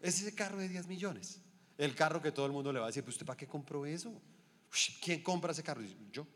Es 0.01 0.21
ese 0.21 0.35
carro 0.35 0.59
de 0.59 0.69
10 0.69 0.87
millones. 0.87 1.41
El 1.77 1.95
carro 1.95 2.21
que 2.21 2.33
todo 2.33 2.47
el 2.47 2.53
mundo 2.53 2.73
le 2.73 2.79
va 2.79 2.87
a 2.87 2.89
decir, 2.89 3.03
¿pues 3.03 3.15
usted 3.15 3.27
para 3.27 3.37
qué 3.37 3.47
compró 3.47 3.87
eso? 3.87 4.13
¿Quién 5.03 5.23
compra 5.23 5.53
ese 5.53 5.63
carro? 5.63 5.83
Yo. 6.13 6.27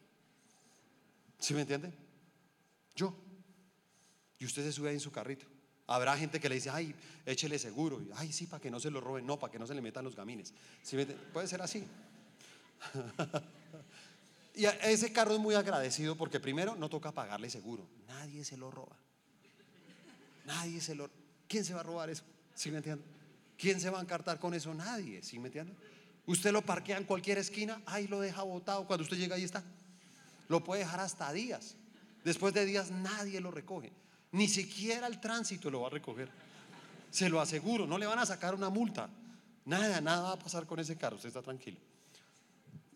¿Sí 1.38 1.54
me 1.54 1.62
entiende? 1.62 1.92
Yo. 2.94 3.14
Y 4.38 4.46
usted 4.46 4.62
se 4.62 4.72
sube 4.72 4.88
ahí 4.88 4.94
en 4.94 5.00
su 5.00 5.12
carrito. 5.12 5.46
Habrá 5.86 6.16
gente 6.16 6.40
que 6.40 6.48
le 6.48 6.54
dice, 6.54 6.70
ay, 6.70 6.94
échele 7.26 7.58
seguro. 7.58 8.00
ay, 8.16 8.32
sí, 8.32 8.46
para 8.46 8.60
que 8.60 8.70
no 8.70 8.80
se 8.80 8.90
lo 8.90 9.00
roben. 9.00 9.26
No, 9.26 9.38
para 9.38 9.52
que 9.52 9.58
no 9.58 9.66
se 9.66 9.74
le 9.74 9.82
metan 9.82 10.04
los 10.04 10.16
gamines. 10.16 10.52
¿Sí 10.82 10.96
Puede 11.32 11.46
ser 11.46 11.60
así. 11.60 11.84
y 14.54 14.64
ese 14.64 15.12
carro 15.12 15.34
es 15.34 15.40
muy 15.40 15.54
agradecido 15.54 16.16
porque 16.16 16.40
primero 16.40 16.74
no 16.76 16.88
toca 16.88 17.12
pagarle 17.12 17.50
seguro. 17.50 17.86
Nadie 18.08 18.44
se 18.44 18.56
lo 18.56 18.70
roba. 18.70 18.96
Nadie 20.46 20.80
se 20.80 20.94
lo... 20.94 21.10
¿Quién 21.48 21.64
se 21.64 21.74
va 21.74 21.80
a 21.80 21.84
robar 21.84 22.10
eso? 22.10 22.24
¿Sí 22.54 22.70
me 22.70 22.78
entiende? 22.78 23.04
¿Quién 23.64 23.80
se 23.80 23.88
va 23.88 23.98
a 23.98 24.02
encartar 24.02 24.38
con 24.38 24.52
eso? 24.52 24.74
Nadie. 24.74 25.22
¿Sí 25.22 25.38
me 25.38 25.46
entiende? 25.46 25.74
Usted 26.26 26.52
lo 26.52 26.60
parquea 26.60 26.98
en 26.98 27.04
cualquier 27.04 27.38
esquina, 27.38 27.80
ahí 27.86 28.06
lo 28.06 28.20
deja 28.20 28.42
botado. 28.42 28.86
Cuando 28.86 29.04
usted 29.04 29.16
llega 29.16 29.36
ahí 29.36 29.44
está. 29.44 29.64
Lo 30.50 30.62
puede 30.62 30.82
dejar 30.82 31.00
hasta 31.00 31.32
días. 31.32 31.74
Después 32.24 32.52
de 32.52 32.66
días 32.66 32.90
nadie 32.90 33.40
lo 33.40 33.50
recoge. 33.50 33.90
Ni 34.32 34.48
siquiera 34.48 35.06
el 35.06 35.18
tránsito 35.18 35.70
lo 35.70 35.80
va 35.80 35.86
a 35.86 35.90
recoger. 35.90 36.28
Se 37.10 37.30
lo 37.30 37.40
aseguro, 37.40 37.86
no 37.86 37.96
le 37.96 38.04
van 38.04 38.18
a 38.18 38.26
sacar 38.26 38.54
una 38.54 38.68
multa. 38.68 39.08
Nada, 39.64 39.98
nada 40.02 40.24
va 40.24 40.32
a 40.32 40.38
pasar 40.38 40.66
con 40.66 40.78
ese 40.78 40.98
carro, 40.98 41.16
usted 41.16 41.28
está 41.28 41.40
tranquilo. 41.40 41.78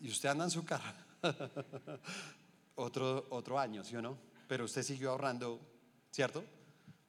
Y 0.01 0.09
usted 0.09 0.29
anda 0.29 0.43
en 0.43 0.51
su 0.51 0.63
carro. 0.63 0.93
otro, 2.75 3.25
otro 3.31 3.57
año, 3.57 3.83
¿sí 3.83 3.95
o 3.95 4.03
no? 4.03 4.19
Pero 4.47 4.65
usted 4.65 4.83
siguió 4.83 5.09
ahorrando, 5.09 5.59
¿cierto? 6.11 6.43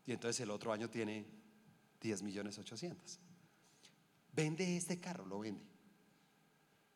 Y 0.06 0.12
entonces 0.12 0.40
el 0.40 0.50
otro 0.50 0.72
año 0.72 0.88
tiene 0.88 1.26
10 2.00 2.22
millones 2.22 2.56
800. 2.58 3.20
Vende 4.32 4.76
este 4.76 5.00
carro, 5.00 5.26
lo 5.26 5.40
vende. 5.40 5.62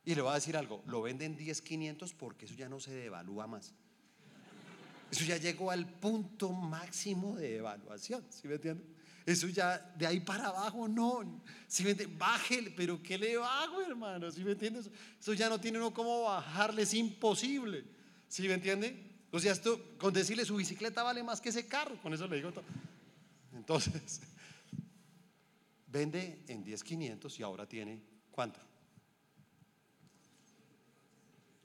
Y 0.04 0.14
le 0.14 0.22
voy 0.22 0.32
a 0.32 0.34
decir 0.34 0.56
algo, 0.56 0.82
lo 0.86 1.02
vende 1.02 1.24
en 1.24 1.36
10 1.36 1.62
500 1.62 2.14
porque 2.14 2.44
eso 2.44 2.54
ya 2.54 2.68
no 2.68 2.78
se 2.78 2.92
devalúa 2.92 3.46
más. 3.46 3.72
Eso 5.10 5.24
ya 5.24 5.36
llegó 5.36 5.70
al 5.70 5.86
punto 5.86 6.52
máximo 6.52 7.36
de 7.36 7.56
evaluación, 7.56 8.24
¿sí 8.30 8.48
me 8.48 8.54
entiende? 8.54 8.84
Eso 9.24 9.48
ya 9.48 9.78
de 9.96 10.06
ahí 10.06 10.20
para 10.20 10.48
abajo 10.48 10.86
no, 10.86 11.40
¿sí 11.66 11.82
me? 11.82 11.94
Bájele, 11.94 12.70
pero 12.72 13.02
¿qué 13.02 13.16
le 13.16 13.38
bajo, 13.38 13.80
hermano? 13.80 14.30
¿Sí 14.30 14.44
me 14.44 14.52
entiendes? 14.52 14.90
Eso 15.18 15.32
ya 15.32 15.48
no 15.48 15.58
tiene 15.58 15.78
uno 15.78 15.94
cómo 15.94 16.22
bajarle, 16.22 16.82
es 16.82 16.92
imposible, 16.92 17.84
¿sí 18.28 18.46
me 18.46 18.54
entiende? 18.54 19.14
O 19.30 19.38
sea, 19.40 19.52
esto, 19.52 19.96
con 19.98 20.12
decirle 20.12 20.44
su 20.44 20.56
bicicleta 20.56 21.02
vale 21.02 21.22
más 21.22 21.40
que 21.40 21.48
ese 21.48 21.66
carro, 21.66 21.96
con 22.02 22.12
eso 22.12 22.26
le 22.26 22.36
digo 22.36 22.52
todo. 22.52 22.64
Entonces, 23.54 24.20
vende 25.94 26.42
en 26.48 26.64
10.500 26.64 27.38
y 27.38 27.42
ahora 27.44 27.68
tiene, 27.68 28.02
¿cuánto? 28.32 28.58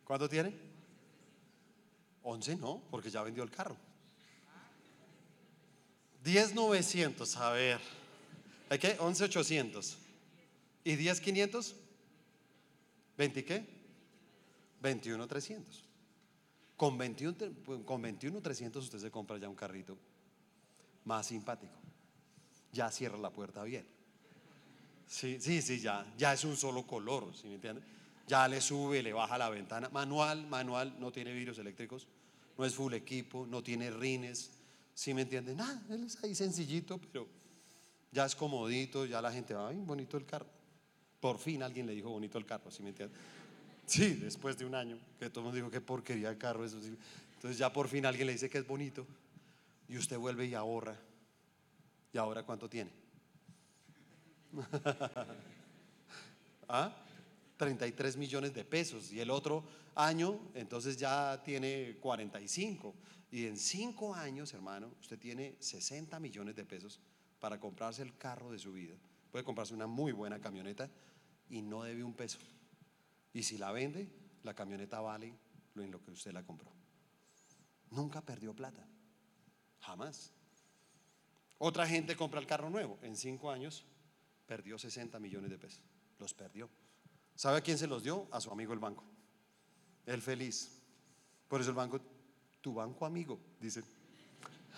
¿Cuánto 0.04 0.30
tiene? 0.30 0.56
11 2.22 2.58
no, 2.58 2.84
porque 2.92 3.10
ya 3.10 3.24
vendió 3.24 3.42
el 3.42 3.50
carro. 3.50 3.76
10,900, 6.24 7.38
a 7.38 7.50
ver. 7.54 7.80
¿Hay 8.70 8.78
qué? 8.78 8.98
11,800. 9.00 9.98
¿Y 10.84 10.96
10,500? 10.96 11.76
¿20 13.18 13.46
qué? 13.46 13.66
21,300. 14.80 15.86
Con 16.78 17.00
21, 17.00 17.84
con 17.84 18.02
21,300 18.04 18.84
usted 18.84 19.00
se 19.00 19.10
compra 19.10 19.40
ya 19.40 19.50
un 19.50 19.56
carrito 19.56 19.98
más 21.06 21.26
simpático. 21.26 21.74
Ya 22.72 22.92
cierra 22.92 23.18
la 23.18 23.32
puerta 23.32 23.64
bien. 23.64 23.99
Sí, 25.10 25.42
sí, 25.42 25.62
sí, 25.62 25.82
ya, 25.82 26.06
ya 26.18 26.32
es 26.32 26.46
un 26.46 26.56
solo 26.56 26.88
color, 26.88 27.36
¿sí 27.36 27.48
me 27.48 27.56
entiende? 27.56 27.82
Ya 28.28 28.48
le 28.48 28.62
sube, 28.62 29.04
le 29.04 29.12
baja 29.12 29.38
la 29.38 29.50
ventana. 29.50 29.90
Manual, 29.90 30.48
manual, 30.48 30.96
no 31.00 31.12
tiene 31.12 31.34
vidrios 31.34 31.58
eléctricos 31.58 32.08
no 32.60 32.66
es 32.66 32.76
full 32.76 32.94
equipo, 32.94 33.48
no 33.48 33.64
tiene 33.64 33.90
rines, 33.90 34.52
¿sí 34.94 35.14
me 35.14 35.22
entienden? 35.22 35.56
Nada, 35.56 35.82
él 35.90 36.04
es 36.04 36.22
ahí 36.22 36.36
sencillito, 36.36 36.98
pero 36.98 37.26
ya 38.12 38.26
es 38.26 38.36
comodito, 38.36 39.06
ya 39.06 39.22
la 39.22 39.32
gente 39.32 39.54
va, 39.54 39.70
ay, 39.70 39.78
bonito 39.78 40.18
el 40.18 40.26
carro. 40.26 40.46
Por 41.22 41.38
fin 41.38 41.64
alguien 41.64 41.88
le 41.88 41.94
dijo 41.94 42.10
bonito 42.10 42.38
el 42.38 42.46
carro, 42.46 42.70
¿sí 42.70 42.84
me 42.84 42.90
entienden? 42.90 43.18
Sí, 43.86 44.14
después 44.16 44.56
de 44.56 44.66
un 44.66 44.76
año, 44.76 45.00
que 45.18 45.32
todo 45.32 45.40
el 45.40 45.46
mundo 45.46 45.56
dijo 45.56 45.72
que 45.72 45.82
porquería 45.82 46.30
el 46.30 46.38
carro, 46.38 46.64
eso 46.64 46.78
Entonces 46.78 47.58
ya 47.58 47.74
por 47.74 47.88
fin 47.88 48.06
alguien 48.06 48.28
le 48.28 48.34
dice 48.34 48.48
que 48.48 48.60
es 48.60 48.68
bonito 48.68 49.08
y 49.88 49.98
usted 49.98 50.16
vuelve 50.18 50.46
y 50.46 50.54
ahorra. 50.54 50.96
¿Y 52.14 52.18
ahora 52.20 52.44
cuánto 52.44 52.70
tiene? 52.70 52.92
¿Ah? 56.68 56.96
33 57.58 58.18
millones 58.18 58.54
de 58.54 58.64
pesos 58.64 59.12
y 59.12 59.20
el 59.20 59.30
otro 59.30 59.64
año 59.96 60.40
entonces 60.54 60.96
ya 60.96 61.42
tiene 61.44 61.98
45 62.00 62.96
y 63.32 63.46
en 63.46 63.58
5 63.58 64.16
años, 64.16 64.54
hermano, 64.54 64.92
usted 65.00 65.20
tiene 65.20 65.56
60 65.60 66.20
millones 66.20 66.56
de 66.56 66.66
pesos 66.66 67.00
para 67.40 67.60
comprarse 67.60 68.02
el 68.02 68.18
carro 68.18 68.52
de 68.52 68.60
su 68.60 68.74
vida. 68.74 68.96
Puede 69.32 69.46
comprarse 69.46 69.74
una 69.74 69.88
muy 69.88 70.12
buena 70.12 70.40
camioneta 70.40 70.90
y 71.50 71.62
no 71.62 71.84
debe 71.84 72.04
un 72.04 72.14
peso. 72.14 72.40
Y 73.34 73.44
si 73.44 73.58
la 73.58 73.72
vende, 73.72 74.10
la 74.44 74.56
camioneta 74.56 75.00
vale 75.02 75.34
lo 75.76 75.84
en 75.84 75.92
lo 75.92 76.02
que 76.02 76.12
usted 76.12 76.32
la 76.32 76.44
compró. 76.44 76.72
Nunca 77.92 78.22
perdió 78.22 78.54
plata. 78.54 78.86
Jamás. 79.82 80.32
Otra 81.60 81.86
gente 81.86 82.16
compra 82.16 82.40
el 82.40 82.48
carro 82.48 82.70
nuevo. 82.70 82.98
En 83.04 83.16
5 83.16 83.52
años 83.52 83.86
perdió 84.50 84.80
60 84.80 85.20
millones 85.20 85.52
de 85.52 85.60
pesos. 85.60 85.84
Los 86.18 86.34
perdió. 86.34 86.68
¿Sabe 87.36 87.60
a 87.60 87.62
quién 87.62 87.78
se 87.78 87.86
los 87.86 88.02
dio? 88.02 88.28
A 88.32 88.42
su 88.42 88.50
amigo 88.50 88.74
el 88.74 88.80
banco. 88.80 89.04
Él 90.08 90.24
feliz. 90.24 90.72
Por 91.48 91.62
eso 91.62 91.70
el 91.70 91.76
banco, 91.76 92.02
tu 92.60 92.74
banco 92.74 93.06
amigo, 93.06 93.40
dice. 93.62 93.84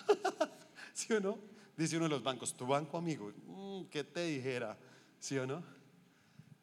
¿Sí 0.93 1.13
o 1.13 1.21
no? 1.21 1.39
Dice 1.77 1.95
uno 1.95 2.05
de 2.05 2.09
los 2.09 2.21
bancos, 2.21 2.53
tu 2.53 2.67
banco 2.67 2.97
amigo. 2.97 3.31
Mm, 3.47 3.85
¿Qué 3.85 4.03
te 4.03 4.25
dijera? 4.25 4.77
¿Sí 5.19 5.37
o 5.37 5.47
no? 5.47 5.63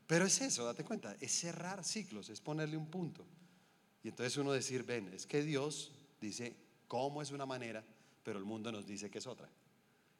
Pero 0.07 0.27
es 0.27 0.39
eso, 0.43 0.67
date 0.67 0.85
cuenta, 0.85 1.17
es 1.19 1.33
cerrar 1.33 1.85
ciclos, 1.85 2.29
es 2.29 2.43
ponerle 2.43 2.77
un 2.77 2.91
punto. 2.91 3.25
Y 4.03 4.09
entonces 4.09 4.37
uno 4.37 4.53
decir, 4.53 4.83
ven, 4.83 5.09
es 5.15 5.27
que 5.27 5.43
Dios 5.43 5.93
dice 6.21 6.55
cómo 6.87 7.23
es 7.23 7.31
una 7.31 7.47
manera, 7.47 7.83
pero 8.23 8.39
el 8.39 8.45
mundo 8.45 8.71
nos 8.71 8.87
dice 8.87 9.11
que 9.11 9.19
es 9.19 9.27
otra. 9.27 9.49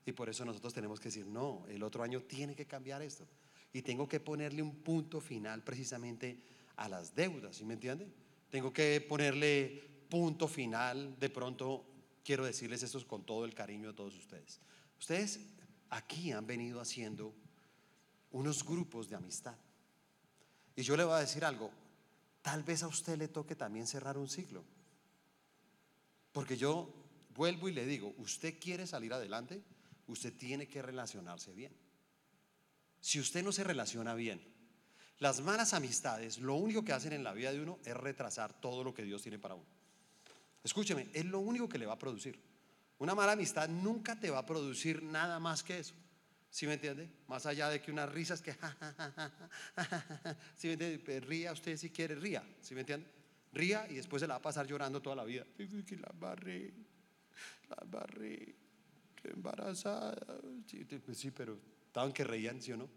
Y 0.09 0.13
por 0.13 0.31
eso 0.31 0.43
nosotros 0.43 0.73
tenemos 0.73 0.99
que 0.99 1.11
decir, 1.11 1.27
no, 1.27 1.67
el 1.69 1.83
otro 1.83 2.03
año 2.03 2.23
tiene 2.23 2.55
que 2.55 2.65
cambiar 2.65 3.03
esto 3.03 3.29
y 3.75 3.83
tengo 3.83 4.09
que 4.09 4.21
ponerle 4.21 4.63
un 4.63 4.77
punto 4.77 5.21
final 5.21 5.63
precisamente 5.63 6.41
a 6.77 6.89
las 6.89 7.15
deudas, 7.15 7.57
¿sí 7.57 7.67
me 7.67 7.75
entiende? 7.75 8.11
Tengo 8.49 8.73
que 8.73 9.03
ponerle 9.07 10.07
punto 10.09 10.49
final, 10.49 11.15
de 11.21 11.29
pronto 11.29 11.85
quiero 12.25 12.47
decirles 12.47 12.83
esto 12.83 13.07
con 13.07 13.27
todo 13.27 13.45
el 13.45 13.53
cariño 13.53 13.89
de 13.89 13.93
todos 13.93 14.17
ustedes. 14.17 14.63
Ustedes 14.99 15.41
aquí 15.91 16.33
han 16.33 16.47
venido 16.47 16.81
haciendo 16.81 17.35
unos 18.31 18.65
grupos 18.65 19.11
de 19.11 19.17
amistad. 19.17 19.57
Y 20.75 20.85
yo 20.85 20.97
le 20.97 21.05
voy 21.05 21.17
a 21.17 21.21
decir 21.21 21.45
algo, 21.45 21.71
tal 22.41 22.63
vez 22.63 22.83
a 22.83 22.89
usted 22.89 23.19
le 23.19 23.29
toque 23.29 23.55
también 23.55 23.87
cerrar 23.87 24.17
un 24.17 24.31
ciclo. 24.31 24.65
Porque 26.33 26.57
yo 26.57 26.95
vuelvo 27.35 27.69
y 27.69 27.75
le 27.75 27.85
digo, 27.85 28.15
usted 28.17 28.59
quiere 28.59 28.87
salir 28.87 29.13
adelante, 29.13 29.63
usted 30.09 30.33
tiene 30.37 30.67
que 30.67 30.83
relacionarse 30.83 31.53
bien. 31.53 31.73
Si 33.01 33.21
usted 33.21 33.45
no 33.45 33.53
se 33.53 33.63
relaciona 33.63 34.15
bien, 34.15 34.41
Las 35.21 35.41
malas 35.41 35.75
amistades, 35.75 36.39
lo 36.39 36.55
único 36.55 36.85
que 36.85 36.93
hacen 36.93 37.13
en 37.13 37.25
la 37.25 37.33
vida 37.33 37.53
de 37.53 37.61
uno 37.61 37.81
es 37.85 37.97
retrasar 37.97 38.53
todo 38.61 38.85
lo 38.85 38.95
que 38.95 39.03
Dios 39.03 39.21
tiene 39.21 39.39
para 39.39 39.57
uno. 39.57 39.67
Escúcheme, 40.63 41.09
es 41.13 41.25
lo 41.25 41.41
único 41.41 41.69
que 41.69 41.79
le 41.79 41.87
va 41.87 41.95
a 41.95 41.99
producir. 41.99 42.39
Una 42.99 43.15
mala 43.15 43.33
amistad 43.33 43.69
nunca 43.69 44.19
te 44.19 44.31
va 44.31 44.39
a 44.39 44.47
producir 44.47 45.03
nada 45.03 45.41
más 45.41 45.63
que 45.65 45.81
eso. 45.81 45.95
¿Sí 46.51 46.67
me 46.67 46.75
entiende? 46.75 47.11
Más 47.27 47.47
allá 47.47 47.69
de 47.69 47.81
que 47.81 47.91
unas 47.91 48.11
risas 48.11 48.41
que... 48.41 48.53
¿Sí 50.57 50.69
me 50.69 50.75
entiende? 50.75 51.21
Ría 51.21 51.53
usted 51.53 51.77
si 51.77 51.91
quiere, 51.91 52.15
ría. 52.15 52.45
¿Sí 52.61 52.75
me 52.75 52.81
entiende? 52.81 53.07
Ría 53.53 53.87
y 53.91 53.97
después 53.97 54.21
se 54.21 54.29
la 54.29 54.35
va 54.35 54.39
a 54.39 54.43
pasar 54.43 54.67
llorando 54.67 55.03
toda 55.03 55.17
la 55.17 55.25
vida. 55.25 55.45
La 55.59 56.13
barré, 56.15 56.73
la 57.69 57.85
barré, 57.87 58.55
embarazada. 59.33 60.17
Sí, 60.67 60.85
pues 60.85 61.19
sí, 61.19 61.31
pero 61.31 61.59
estaban 61.87 62.13
que 62.13 62.25
reían, 62.25 62.61
¿sí 62.61 62.73
o 62.73 62.77
no? 62.77 62.89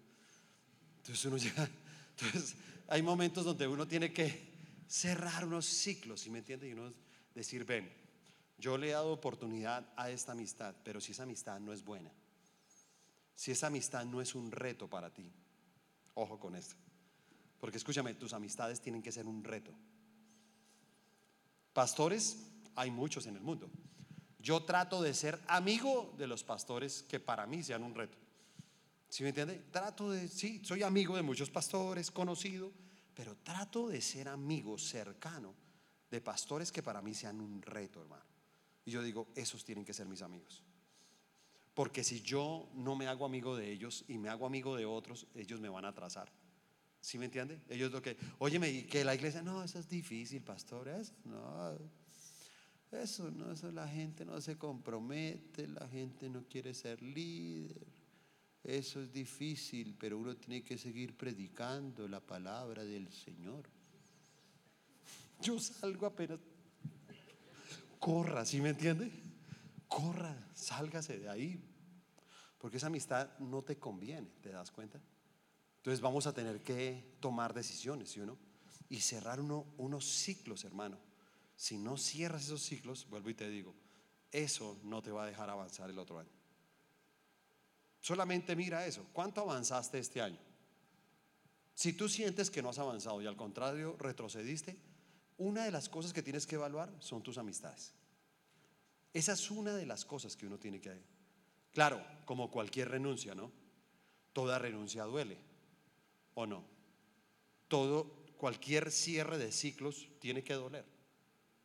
Entonces 0.97 1.25
uno. 1.25 1.37
Entonces 2.19 2.55
hay 2.87 3.01
momentos 3.01 3.45
donde 3.45 3.67
uno 3.67 3.87
tiene 3.87 4.11
que 4.11 4.51
cerrar 4.87 5.45
unos 5.45 5.65
ciclos, 5.65 6.21
¿sí 6.21 6.29
me 6.29 6.39
entiende? 6.39 6.67
Y 6.67 6.73
uno 6.73 6.91
decir, 7.33 7.65
ven, 7.65 7.89
yo 8.57 8.77
le 8.77 8.89
he 8.89 8.91
dado 8.91 9.11
oportunidad 9.11 9.91
a 9.95 10.09
esta 10.09 10.33
amistad, 10.33 10.75
pero 10.83 10.99
si 10.99 11.13
esa 11.13 11.23
amistad 11.23 11.59
no 11.59 11.73
es 11.73 11.83
buena, 11.83 12.11
si 13.33 13.51
esa 13.51 13.67
amistad 13.67 14.05
no 14.05 14.21
es 14.21 14.35
un 14.35 14.51
reto 14.51 14.87
para 14.87 15.11
ti, 15.13 15.31
ojo 16.15 16.39
con 16.39 16.55
esto. 16.55 16.75
Porque 17.59 17.77
escúchame, 17.77 18.13
tus 18.15 18.33
amistades 18.33 18.81
tienen 18.81 19.01
que 19.01 19.11
ser 19.11 19.25
un 19.25 19.43
reto. 19.43 19.71
Pastores, 21.73 22.37
hay 22.75 22.91
muchos 22.91 23.25
en 23.27 23.35
el 23.37 23.41
mundo. 23.41 23.69
Yo 24.41 24.63
trato 24.63 25.01
de 25.01 25.13
ser 25.13 25.39
amigo 25.47 26.13
de 26.17 26.27
los 26.27 26.43
pastores 26.43 27.03
que 27.03 27.19
para 27.19 27.45
mí 27.45 27.63
sean 27.63 27.83
un 27.83 27.93
reto. 27.93 28.17
¿Sí 29.07 29.23
me 29.23 29.29
entiende? 29.29 29.65
Trato 29.71 30.09
de, 30.09 30.27
sí, 30.27 30.61
soy 30.63 30.83
amigo 30.83 31.15
de 31.15 31.21
muchos 31.21 31.49
pastores, 31.49 32.09
conocido, 32.11 32.71
pero 33.13 33.35
trato 33.37 33.89
de 33.89 34.01
ser 34.01 34.29
amigo 34.29 34.77
cercano 34.77 35.53
de 36.09 36.21
pastores 36.21 36.71
que 36.71 36.81
para 36.81 37.01
mí 37.01 37.13
sean 37.13 37.39
un 37.39 37.61
reto, 37.61 38.01
hermano. 38.01 38.23
Y 38.85 38.91
yo 38.91 39.03
digo, 39.03 39.27
esos 39.35 39.63
tienen 39.63 39.85
que 39.85 39.93
ser 39.93 40.07
mis 40.07 40.21
amigos. 40.21 40.63
Porque 41.73 42.03
si 42.03 42.21
yo 42.21 42.69
no 42.73 42.95
me 42.95 43.07
hago 43.07 43.25
amigo 43.25 43.55
de 43.55 43.71
ellos 43.71 44.05
y 44.07 44.17
me 44.17 44.29
hago 44.29 44.45
amigo 44.45 44.75
de 44.75 44.85
otros, 44.85 45.27
ellos 45.35 45.59
me 45.59 45.69
van 45.69 45.85
a 45.85 45.89
atrasar. 45.89 46.31
¿Sí 46.99 47.17
me 47.17 47.25
entiende? 47.25 47.59
Ellos 47.69 47.91
lo 47.91 48.01
que, 48.01 48.17
óyeme, 48.39 48.69
y 48.69 48.83
que 48.83 49.03
la 49.03 49.15
iglesia, 49.15 49.41
no, 49.41 49.63
eso 49.63 49.79
es 49.79 49.89
difícil, 49.89 50.41
pastor, 50.41 50.87
eso 50.87 51.13
no. 51.25 51.77
Eso 52.91 53.31
no, 53.31 53.51
eso 53.51 53.71
la 53.71 53.87
gente 53.87 54.25
no 54.25 54.39
se 54.41 54.57
compromete, 54.57 55.67
la 55.67 55.87
gente 55.87 56.29
no 56.29 56.43
quiere 56.43 56.73
ser 56.73 57.01
líder. 57.01 57.87
Eso 58.63 59.01
es 59.01 59.11
difícil, 59.11 59.95
pero 59.97 60.17
uno 60.17 60.35
tiene 60.35 60.61
que 60.61 60.77
seguir 60.77 61.17
predicando 61.17 62.07
la 62.07 62.19
palabra 62.19 62.83
del 62.83 63.11
Señor. 63.11 63.67
Yo 65.41 65.59
salgo 65.59 66.05
apenas. 66.05 66.39
Corra, 67.97 68.45
¿sí 68.45 68.59
me 68.59 68.69
entiende? 68.69 69.11
Corra, 69.87 70.35
sálgase 70.53 71.17
de 71.17 71.29
ahí. 71.29 71.63
Porque 72.57 72.77
esa 72.77 72.87
amistad 72.87 73.39
no 73.39 73.63
te 73.63 73.79
conviene, 73.79 74.27
¿te 74.41 74.49
das 74.49 74.69
cuenta? 74.69 75.01
Entonces 75.77 76.01
vamos 76.01 76.27
a 76.27 76.33
tener 76.33 76.61
que 76.61 77.15
tomar 77.19 77.53
decisiones, 77.53 78.11
¿sí 78.11 78.19
o? 78.19 78.37
Y 78.89 78.99
cerrar 78.99 79.39
uno, 79.39 79.65
unos 79.77 80.05
ciclos, 80.05 80.63
hermano. 80.65 80.99
Si 81.61 81.77
no 81.77 81.95
cierras 81.95 82.45
esos 82.45 82.63
ciclos, 82.63 83.07
vuelvo 83.07 83.29
y 83.29 83.35
te 83.35 83.47
digo, 83.47 83.75
eso 84.31 84.79
no 84.81 85.03
te 85.03 85.11
va 85.11 85.25
a 85.25 85.27
dejar 85.27 85.47
avanzar 85.47 85.91
el 85.91 85.99
otro 85.99 86.17
año. 86.17 86.31
Solamente 87.99 88.55
mira 88.55 88.83
eso. 88.87 89.05
¿Cuánto 89.13 89.41
avanzaste 89.41 89.99
este 89.99 90.23
año? 90.23 90.39
Si 91.75 91.93
tú 91.93 92.09
sientes 92.09 92.49
que 92.49 92.63
no 92.63 92.69
has 92.69 92.79
avanzado 92.79 93.21
y 93.21 93.27
al 93.27 93.37
contrario 93.37 93.95
retrocediste, 93.99 94.75
una 95.37 95.63
de 95.63 95.69
las 95.69 95.87
cosas 95.87 96.13
que 96.13 96.23
tienes 96.23 96.47
que 96.47 96.55
evaluar 96.55 96.91
son 96.97 97.21
tus 97.21 97.37
amistades. 97.37 97.93
Esa 99.13 99.33
es 99.33 99.51
una 99.51 99.75
de 99.75 99.85
las 99.85 100.03
cosas 100.03 100.35
que 100.35 100.47
uno 100.47 100.57
tiene 100.57 100.81
que... 100.81 100.99
Claro, 101.73 102.03
como 102.25 102.49
cualquier 102.49 102.89
renuncia, 102.89 103.35
¿no? 103.35 103.51
Toda 104.33 104.57
renuncia 104.57 105.03
duele, 105.03 105.37
¿o 106.33 106.47
no? 106.47 106.63
Todo, 107.67 108.25
cualquier 108.37 108.91
cierre 108.91 109.37
de 109.37 109.51
ciclos 109.51 110.07
tiene 110.19 110.43
que 110.43 110.55
doler. 110.55 111.00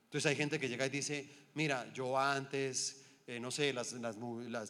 Entonces 0.07 0.27
hay 0.27 0.37
gente 0.37 0.59
que 0.59 0.69
llega 0.69 0.87
y 0.87 0.91
dice, 0.91 1.29
mira, 1.55 1.93
yo 1.93 2.19
antes 2.19 3.07
eh, 3.29 3.41
no 3.41 3.51
sé, 3.51 3.73
las, 3.73 3.89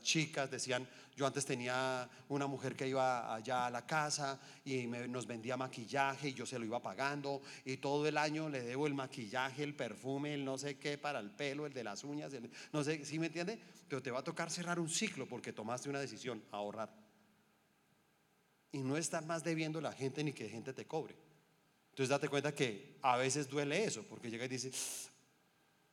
chicas 0.00 0.50
decían, 0.50 0.88
yo 1.14 1.26
antes 1.26 1.44
tenía 1.44 2.08
una 2.30 2.46
mujer 2.46 2.74
que 2.74 2.88
iba 2.88 3.34
allá 3.34 3.66
a 3.66 3.70
la 3.70 3.84
casa 3.86 4.40
y 4.64 4.86
nos 4.86 5.26
vendía 5.26 5.58
maquillaje 5.58 6.30
y 6.30 6.32
yo 6.32 6.46
se 6.46 6.58
lo 6.58 6.64
iba 6.64 6.80
pagando 6.80 7.42
y 7.66 7.76
todo 7.76 8.06
el 8.06 8.16
año 8.16 8.48
le 8.48 8.62
debo 8.62 8.86
el 8.86 8.94
maquillaje, 8.94 9.62
el 9.62 9.74
perfume, 9.74 10.32
el 10.32 10.42
no 10.42 10.56
sé 10.56 10.78
qué 10.78 10.96
para 10.96 11.18
el 11.18 11.30
pelo, 11.32 11.66
el 11.66 11.74
de 11.74 11.84
las 11.84 12.02
uñas, 12.02 12.32
no 12.72 12.82
sé, 12.82 13.04
¿sí 13.04 13.18
me 13.18 13.26
entiende? 13.26 13.60
Pero 13.88 14.02
te 14.02 14.10
va 14.10 14.20
a 14.20 14.24
tocar 14.24 14.50
cerrar 14.50 14.80
un 14.80 14.88
ciclo 14.88 15.28
porque 15.28 15.52
tomaste 15.52 15.90
una 15.90 16.00
decisión, 16.00 16.42
ahorrar. 16.50 16.90
Y 18.72 18.78
no 18.78 18.96
estar 18.96 19.24
más 19.26 19.44
debiendo 19.44 19.80
a 19.80 19.82
la 19.82 19.92
gente 19.92 20.24
ni 20.24 20.32
que 20.32 20.48
gente 20.48 20.72
te 20.72 20.86
cobre. 20.86 21.14
Entonces 21.90 22.08
date 22.08 22.30
cuenta 22.30 22.54
que 22.54 22.96
a 23.02 23.18
veces 23.18 23.50
duele 23.50 23.84
eso 23.84 24.02
porque 24.08 24.30
llega 24.30 24.46
y 24.46 24.48
dice, 24.48 24.70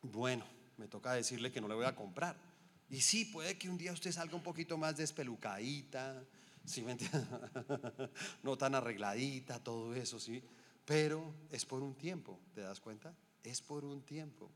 bueno, 0.04 0.45
me 0.78 0.88
toca 0.88 1.14
decirle 1.14 1.51
que 1.51 1.62
no 1.62 1.68
le 1.68 1.76
voy 1.76 1.86
a 1.86 1.95
comprar 1.95 2.54
y 2.93 3.01
sí, 3.01 3.26
puede 3.26 3.58
que 3.58 3.70
un 3.70 3.78
día 3.78 3.91
usted 3.91 4.12
salga 4.12 4.36
un 4.36 4.43
poquito 4.43 4.78
más 4.78 4.95
despelucadita, 4.95 6.24
¿sí 6.64 6.86
no 8.43 8.56
tan 8.56 8.76
arregladita, 8.76 9.64
todo 9.64 9.95
eso, 9.95 10.20
¿sí? 10.20 10.43
Pero 10.86 11.34
es 11.49 11.66
por 11.66 11.82
un 11.82 11.95
tiempo, 11.95 12.39
¿te 12.54 12.62
das 12.62 12.80
cuenta? 12.80 13.16
Es 13.43 13.62
por 13.62 13.84
un 13.84 14.04
tiempo. 14.04 14.51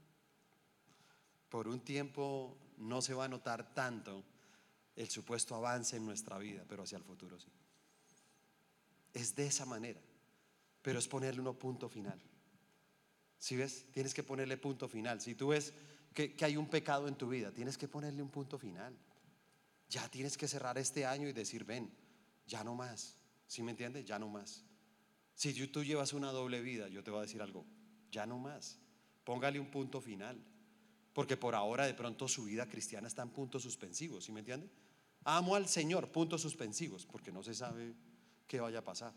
Por 1.50 1.68
un 1.68 1.80
tiempo 1.80 2.58
no 2.78 3.02
se 3.02 3.16
va 3.16 3.26
a 3.26 3.28
notar 3.28 3.74
tanto 3.74 4.24
el 4.96 5.10
supuesto 5.10 5.56
avance 5.56 5.96
en 5.96 6.06
nuestra 6.06 6.38
vida, 6.38 6.64
pero 6.70 6.84
hacia 6.84 7.00
el 7.00 7.04
futuro 7.04 7.40
sí. 7.40 7.50
Es 9.14 9.36
de 9.36 9.48
esa 9.48 9.66
manera, 9.66 10.00
pero 10.84 11.00
es 11.00 11.08
ponerle 11.08 11.42
un 11.42 11.56
punto 11.56 11.90
final. 11.90 12.22
Si 13.38 13.56
ves? 13.56 13.86
Tienes 13.92 14.14
que 14.14 14.24
ponerle 14.24 14.58
punto 14.58 14.88
final. 14.88 15.22
Si 15.22 15.36
tú 15.36 15.50
ves 15.50 15.74
que, 16.14 16.36
hay 16.42 16.58
un 16.58 16.68
pecado 16.68 17.08
en 17.08 17.16
tu 17.16 17.30
vida, 17.30 17.52
tienes 17.52 17.78
que 17.78 17.88
ponerle 17.88 18.22
un 18.22 18.30
punto 18.30 18.58
final. 18.58 18.98
Ya 19.90 20.10
tienes 20.10 20.38
que 20.38 20.48
cerrar 20.48 20.78
este 20.78 21.06
año 21.06 21.28
y 21.28 21.34
decir, 21.34 21.64
ven, 21.64 21.92
ya 22.48 22.64
no 22.64 22.76
más. 22.76 23.16
¿Sí 23.48 23.62
me 23.62 23.72
entiendes? 23.72 24.06
Ya 24.06 24.20
no 24.20 24.28
más. 24.28 24.64
Si 25.36 25.54
tú 25.68 25.84
llevas 25.84 26.14
una 26.14 26.32
doble 26.32 26.62
vida, 26.62 26.90
yo 26.90 27.04
te 27.04 27.12
voy 27.12 27.20
a 27.20 27.22
decir 27.22 27.42
algo, 27.42 27.66
ya 28.12 28.26
no 28.26 28.40
más. 28.40 28.80
Póngale 29.24 29.60
un 29.60 29.70
punto 29.70 30.02
final. 30.02 30.44
Porque 31.14 31.38
por 31.38 31.56
ahora 31.56 31.86
de 31.86 31.94
pronto 31.94 32.28
su 32.28 32.44
vida 32.44 32.68
cristiana 32.68 33.08
está 33.08 33.24
en 33.24 33.30
puntos 33.30 33.64
suspensivos, 33.64 34.26
¿sí 34.26 34.32
me 34.32 34.42
entiende? 34.42 34.70
Amo 35.24 35.56
al 35.56 35.68
Señor, 35.68 36.12
puntos 36.12 36.42
suspensivos, 36.42 37.06
porque 37.06 37.32
no 37.32 37.42
se 37.42 37.56
sabe 37.56 37.96
qué 38.48 38.60
vaya 38.60 38.80
a 38.80 38.84
pasar. 38.84 39.14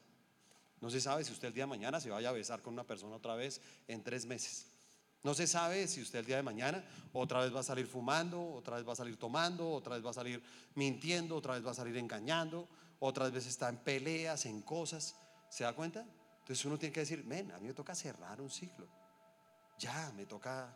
No 0.81 0.91
se 0.91 1.01
sabe 1.01 1.25
si 1.25 1.33
usted 1.33 1.49
el 1.49 1.55
día 1.55 1.65
de 1.65 1.69
mañana 1.69 2.01
se 2.01 2.11
vaya 2.11 2.31
a 2.31 2.33
besar 2.33 2.63
con 2.63 2.73
una 2.73 2.85
persona 2.85 3.17
otra 3.17 3.35
vez 3.35 3.61
en 3.87 4.03
tres 4.03 4.27
meses. 4.27 4.67
No 5.23 5.35
se 5.35 5.47
sabe 5.47 5.87
si 5.87 6.01
usted 6.01 6.21
el 6.21 6.27
día 6.27 6.37
de 6.37 6.43
mañana 6.43 6.83
otra 7.13 7.41
vez 7.41 7.55
va 7.55 7.61
a 7.61 7.65
salir 7.65 7.87
fumando, 7.87 8.43
otra 8.55 8.77
vez 8.77 8.89
va 8.89 8.95
a 8.95 8.97
salir 8.97 9.19
tomando, 9.19 9.71
otra 9.71 9.97
vez 9.97 10.05
va 10.05 10.11
a 10.11 10.15
salir 10.15 10.43
mintiendo, 10.75 11.37
otra 11.37 11.55
vez 11.55 11.67
va 11.67 11.73
a 11.73 11.75
salir 11.75 11.97
engañando, 11.99 12.69
otra 12.99 13.29
vez 13.29 13.47
está 13.47 13.69
en 13.69 13.77
peleas, 13.77 14.47
en 14.47 14.63
cosas. 14.63 15.17
¿Se 15.51 15.65
da 15.65 15.75
cuenta? 15.75 16.07
Entonces 16.39 16.65
uno 16.65 16.79
tiene 16.79 16.93
que 16.93 17.01
decir, 17.01 17.23
ven, 17.25 17.53
a 17.53 17.59
mí 17.59 17.69
me 17.69 17.75
toca 17.75 17.95
cerrar 17.95 18.41
un 18.41 18.49
ciclo. 18.49 18.89
Ya, 19.79 20.11
me 20.17 20.25
toca 20.25 20.75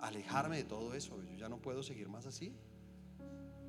alejarme 0.00 0.56
de 0.58 0.64
todo 0.64 0.94
eso. 0.94 1.22
Yo 1.22 1.36
ya 1.36 1.48
no 1.48 1.58
puedo 1.58 1.82
seguir 1.82 2.08
más 2.08 2.24
así. 2.24 2.56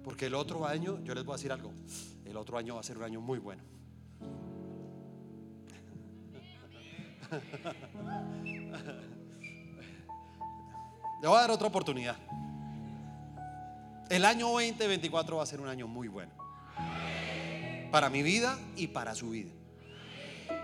Porque 0.04 0.28
el 0.28 0.36
otro 0.36 0.66
año, 0.66 1.04
yo 1.04 1.14
les 1.14 1.26
voy 1.26 1.34
a 1.34 1.38
decir 1.38 1.52
algo, 1.52 1.74
el 2.24 2.38
otro 2.38 2.58
año 2.58 2.76
va 2.76 2.80
a 2.80 2.84
ser 2.84 2.98
un 2.98 3.04
año 3.04 3.20
muy 3.20 3.40
bueno. 3.40 3.64
Le 11.22 11.28
voy 11.28 11.38
a 11.38 11.42
dar 11.42 11.52
otra 11.52 11.68
oportunidad. 11.68 12.16
El 14.10 14.24
año 14.24 14.48
2024 14.50 15.38
va 15.38 15.44
a 15.44 15.46
ser 15.46 15.60
un 15.60 15.68
año 15.68 15.88
muy 15.88 16.08
bueno. 16.08 16.32
Para 17.92 18.10
mi 18.10 18.24
vida 18.24 18.58
y 18.76 18.88
para 18.88 19.16
su 19.16 19.32
vida. 19.32 19.52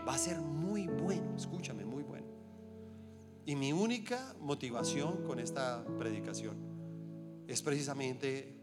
Va 0.07 0.15
a 0.15 0.17
ser 0.17 0.37
muy 0.39 0.87
bueno, 0.87 1.35
escúchame, 1.35 1.83
muy 1.85 2.03
bueno. 2.03 2.27
Y 3.45 3.55
mi 3.55 3.73
única 3.73 4.33
motivación 4.39 5.23
con 5.23 5.39
esta 5.39 5.83
predicación 5.97 6.55
es 7.47 7.61
precisamente 7.61 8.57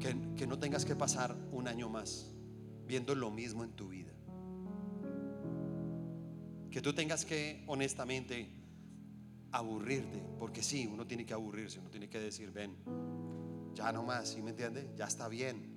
que, 0.00 0.16
que 0.36 0.46
no 0.46 0.58
tengas 0.58 0.84
que 0.84 0.96
pasar 0.96 1.36
un 1.50 1.68
año 1.68 1.88
más 1.88 2.32
viendo 2.86 3.14
lo 3.14 3.30
mismo 3.30 3.64
en 3.64 3.72
tu 3.72 3.88
vida. 3.88 4.12
Que 6.72 6.80
tú 6.80 6.92
tengas 6.92 7.24
que 7.24 7.62
honestamente 7.68 8.48
aburrirte, 9.52 10.20
porque 10.38 10.62
sí, 10.62 10.88
uno 10.90 11.06
tiene 11.06 11.24
que 11.24 11.34
aburrirse, 11.34 11.78
uno 11.78 11.90
tiene 11.90 12.08
que 12.08 12.18
decir, 12.18 12.50
ven, 12.50 12.74
ya 13.74 13.92
no 13.92 14.02
más, 14.02 14.30
¿sí 14.30 14.42
me 14.42 14.50
entiende? 14.50 14.90
Ya 14.96 15.04
está 15.04 15.28
bien, 15.28 15.72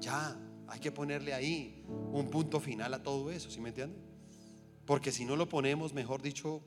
ya, 0.00 0.36
hay 0.66 0.80
que 0.80 0.90
ponerle 0.90 1.32
ahí 1.32 1.84
un 2.12 2.28
punto 2.30 2.60
final 2.60 2.92
a 2.94 3.02
todo 3.02 3.30
eso, 3.30 3.50
¿sí 3.50 3.60
me 3.60 3.68
entiende? 3.68 3.96
Porque 4.84 5.12
si 5.12 5.24
no 5.24 5.36
lo 5.36 5.48
ponemos, 5.48 5.94
mejor 5.94 6.20
dicho, 6.20 6.62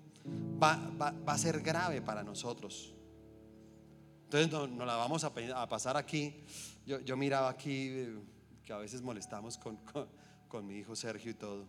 va, 0.61 1.13
a 1.25 1.37
ser 1.37 1.61
grave 1.61 2.01
para 2.01 2.23
nosotros. 2.23 2.93
Entonces 4.23 4.49
nos 4.49 4.87
la 4.87 4.95
vamos 4.95 5.23
a, 5.23 5.33
pasar 5.67 5.97
aquí. 5.97 6.43
Yo, 6.85 7.17
miraba 7.17 7.49
aquí 7.49 7.89
eh, 7.89 8.19
que 8.63 8.73
a 8.73 8.77
veces 8.77 9.01
molestamos 9.01 9.57
con, 9.57 9.77
con, 10.47 10.65
mi 10.65 10.75
hijo 10.77 10.95
Sergio 10.95 11.31
y 11.31 11.35
todo. 11.35 11.67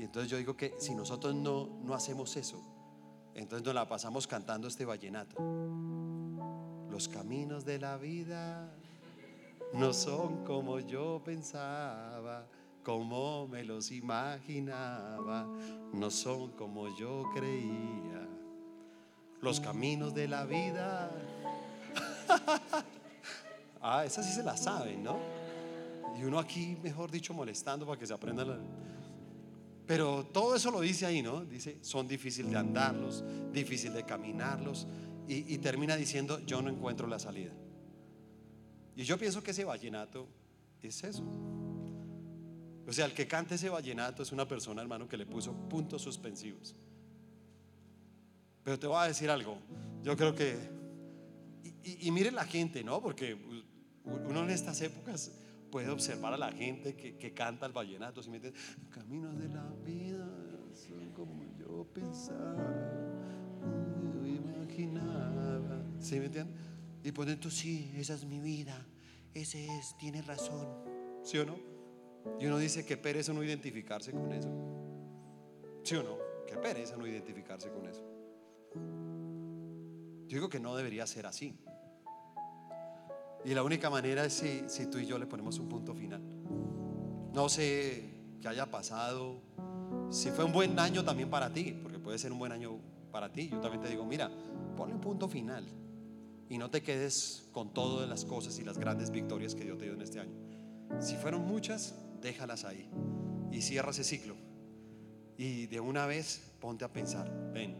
Y 0.00 0.04
entonces 0.04 0.30
yo 0.30 0.38
digo 0.38 0.56
que 0.56 0.74
si 0.78 0.94
nosotros 0.94 1.34
no, 1.34 1.68
no 1.84 1.92
hacemos 1.92 2.34
eso, 2.34 2.58
entonces 3.34 3.66
nos 3.66 3.74
la 3.74 3.86
pasamos 3.86 4.26
cantando 4.26 4.66
este 4.66 4.86
vallenato. 4.86 5.36
Los 6.88 7.06
caminos 7.06 7.66
de 7.66 7.78
la 7.78 7.98
vida 7.98 8.72
no 9.74 9.92
son 9.92 10.42
como 10.46 10.80
yo 10.80 11.20
pensaba, 11.22 12.46
como 12.82 13.46
me 13.46 13.62
los 13.62 13.90
imaginaba, 13.90 15.46
no 15.92 16.10
son 16.10 16.52
como 16.52 16.96
yo 16.96 17.24
creía. 17.34 18.26
Los 19.42 19.60
caminos 19.60 20.14
de 20.14 20.28
la 20.28 20.46
vida. 20.46 21.10
ah, 23.82 24.06
esa 24.06 24.22
sí 24.22 24.32
se 24.32 24.42
la 24.42 24.56
saben, 24.56 25.04
¿no? 25.04 25.18
Y 26.18 26.24
uno 26.24 26.38
aquí, 26.38 26.78
mejor 26.82 27.10
dicho, 27.10 27.34
molestando 27.34 27.84
para 27.84 27.98
que 27.98 28.06
se 28.06 28.14
aprendan. 28.14 28.48
La... 28.48 28.58
Pero 29.90 30.24
todo 30.24 30.54
eso 30.54 30.70
lo 30.70 30.80
dice 30.80 31.04
ahí, 31.04 31.20
¿no? 31.20 31.44
Dice, 31.44 31.78
son 31.80 32.06
difíciles 32.06 32.52
de 32.52 32.56
andarlos, 32.56 33.24
difícil 33.52 33.92
de 33.92 34.04
caminarlos. 34.04 34.86
Y, 35.26 35.58
termina 35.58 35.96
diciendo, 35.96 36.38
yo 36.46 36.62
no 36.62 36.70
encuentro 36.70 37.08
la 37.08 37.18
salida. 37.18 37.50
Y 38.94 39.02
yo 39.02 39.18
pienso 39.18 39.42
que 39.42 39.50
ese 39.50 39.64
vallenato 39.64 40.28
es 40.80 41.02
eso. 41.02 41.24
O 42.86 42.92
sea, 42.92 43.04
el 43.04 43.14
que 43.14 43.26
cante 43.26 43.56
ese 43.56 43.68
vallenato 43.68 44.22
es 44.22 44.30
una 44.30 44.46
persona, 44.46 44.80
hermano, 44.80 45.08
que 45.08 45.16
le 45.16 45.26
puso 45.26 45.52
puntos 45.68 46.02
suspensivos. 46.02 46.76
Pero 48.62 48.78
te 48.78 48.86
voy 48.86 48.98
a 48.98 49.08
decir 49.08 49.28
algo. 49.28 49.58
Yo 50.04 50.16
creo 50.16 50.36
que. 50.36 50.56
Y, 51.82 52.08
miren 52.12 52.36
la 52.36 52.44
gente, 52.44 52.84
¿no? 52.84 53.02
Porque 53.02 53.36
uno 54.04 54.44
en 54.44 54.50
estas 54.50 54.80
épocas 54.82 55.32
puede 55.70 55.88
observar 55.88 56.34
a 56.34 56.38
la 56.38 56.52
gente 56.52 56.94
que, 56.94 57.32
canta 57.32 57.66
el 57.66 57.72
vallenato. 57.72 58.22
Si 58.22 58.30
me 58.30 58.40
Caminos 58.90 59.38
de 59.38 59.48
la 59.48 59.66
vida 59.84 60.28
son 60.74 61.12
como 61.12 61.44
yo 61.58 61.86
pensaba, 61.92 62.74
imaginaba. 64.24 65.82
¿Sí 65.98 66.18
me 66.18 66.26
entienden? 66.26 66.54
Y 67.02 67.12
por 67.12 67.26
dentro, 67.26 67.50
sí, 67.50 67.92
esa 67.96 68.14
es 68.14 68.24
mi 68.24 68.40
vida. 68.40 68.86
Ese 69.32 69.66
es, 69.66 69.96
tiene 69.96 70.22
razón. 70.22 70.68
¿Sí 71.22 71.38
o 71.38 71.46
no? 71.46 71.56
Y 72.38 72.46
uno 72.46 72.58
dice 72.58 72.84
que 72.84 72.96
pereza 72.96 73.32
no 73.32 73.42
identificarse 73.42 74.12
con 74.12 74.32
eso. 74.32 74.50
¿Sí 75.84 75.94
o 75.96 76.02
no? 76.02 76.18
Que 76.46 76.56
pereza 76.56 76.96
no 76.96 77.06
identificarse 77.06 77.70
con 77.70 77.86
eso. 77.86 78.04
Yo 80.26 80.36
digo 80.36 80.48
que 80.48 80.60
no 80.60 80.76
debería 80.76 81.06
ser 81.06 81.26
así. 81.26 81.58
Y 83.44 83.54
la 83.54 83.62
única 83.62 83.88
manera 83.88 84.24
es 84.24 84.44
si, 84.66 84.86
tú 84.86 84.98
y 84.98 85.06
yo 85.06 85.18
le 85.18 85.26
ponemos 85.26 85.58
un 85.58 85.68
punto 85.68 85.94
final. 85.94 86.20
No 87.32 87.48
sé 87.48 88.36
qué 88.40 88.48
haya 88.48 88.70
pasado. 88.70 89.40
Si 90.10 90.30
fue 90.30 90.44
un 90.44 90.52
buen 90.52 90.78
año 90.78 91.04
también 91.04 91.30
para 91.30 91.52
ti, 91.52 91.78
porque 91.82 91.98
puede 91.98 92.18
ser 92.18 92.32
un 92.32 92.38
buen 92.38 92.52
año 92.52 92.78
para 93.10 93.32
ti. 93.32 93.48
Yo 93.48 93.60
también 93.60 93.82
te 93.82 93.88
digo, 93.88 94.04
mira, 94.04 94.30
ponle 94.76 94.94
un 94.94 95.00
punto 95.00 95.28
final 95.28 95.64
y 96.48 96.58
no 96.58 96.68
te 96.70 96.82
quedes 96.82 97.48
con 97.52 97.72
todas 97.72 98.08
las 98.08 98.24
cosas 98.24 98.58
y 98.58 98.64
las 98.64 98.76
grandes 98.76 99.10
victorias 99.10 99.54
que 99.54 99.64
Dios 99.64 99.78
te 99.78 99.84
dio 99.84 99.94
en 99.94 100.02
este 100.02 100.20
año. 100.20 100.34
Si 100.98 101.16
fueron 101.16 101.46
muchas, 101.46 101.94
déjalas 102.20 102.64
ahí 102.64 102.90
y 103.52 103.62
cierra 103.62 103.90
ese 103.90 104.04
ciclo. 104.04 104.34
Y 105.38 105.66
de 105.66 105.80
una 105.80 106.06
vez 106.06 106.52
ponte 106.60 106.84
a 106.84 106.92
pensar, 106.92 107.32
ven, 107.54 107.76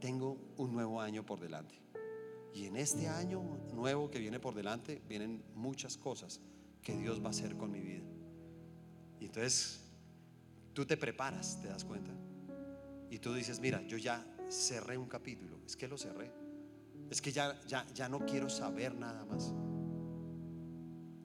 tengo 0.00 0.38
un 0.56 0.72
nuevo 0.72 1.00
año 1.00 1.24
por 1.24 1.38
delante. 1.38 1.85
Y 2.56 2.64
en 2.64 2.76
este 2.76 3.06
año 3.06 3.42
nuevo 3.74 4.10
que 4.10 4.18
viene 4.18 4.40
por 4.40 4.54
delante 4.54 5.02
vienen 5.06 5.44
muchas 5.54 5.98
cosas 5.98 6.40
que 6.80 6.96
Dios 6.96 7.20
va 7.20 7.26
a 7.26 7.30
hacer 7.30 7.56
con 7.56 7.70
mi 7.70 7.80
vida. 7.80 8.04
Y 9.20 9.26
entonces 9.26 9.80
tú 10.72 10.86
te 10.86 10.96
preparas, 10.96 11.60
te 11.60 11.68
das 11.68 11.84
cuenta. 11.84 12.12
Y 13.10 13.18
tú 13.18 13.34
dices, 13.34 13.60
mira, 13.60 13.82
yo 13.82 13.98
ya 13.98 14.24
cerré 14.48 14.96
un 14.96 15.06
capítulo. 15.06 15.58
Es 15.66 15.76
que 15.76 15.86
lo 15.86 15.98
cerré 15.98 16.46
es 17.10 17.20
que 17.20 17.32
ya, 17.32 17.58
ya, 17.66 17.86
ya 17.94 18.08
no 18.08 18.20
quiero 18.20 18.48
saber 18.48 18.94
nada 18.94 19.24
más. 19.24 19.52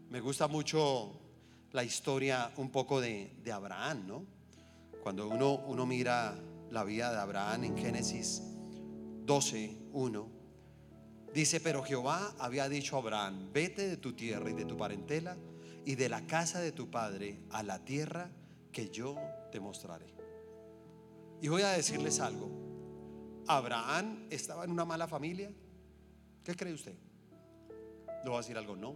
Me 0.09 0.19
gusta 0.19 0.47
mucho 0.47 1.19
la 1.71 1.83
historia 1.83 2.51
un 2.57 2.69
poco 2.69 3.01
de, 3.01 3.31
Abraham, 3.51 4.07
¿no? 4.07 4.25
Cuando 5.01 5.27
uno, 5.27 5.55
uno 5.67 5.85
mira 5.85 6.37
la 6.69 6.83
vida 6.83 7.11
de 7.11 7.17
Abraham 7.17 7.63
en 7.63 7.77
Génesis 7.77 8.43
12, 9.25 9.77
1, 9.93 10.40
dice, 11.33 11.59
pero 11.59 11.83
Jehová 11.83 12.33
había 12.39 12.67
dicho 12.69 12.95
a 12.95 12.99
Abraham, 12.99 13.49
vete 13.53 13.87
de 13.87 13.97
tu 13.97 14.13
tierra 14.13 14.49
y 14.49 14.53
de 14.53 14.65
tu 14.65 14.77
parentela 14.77 15.37
y 15.85 15.95
de 15.95 16.09
la 16.09 16.25
casa 16.27 16.59
de 16.59 16.71
tu 16.71 16.89
padre 16.89 17.39
a 17.49 17.63
la 17.63 17.83
tierra 17.83 18.29
que 18.71 18.89
yo 18.89 19.17
te 19.51 19.59
mostraré. 19.59 20.13
Y 21.41 21.47
voy 21.47 21.63
a 21.63 21.69
decirles 21.69 22.19
algo, 22.19 22.49
Abraham 23.47 24.27
estaba 24.29 24.63
en 24.63 24.71
una 24.71 24.85
mala 24.85 25.07
familia. 25.07 25.51
¿Qué 26.43 26.55
cree 26.55 26.73
usted? 26.73 26.95
¿Le 28.23 28.29
voy 28.29 28.35
a 28.35 28.41
decir 28.41 28.57
algo? 28.57 28.75
No. 28.75 28.95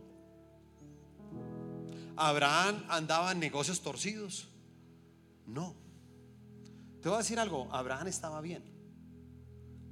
¿Abraham 2.15 2.85
andaba 2.87 3.31
en 3.31 3.39
negocios 3.39 3.81
torcidos? 3.81 4.47
No. 5.45 5.75
Te 7.01 7.09
voy 7.09 7.15
a 7.15 7.19
decir 7.19 7.39
algo, 7.39 7.67
Abraham 7.71 8.07
estaba 8.07 8.41
bien. 8.41 8.74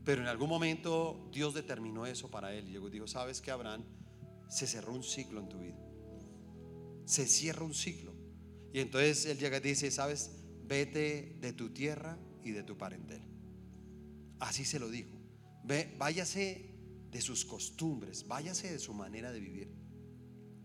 Pero 0.04 0.22
en 0.22 0.28
algún 0.28 0.50
momento 0.50 1.30
Dios 1.32 1.54
determinó 1.54 2.06
eso 2.06 2.30
para 2.30 2.54
él. 2.54 2.68
Y 2.70 2.90
dijo, 2.90 3.08
¿sabes 3.08 3.42
que 3.42 3.52
Abraham? 3.52 3.84
Se 4.50 4.68
cerró 4.68 4.94
un 4.94 5.04
ciclo 5.04 5.40
en 5.40 5.50
tu 5.50 5.60
vida. 5.60 5.78
Se 7.06 7.26
cierra 7.26 7.64
un 7.64 7.74
ciclo. 7.74 8.14
Y 8.74 8.80
entonces 8.80 9.26
él 9.26 9.38
llega 9.38 9.58
y 9.58 9.62
dice, 9.62 9.90
¿sabes? 9.92 10.32
Vete 10.66 11.38
de 11.40 11.54
tu 11.54 11.70
tierra 11.70 12.18
y 12.44 12.52
de 12.52 12.64
tu 12.64 12.78
parentela. 12.78 13.26
Así 14.40 14.66
se 14.66 14.80
lo 14.80 14.90
dijo. 14.90 15.12
Ve, 15.64 15.96
váyase 15.98 16.74
de 17.10 17.22
sus 17.22 17.46
costumbres, 17.46 18.28
váyase 18.28 18.72
de 18.72 18.80
su 18.80 18.94
manera 18.94 19.32
de 19.32 19.40
vivir. 19.40 19.72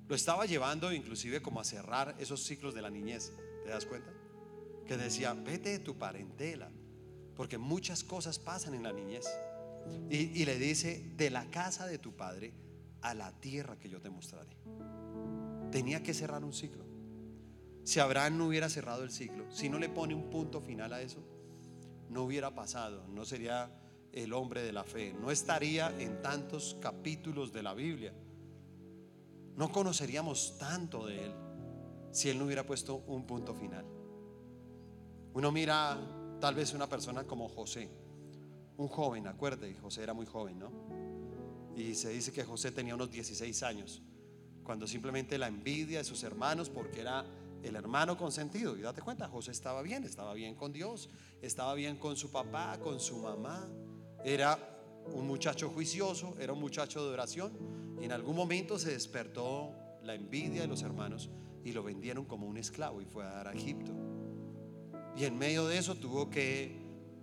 Lo 0.08 0.16
estaba 0.16 0.46
llevando 0.46 0.92
inclusive 0.92 1.42
como 1.42 1.60
a 1.60 1.64
cerrar 1.64 2.16
esos 2.18 2.42
ciclos 2.42 2.74
de 2.74 2.82
la 2.82 2.90
niñez, 2.90 3.32
¿te 3.62 3.68
das 3.68 3.84
cuenta? 3.84 4.10
Que 4.86 4.96
decía, 4.96 5.34
vete 5.34 5.68
de 5.68 5.78
tu 5.80 5.98
parentela, 5.98 6.70
porque 7.38 7.56
muchas 7.56 8.02
cosas 8.02 8.40
pasan 8.40 8.74
en 8.74 8.82
la 8.82 8.92
niñez. 8.92 9.24
Y, 10.10 10.44
le 10.44 10.58
dice, 10.58 11.12
de 11.16 11.30
la 11.30 11.48
casa 11.48 11.86
de 11.86 11.96
tu 11.96 12.16
padre 12.16 12.52
a 13.00 13.14
la 13.14 13.30
tierra 13.30 13.78
que 13.78 13.88
yo 13.88 14.00
te 14.00 14.10
mostraré. 14.10 14.56
Tenía 15.70 16.02
que 16.02 16.14
cerrar 16.14 16.42
un 16.42 16.52
ciclo. 16.52 16.84
Si 17.84 18.00
Abraham 18.00 18.38
no 18.38 18.46
hubiera 18.48 18.68
cerrado 18.68 19.04
el 19.04 19.12
ciclo, 19.12 19.48
si 19.52 19.68
no 19.68 19.78
le 19.78 19.88
pone 19.88 20.16
un 20.16 20.30
punto 20.30 20.60
final 20.60 20.92
a 20.92 21.00
eso, 21.00 21.22
no 22.10 22.24
hubiera 22.24 22.56
pasado, 22.56 23.06
no 23.06 23.24
sería 23.24 23.70
el 24.10 24.32
hombre 24.32 24.62
de 24.62 24.72
la 24.72 24.82
fe. 24.82 25.14
No 25.14 25.30
estaría 25.30 25.96
en 26.00 26.20
tantos 26.20 26.76
capítulos 26.80 27.52
de 27.52 27.62
la 27.62 27.72
Biblia. 27.72 28.12
No 29.54 29.70
conoceríamos 29.70 30.58
tanto 30.58 31.06
de 31.06 31.26
él 31.26 31.32
si 32.10 32.30
él 32.30 32.38
no 32.38 32.46
hubiera 32.46 32.66
puesto 32.66 32.96
un 33.06 33.28
punto 33.28 33.54
final. 33.54 33.86
Uno 35.34 35.52
mira 35.52 36.17
tal 36.40 36.54
vez 36.54 36.72
una 36.74 36.88
persona 36.88 37.24
como 37.24 37.48
José, 37.48 37.90
un 38.76 38.88
joven, 38.88 39.26
acuérdate, 39.26 39.74
José 39.74 40.02
era 40.02 40.14
muy 40.14 40.26
joven, 40.26 40.58
¿no? 40.58 40.70
Y 41.76 41.94
se 41.94 42.10
dice 42.10 42.32
que 42.32 42.44
José 42.44 42.72
tenía 42.72 42.94
unos 42.94 43.10
16 43.10 43.62
años, 43.62 44.02
cuando 44.62 44.86
simplemente 44.86 45.38
la 45.38 45.48
envidia 45.48 45.98
de 45.98 46.04
sus 46.04 46.22
hermanos, 46.22 46.70
porque 46.70 47.00
era 47.00 47.24
el 47.62 47.74
hermano 47.74 48.16
consentido, 48.16 48.76
y 48.76 48.82
date 48.82 49.02
cuenta, 49.02 49.28
José 49.28 49.50
estaba 49.50 49.82
bien, 49.82 50.04
estaba 50.04 50.34
bien 50.34 50.54
con 50.54 50.72
Dios, 50.72 51.08
estaba 51.42 51.74
bien 51.74 51.96
con 51.96 52.16
su 52.16 52.30
papá, 52.30 52.78
con 52.80 53.00
su 53.00 53.18
mamá, 53.18 53.68
era 54.24 54.58
un 55.12 55.26
muchacho 55.26 55.70
juicioso, 55.70 56.34
era 56.38 56.52
un 56.52 56.60
muchacho 56.60 57.04
de 57.06 57.12
oración 57.12 57.52
y 58.00 58.04
en 58.04 58.12
algún 58.12 58.36
momento 58.36 58.78
se 58.78 58.90
despertó 58.90 59.72
la 60.02 60.14
envidia 60.14 60.62
de 60.62 60.68
los 60.68 60.82
hermanos 60.82 61.30
y 61.64 61.72
lo 61.72 61.82
vendieron 61.82 62.24
como 62.24 62.46
un 62.46 62.56
esclavo 62.56 63.00
y 63.00 63.06
fue 63.06 63.24
a 63.24 63.30
dar 63.30 63.48
a 63.48 63.52
Egipto. 63.52 64.17
Y 65.18 65.24
en 65.24 65.36
medio 65.36 65.66
de 65.66 65.78
eso 65.78 65.96
tuvo 65.96 66.30
que 66.30 66.76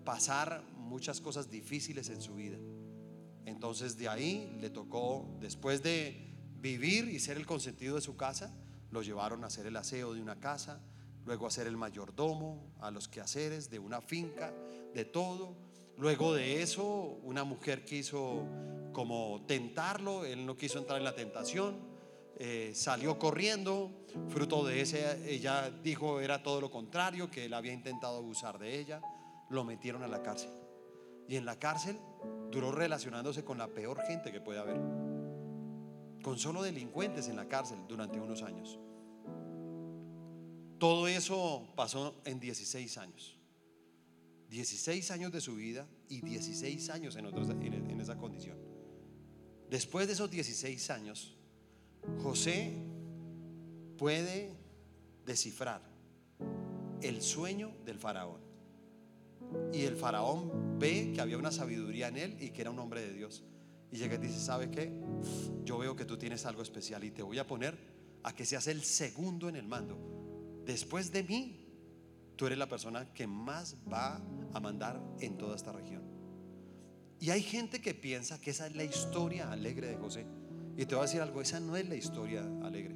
pasar 0.04 0.62
muchas 0.76 1.22
cosas 1.22 1.50
difíciles 1.50 2.10
en 2.10 2.22
su 2.22 2.36
vida. 2.36 2.58
Entonces 3.46 3.98
de 3.98 4.10
ahí 4.10 4.54
le 4.60 4.70
tocó, 4.70 5.38
después 5.40 5.82
de 5.82 6.36
vivir 6.60 7.08
y 7.08 7.22
ser 7.22 7.38
el 7.38 7.46
consentido 7.46 7.96
de 7.96 8.02
su 8.02 8.18
casa, 8.18 8.54
lo 8.92 9.02
llevaron 9.02 9.46
a 9.46 9.48
hacer 9.48 9.66
el 9.66 9.78
aseo 9.78 10.14
de 10.14 10.22
una 10.22 10.42
casa, 10.42 10.82
luego 11.26 11.48
a 11.48 11.52
ser 11.52 11.68
el 11.68 11.78
mayordomo, 11.78 12.76
a 12.82 12.92
los 12.92 13.08
quehaceres 13.08 13.70
de 13.70 13.80
una 13.80 14.02
finca, 14.02 14.54
de 14.94 15.06
todo. 15.06 15.56
Luego 15.98 16.34
de 16.34 16.62
eso, 16.62 17.18
una 17.24 17.46
mujer 17.46 17.86
quiso 17.86 18.46
como 18.92 19.46
tentarlo, 19.48 20.26
él 20.26 20.46
no 20.46 20.58
quiso 20.58 20.80
entrar 20.80 20.98
en 20.98 21.06
la 21.06 21.16
tentación, 21.16 21.78
eh, 22.38 22.72
salió 22.76 23.18
corriendo, 23.18 24.06
fruto 24.28 24.66
de 24.66 24.82
ese, 24.82 25.34
ella 25.34 25.70
dijo 25.70 26.20
era 26.20 26.44
todo 26.44 26.60
lo 26.60 26.70
contrario, 26.70 27.32
que 27.32 27.46
él 27.46 27.54
había 27.54 27.72
intentado 27.72 28.18
abusar 28.18 28.60
de 28.60 28.80
ella. 28.80 29.02
lo 29.50 29.64
metieron 29.64 30.04
a 30.04 30.08
la 30.08 30.22
cárcel. 30.22 30.50
Y 31.28 31.36
en 31.38 31.46
la 31.46 31.58
cárcel 31.58 31.98
duró 32.52 32.72
relacionándose 32.72 33.44
con 33.44 33.58
la 33.58 33.68
peor 33.68 34.02
gente 34.06 34.32
que 34.32 34.42
puede 34.42 34.60
haber. 34.60 34.78
Con 36.22 36.38
solo 36.38 36.64
delincuentes 36.64 37.28
en 37.28 37.36
la 37.36 37.48
cárcel 37.48 37.78
durante 37.88 38.20
unos 38.20 38.42
años. 38.42 38.80
Todo 40.80 41.08
eso 41.08 41.68
pasó 41.76 42.22
en 42.26 42.40
16 42.40 42.98
años. 42.98 43.38
16 44.50 45.12
años 45.12 45.32
de 45.32 45.42
su 45.42 45.56
vida 45.56 45.88
y 46.10 46.22
16 46.22 46.90
años 46.90 47.16
en, 47.16 47.26
en 47.26 48.02
esa 48.02 48.18
condición. 48.18 48.58
Después 49.70 50.08
de 50.08 50.14
esos 50.14 50.30
16 50.30 50.90
años, 50.92 51.36
José 52.22 52.74
puede 53.98 54.56
descifrar 55.26 55.82
el 57.02 57.22
sueño 57.22 57.72
del 57.86 58.00
faraón. 58.00 58.42
Y 59.72 59.84
el 59.84 59.96
faraón 59.96 60.80
ve 60.80 61.12
que 61.14 61.22
había 61.22 61.38
una 61.38 61.52
sabiduría 61.52 62.08
en 62.08 62.18
él 62.18 62.38
y 62.40 62.50
que 62.50 62.62
era 62.62 62.72
un 62.72 62.80
hombre 62.80 63.02
de 63.02 63.14
Dios. 63.14 63.44
Y 63.92 63.98
llega 63.98 64.16
y 64.16 64.18
dice, 64.18 64.40
¿sabe 64.40 64.72
qué? 64.72 65.00
Yo 65.64 65.78
veo 65.78 65.96
que 65.96 66.06
tú 66.06 66.18
tienes 66.18 66.46
algo 66.46 66.62
especial 66.62 67.04
y 67.04 67.12
te 67.12 67.24
voy 67.24 67.38
a 67.38 67.48
poner 67.48 67.78
a 68.24 68.34
que 68.34 68.46
seas 68.46 68.68
el 68.68 68.84
segundo 68.84 69.48
en 69.48 69.56
el 69.56 69.68
mando. 69.68 69.98
Después 70.66 71.12
de 71.12 71.24
mí, 71.24 71.66
tú 72.36 72.48
eres 72.48 72.58
la 72.58 72.68
persona 72.68 73.14
que 73.14 73.28
más 73.28 73.78
va 73.92 74.20
a 74.54 74.60
mandar 74.60 75.02
en 75.20 75.38
toda 75.38 75.56
esta 75.56 75.72
región. 75.72 76.04
Y 77.20 77.30
hay 77.30 77.42
gente 77.42 77.82
que 77.82 77.94
piensa 77.94 78.42
que 78.42 78.52
esa 78.52 78.68
es 78.68 78.76
la 78.76 78.84
historia 78.84 79.52
alegre 79.52 79.88
de 79.88 79.96
José. 79.96 80.26
Y 80.78 80.86
te 80.86 80.96
voy 80.96 81.04
a 81.04 81.08
decir 81.08 81.22
algo, 81.22 81.42
esa 81.42 81.60
no 81.60 81.78
es 81.78 81.88
la 81.88 81.96
historia 81.96 82.44
alegre. 82.64 82.96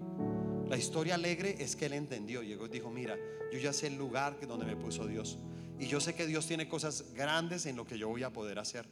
La 0.68 0.78
historia 0.78 1.16
alegre 1.16 1.56
es 1.60 1.76
que 1.76 1.86
él 1.86 1.94
entendió, 1.94 2.44
llegó 2.44 2.66
y 2.66 2.70
dijo, 2.70 2.90
mira, 2.90 3.18
yo 3.52 3.60
ya 3.60 3.74
sé 3.74 3.88
el 3.88 3.98
lugar 3.98 4.38
donde 4.46 4.66
me 4.66 4.76
puso 4.76 5.08
Dios. 5.08 5.40
Y 5.80 5.88
yo 5.88 6.02
sé 6.02 6.14
que 6.14 6.28
Dios 6.28 6.46
tiene 6.46 6.68
cosas 6.68 7.14
grandes 7.14 7.66
en 7.66 7.78
lo 7.78 7.86
que 7.86 7.98
yo 7.98 8.10
voy 8.10 8.24
a 8.24 8.34
poder 8.34 8.60
hacer 8.60 8.88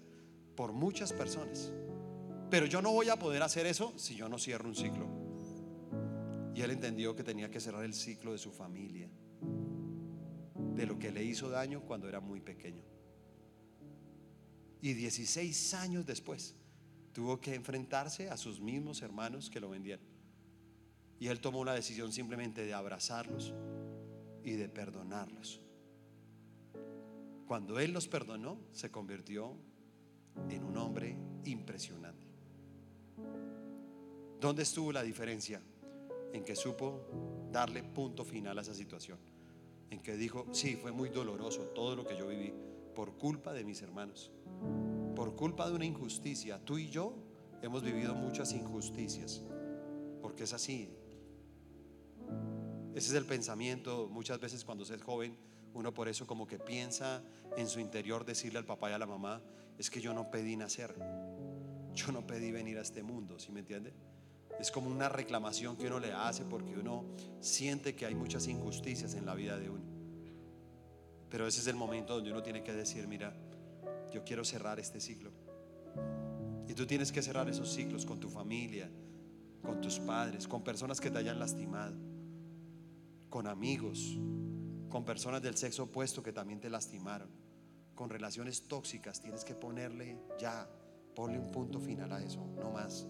por 0.55 0.71
muchas 0.71 1.11
personas. 1.11 1.71
Pero 2.49 2.65
yo 2.65 2.81
no 2.81 2.93
voy 2.93 3.09
a 3.09 3.19
poder 3.19 3.43
hacer 3.43 3.65
eso 3.65 3.93
si 3.97 4.15
yo 4.15 4.29
no 4.29 4.39
cierro 4.39 4.69
un 4.69 4.75
ciclo. 4.75 5.05
Y 6.55 6.61
él 6.61 6.71
entendió 6.71 7.15
que 7.15 7.23
tenía 7.23 7.51
que 7.51 7.59
cerrar 7.59 7.83
el 7.83 7.93
ciclo 7.93 8.31
de 8.31 8.38
su 8.38 8.51
familia, 8.51 9.09
de 10.75 10.85
lo 10.88 10.97
que 10.97 11.11
le 11.11 11.23
hizo 11.23 11.49
daño 11.49 11.81
cuando 11.81 12.07
era 12.07 12.21
muy 12.21 12.39
pequeño. 12.39 12.83
Y 14.81 14.93
16 14.93 15.73
años 15.73 16.05
después 16.05 16.55
tuvo 17.18 17.41
que 17.41 17.55
enfrentarse 17.55 18.30
a 18.30 18.38
sus 18.38 18.59
mismos 18.59 19.01
hermanos 19.01 19.49
que 19.49 19.59
lo 19.59 19.72
vendieron. 19.72 20.05
Y 21.20 21.30
él 21.30 21.39
tomó 21.39 21.65
la 21.65 21.74
decisión 21.74 22.13
simplemente 22.13 22.63
de 22.63 22.76
abrazarlos 22.76 23.55
y 24.43 24.51
de 24.51 24.70
perdonarlos. 24.70 25.59
Cuando 27.47 27.80
él 27.80 27.91
los 27.91 28.07
perdonó, 28.07 28.59
se 28.72 28.91
convirtió 28.91 29.51
en 30.47 30.63
un 30.63 30.78
hombre 30.78 31.18
impresionante. 31.45 32.28
¿Dónde 34.39 34.61
estuvo 34.61 34.91
la 34.91 35.01
diferencia? 35.01 35.59
En 36.34 36.43
que 36.43 36.55
supo 36.55 37.49
darle 37.51 37.82
punto 37.82 38.26
final 38.26 38.59
a 38.59 38.61
esa 38.61 38.76
situación. 38.76 39.18
En 39.89 40.03
que 40.03 40.15
dijo, 40.18 40.45
sí, 40.51 40.76
fue 40.76 40.91
muy 40.91 41.09
doloroso 41.09 41.63
todo 41.74 41.95
lo 41.95 42.05
que 42.05 42.15
yo 42.15 42.28
viví 42.28 42.53
por 42.93 43.18
culpa 43.18 43.53
de 43.53 43.63
mis 43.63 43.82
hermanos. 43.82 44.32
Por 45.18 45.36
culpa 45.36 45.68
de 45.68 45.74
una 45.74 45.84
injusticia. 45.84 46.63
Tú 46.63 46.78
y 46.78 46.91
yo 46.91 47.15
hemos 47.63 47.82
vivido 47.82 48.13
muchas 48.13 48.53
injusticias. 48.53 49.41
Porque 50.22 50.43
es 50.43 50.53
así. 50.53 50.91
Ese 52.93 53.07
es 53.07 53.13
el 53.15 53.26
pensamiento 53.26 54.09
muchas 54.11 54.39
veces 54.39 54.63
cuando 54.63 54.86
se 54.86 54.93
es 54.93 55.01
joven. 55.01 55.36
Uno 55.74 55.91
por 55.91 56.07
eso 56.07 56.28
como 56.28 56.45
que 56.45 56.59
piensa 56.59 57.24
en 57.57 57.68
su 57.68 57.80
interior 57.80 58.26
decirle 58.26 58.59
al 58.59 58.65
papá 58.65 58.91
y 58.91 58.93
a 58.93 58.99
la 58.99 59.07
mamá, 59.07 59.41
es 59.80 59.89
que 59.89 60.01
yo 60.01 60.13
no 60.13 60.30
pedí 60.30 60.55
nacer, 60.55 60.93
yo 61.95 62.11
no 62.11 62.28
pedí 62.28 62.51
venir 62.51 62.78
a 62.78 62.82
este 62.82 63.01
mundo, 63.01 63.39
¿sí 63.39 63.51
me 63.51 63.61
entiende? 63.61 63.93
Es 64.59 64.70
como 64.70 64.88
una 64.88 65.09
reclamación 65.09 65.78
que 65.78 65.88
uno 65.88 65.99
le 65.99 66.13
hace 66.13 66.45
porque 66.45 66.78
uno 66.78 67.05
siente 67.39 67.95
que 67.95 68.05
hay 68.05 68.13
muchas 68.13 68.47
injusticias 68.47 69.15
en 69.15 69.26
la 69.26 69.34
vida 69.34 69.57
de 69.57 69.72
uno. 69.72 69.84
Pero 71.28 71.47
ese 71.47 71.61
es 71.61 71.65
el 71.65 71.76
momento 71.76 72.13
donde 72.13 72.32
uno 72.32 72.43
tiene 72.43 72.63
que 72.63 72.74
decir, 72.74 73.07
mira, 73.07 73.36
yo 74.11 74.23
quiero 74.23 74.43
cerrar 74.43 74.79
este 74.79 74.99
ciclo. 74.99 75.31
Y 76.67 76.73
tú 76.73 76.85
tienes 76.85 77.11
que 77.11 77.21
cerrar 77.21 77.49
esos 77.49 77.71
ciclos 77.71 78.05
con 78.05 78.19
tu 78.19 78.29
familia, 78.29 78.89
con 79.61 79.81
tus 79.81 79.99
padres, 79.99 80.47
con 80.47 80.63
personas 80.63 80.99
que 80.99 81.09
te 81.09 81.17
hayan 81.17 81.39
lastimado 81.39 81.95
con 83.29 83.47
amigos, 83.47 84.17
con 84.89 85.03
personas 85.03 85.41
del 85.41 85.55
sexo 85.55 85.83
opuesto 85.83 86.23
que 86.23 86.31
también 86.31 86.59
te 86.59 86.69
lastimaron, 86.69 87.29
con 87.93 88.09
relaciones 88.09 88.67
tóxicas, 88.67 89.19
tienes 89.19 89.43
que 89.43 89.55
ponerle 89.55 90.17
ya, 90.39 90.69
ponle 91.15 91.39
un 91.39 91.51
punto 91.51 91.79
final 91.79 92.11
a 92.13 92.23
eso, 92.23 92.45
no 92.59 92.71
más. 92.71 93.07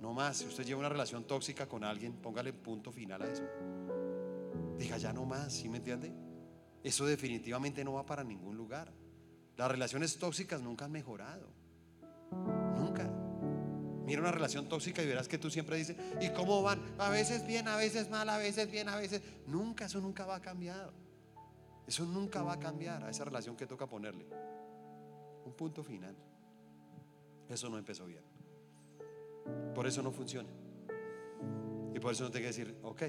No 0.00 0.14
más, 0.14 0.38
si 0.38 0.46
usted 0.46 0.64
lleva 0.64 0.80
una 0.80 0.88
relación 0.88 1.24
tóxica 1.24 1.68
con 1.68 1.84
alguien, 1.84 2.14
póngale 2.14 2.52
punto 2.52 2.90
final 2.90 3.22
a 3.22 3.30
eso. 3.30 3.44
Diga 4.78 4.96
ya 4.96 5.12
no 5.12 5.26
más, 5.26 5.52
¿sí 5.52 5.68
me 5.68 5.76
entiende? 5.76 6.12
Eso 6.82 7.04
definitivamente 7.04 7.84
no 7.84 7.92
va 7.94 8.06
para 8.06 8.24
ningún 8.24 8.56
lugar. 8.56 8.90
Las 9.60 9.70
relaciones 9.70 10.16
tóxicas 10.16 10.62
nunca 10.62 10.86
han 10.86 10.90
mejorado. 10.90 11.46
Nunca. 12.78 13.06
Mira 14.06 14.22
una 14.22 14.32
relación 14.32 14.70
tóxica 14.70 15.02
y 15.02 15.06
verás 15.06 15.28
que 15.28 15.36
tú 15.36 15.50
siempre 15.50 15.76
dices, 15.76 15.98
¿y 16.18 16.30
cómo 16.30 16.62
van? 16.62 16.80
A 16.96 17.10
veces 17.10 17.46
bien, 17.46 17.68
a 17.68 17.76
veces 17.76 18.08
mal, 18.08 18.30
a 18.30 18.38
veces 18.38 18.70
bien, 18.70 18.88
a 18.88 18.96
veces... 18.96 19.20
Nunca, 19.46 19.84
eso 19.84 20.00
nunca 20.00 20.24
va 20.24 20.36
a 20.36 20.40
cambiar. 20.40 20.90
Eso 21.86 22.06
nunca 22.06 22.42
va 22.42 22.54
a 22.54 22.58
cambiar 22.58 23.04
a 23.04 23.10
esa 23.10 23.26
relación 23.26 23.54
que 23.54 23.66
toca 23.66 23.86
ponerle. 23.86 24.24
Un 25.44 25.52
punto 25.52 25.84
final. 25.84 26.16
Eso 27.46 27.68
no 27.68 27.76
empezó 27.76 28.06
bien. 28.06 28.24
Por 29.74 29.86
eso 29.86 30.00
no 30.00 30.10
funciona. 30.10 30.48
Y 31.94 32.00
por 32.00 32.14
eso 32.14 32.24
no 32.24 32.30
te 32.30 32.40
que 32.40 32.46
decir, 32.46 32.78
ok, 32.82 33.02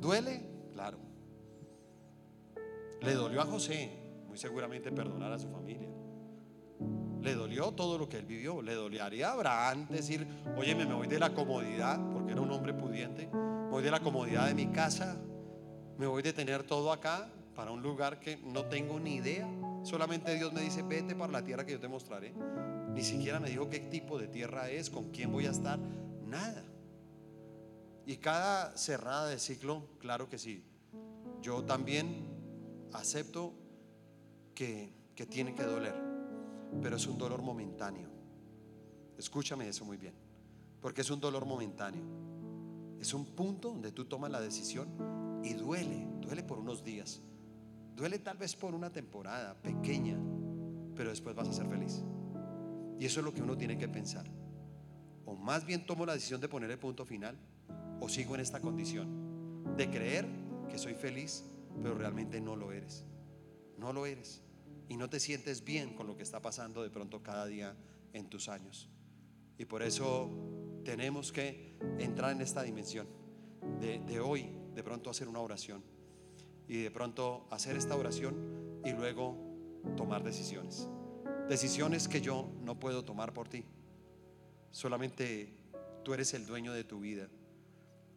¿duele? 0.00 0.44
Claro. 0.72 0.98
Le 3.00 3.14
dolió 3.14 3.40
a 3.40 3.44
José, 3.46 3.97
seguramente 4.38 4.90
perdonar 4.92 5.32
a 5.32 5.38
su 5.38 5.50
familia. 5.50 5.88
Le 7.20 7.34
dolió 7.34 7.72
todo 7.72 7.98
lo 7.98 8.08
que 8.08 8.18
él 8.18 8.26
vivió. 8.26 8.62
Le 8.62 8.74
doliaría 8.74 9.30
a 9.30 9.32
Abraham 9.32 9.88
decir, 9.88 10.26
oye, 10.56 10.74
me 10.74 10.84
voy 10.86 11.08
de 11.08 11.18
la 11.18 11.34
comodidad, 11.34 12.00
porque 12.12 12.32
era 12.32 12.40
un 12.40 12.50
hombre 12.50 12.72
pudiente. 12.72 13.26
Me 13.26 13.70
voy 13.70 13.82
de 13.82 13.90
la 13.90 14.00
comodidad 14.00 14.46
de 14.46 14.54
mi 14.54 14.68
casa. 14.68 15.16
Me 15.98 16.06
voy 16.06 16.22
de 16.22 16.32
tener 16.32 16.62
todo 16.62 16.92
acá 16.92 17.28
para 17.54 17.72
un 17.72 17.82
lugar 17.82 18.20
que 18.20 18.36
no 18.36 18.66
tengo 18.66 19.00
ni 19.00 19.16
idea. 19.16 19.48
Solamente 19.82 20.34
Dios 20.36 20.52
me 20.52 20.60
dice, 20.60 20.82
vete 20.82 21.16
para 21.16 21.32
la 21.32 21.44
tierra 21.44 21.66
que 21.66 21.72
yo 21.72 21.80
te 21.80 21.88
mostraré. 21.88 22.32
Ni 22.92 23.02
siquiera 23.02 23.40
me 23.40 23.50
dijo 23.50 23.68
qué 23.68 23.80
tipo 23.80 24.18
de 24.18 24.28
tierra 24.28 24.70
es, 24.70 24.90
con 24.90 25.10
quién 25.10 25.32
voy 25.32 25.46
a 25.46 25.50
estar. 25.50 25.78
Nada. 26.24 26.64
Y 28.06 28.16
cada 28.18 28.76
cerrada 28.76 29.26
de 29.28 29.38
ciclo, 29.38 29.88
claro 29.98 30.28
que 30.28 30.38
sí. 30.38 30.64
Yo 31.42 31.64
también 31.64 32.26
acepto 32.92 33.52
que, 34.58 35.26
tiene 35.30 35.54
que 35.54 35.62
doler 35.62 35.94
pero 36.82 36.96
es 36.96 37.06
un 37.06 37.16
dolor 37.16 37.40
momentáneo. 37.40 38.10
Escúchame 39.16 39.68
eso 39.68 39.86
muy 39.86 39.96
bien, 39.96 40.12
porque 40.82 41.00
es 41.00 41.10
un 41.10 41.18
dolor 41.18 41.46
momentáneo. 41.46 42.02
Es 43.00 43.14
un 43.14 43.24
punto 43.24 43.68
donde 43.68 43.90
tú 43.90 44.04
tomas 44.04 44.30
la 44.30 44.40
decisión 44.40 45.40
y 45.42 45.54
duele, 45.54 46.06
duele 46.20 46.42
por 46.42 46.58
unos 46.58 46.84
días. 46.84 47.22
Duele 47.96 48.18
tal 48.18 48.36
vez 48.36 48.54
por 48.54 48.74
una 48.74 48.90
temporada 48.90 49.54
pequeña, 49.62 50.18
pero 50.94 51.08
después 51.08 51.34
vas 51.34 51.48
a 51.48 51.52
ser 51.52 51.68
feliz. 51.68 52.02
Y 52.98 53.06
eso 53.06 53.20
es 53.20 53.24
lo 53.24 53.32
que 53.32 53.42
uno 53.42 53.56
tiene 53.56 53.78
que 53.78 53.88
pensar. 53.88 54.30
O 55.24 55.34
más 55.34 55.64
bien 55.64 55.86
tomo 55.86 56.04
la 56.04 56.12
decisión 56.14 56.40
de 56.40 56.48
poner 56.48 56.70
el 56.70 56.78
punto 56.78 57.06
final, 57.06 57.38
o 58.00 58.08
sigo 58.08 58.34
en 58.34 58.42
esta 58.42 58.60
condición 58.60 59.74
de 59.76 59.88
creer 59.88 60.26
que 60.68 60.78
soy 60.78 60.94
feliz, 60.94 61.44
pero 61.82 61.94
realmente 61.94 62.40
no 62.40 62.56
lo 62.56 62.72
eres. 62.72 63.04
No 63.78 63.92
lo 63.92 64.04
eres 64.04 64.42
y 64.88 64.96
no 64.96 65.10
te 65.10 65.20
sientes 65.20 65.64
bien 65.64 65.94
con 65.94 66.06
lo 66.06 66.16
que 66.16 66.22
está 66.22 66.40
pasando 66.40 66.82
de 66.82 66.90
pronto 66.90 67.22
cada 67.22 67.46
día 67.46 67.76
en 68.12 68.28
tus 68.28 68.48
años. 68.48 68.88
Y 69.58 69.66
por 69.66 69.82
eso 69.82 70.30
tenemos 70.84 71.32
que 71.32 71.76
entrar 71.98 72.32
en 72.32 72.40
esta 72.40 72.62
dimensión 72.62 73.06
de, 73.80 74.20
hoy, 74.20 74.50
de 74.74 74.82
pronto 74.82 75.10
hacer 75.10 75.28
una 75.28 75.40
oración 75.40 75.82
y 76.66 76.82
de 76.82 76.90
pronto 76.90 77.46
hacer 77.50 77.76
esta 77.76 77.96
oración 77.96 78.80
y 78.84 78.92
luego 78.92 79.36
tomar 79.96 80.22
decisiones. 80.22 80.88
Decisiones 81.48 82.08
que 82.08 82.20
yo 82.20 82.50
no 82.62 82.78
puedo 82.78 83.04
tomar 83.04 83.32
por 83.34 83.48
ti. 83.48 83.64
Solamente 84.70 85.54
tú 86.04 86.14
eres 86.14 86.34
el 86.34 86.46
dueño 86.46 86.72
de 86.72 86.84
tu 86.84 87.00
vida. 87.00 87.28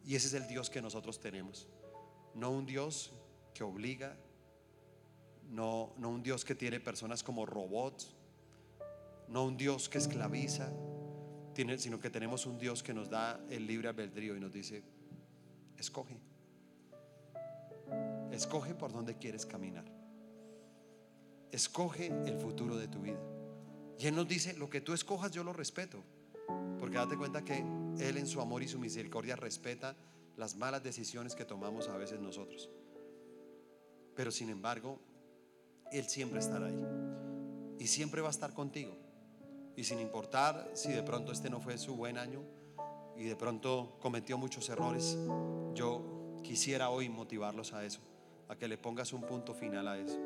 Y 0.04 0.16
ese 0.16 0.28
es 0.28 0.34
el 0.34 0.48
Dios 0.48 0.70
que 0.70 0.82
nosotros 0.82 1.20
tenemos. 1.20 1.68
No 2.34 2.50
un 2.50 2.66
Dios 2.66 3.12
que 3.54 3.62
obliga, 3.62 4.16
no, 5.52 5.92
no 5.98 6.08
un 6.08 6.22
Dios 6.22 6.44
que 6.44 6.54
tiene 6.54 6.80
personas 6.80 7.22
como 7.22 7.44
robots, 7.46 8.14
no 9.28 9.44
un 9.44 9.56
Dios 9.56 9.88
que 9.88 9.98
esclaviza, 9.98 10.72
sino 11.76 12.00
que 12.00 12.10
tenemos 12.10 12.46
un 12.46 12.58
Dios 12.58 12.82
que 12.82 12.94
nos 12.94 13.10
da 13.10 13.38
el 13.50 13.66
libre 13.66 13.88
albedrío 13.88 14.34
y 14.34 14.40
nos 14.40 14.52
dice, 14.52 14.82
escoge, 15.76 16.18
escoge 18.32 18.74
por 18.74 18.92
dónde 18.92 19.16
quieres 19.18 19.44
caminar. 19.46 19.84
escoge 21.50 22.06
el 22.06 22.38
futuro 22.38 22.76
de 22.76 22.88
tu 22.88 23.00
vida. 23.00 23.20
Y 23.98 24.06
Él 24.06 24.16
nos 24.16 24.26
dice, 24.26 24.54
lo 24.54 24.70
que 24.70 24.80
tú 24.80 24.94
escojas 24.94 25.32
yo 25.32 25.44
lo 25.44 25.52
respeto. 25.52 26.02
Porque 26.78 26.96
date 26.96 27.16
cuenta 27.18 27.44
que 27.44 27.58
Él 27.98 28.16
en 28.16 28.26
su 28.26 28.40
amor 28.40 28.62
y 28.62 28.68
su 28.68 28.78
misericordia 28.78 29.36
respeta 29.36 29.94
las 30.38 30.56
malas 30.56 30.82
decisiones 30.82 31.34
que 31.34 31.44
tomamos 31.44 31.88
a 31.88 31.96
veces 31.98 32.20
nosotros. 32.20 32.70
Pero 34.16 34.30
sin 34.30 34.48
embargo, 34.48 34.98
Él 35.92 36.08
siempre 36.08 36.40
estará 36.40 36.66
ahí. 36.66 36.86
Y 37.78 37.86
siempre 37.86 38.20
va 38.20 38.28
a 38.28 38.30
estar 38.30 38.52
contigo. 38.52 38.96
Y 39.76 39.84
sin 39.84 40.00
importar 40.00 40.70
si 40.74 40.92
de 40.92 41.02
pronto 41.02 41.32
este 41.32 41.48
no 41.48 41.60
fue 41.60 41.78
su 41.78 41.96
buen 41.96 42.18
año 42.18 42.42
y 43.16 43.24
de 43.24 43.36
pronto 43.36 43.96
cometió 44.00 44.36
muchos 44.38 44.68
errores, 44.68 45.18
yo 45.74 46.38
quisiera 46.42 46.90
hoy 46.90 47.08
motivarlos 47.08 47.72
a 47.72 47.84
eso, 47.84 48.00
a 48.48 48.56
que 48.56 48.68
le 48.68 48.76
pongas 48.76 49.12
un 49.12 49.22
punto 49.22 49.54
final 49.54 49.88
a 49.88 49.98
eso, 49.98 50.18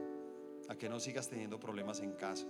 a 0.69 0.77
que 0.77 0.89
no 0.89 0.99
sigas 0.99 1.29
teniendo 1.29 1.61
problemas 1.61 2.01
en 2.01 2.13
casa, 2.13 2.47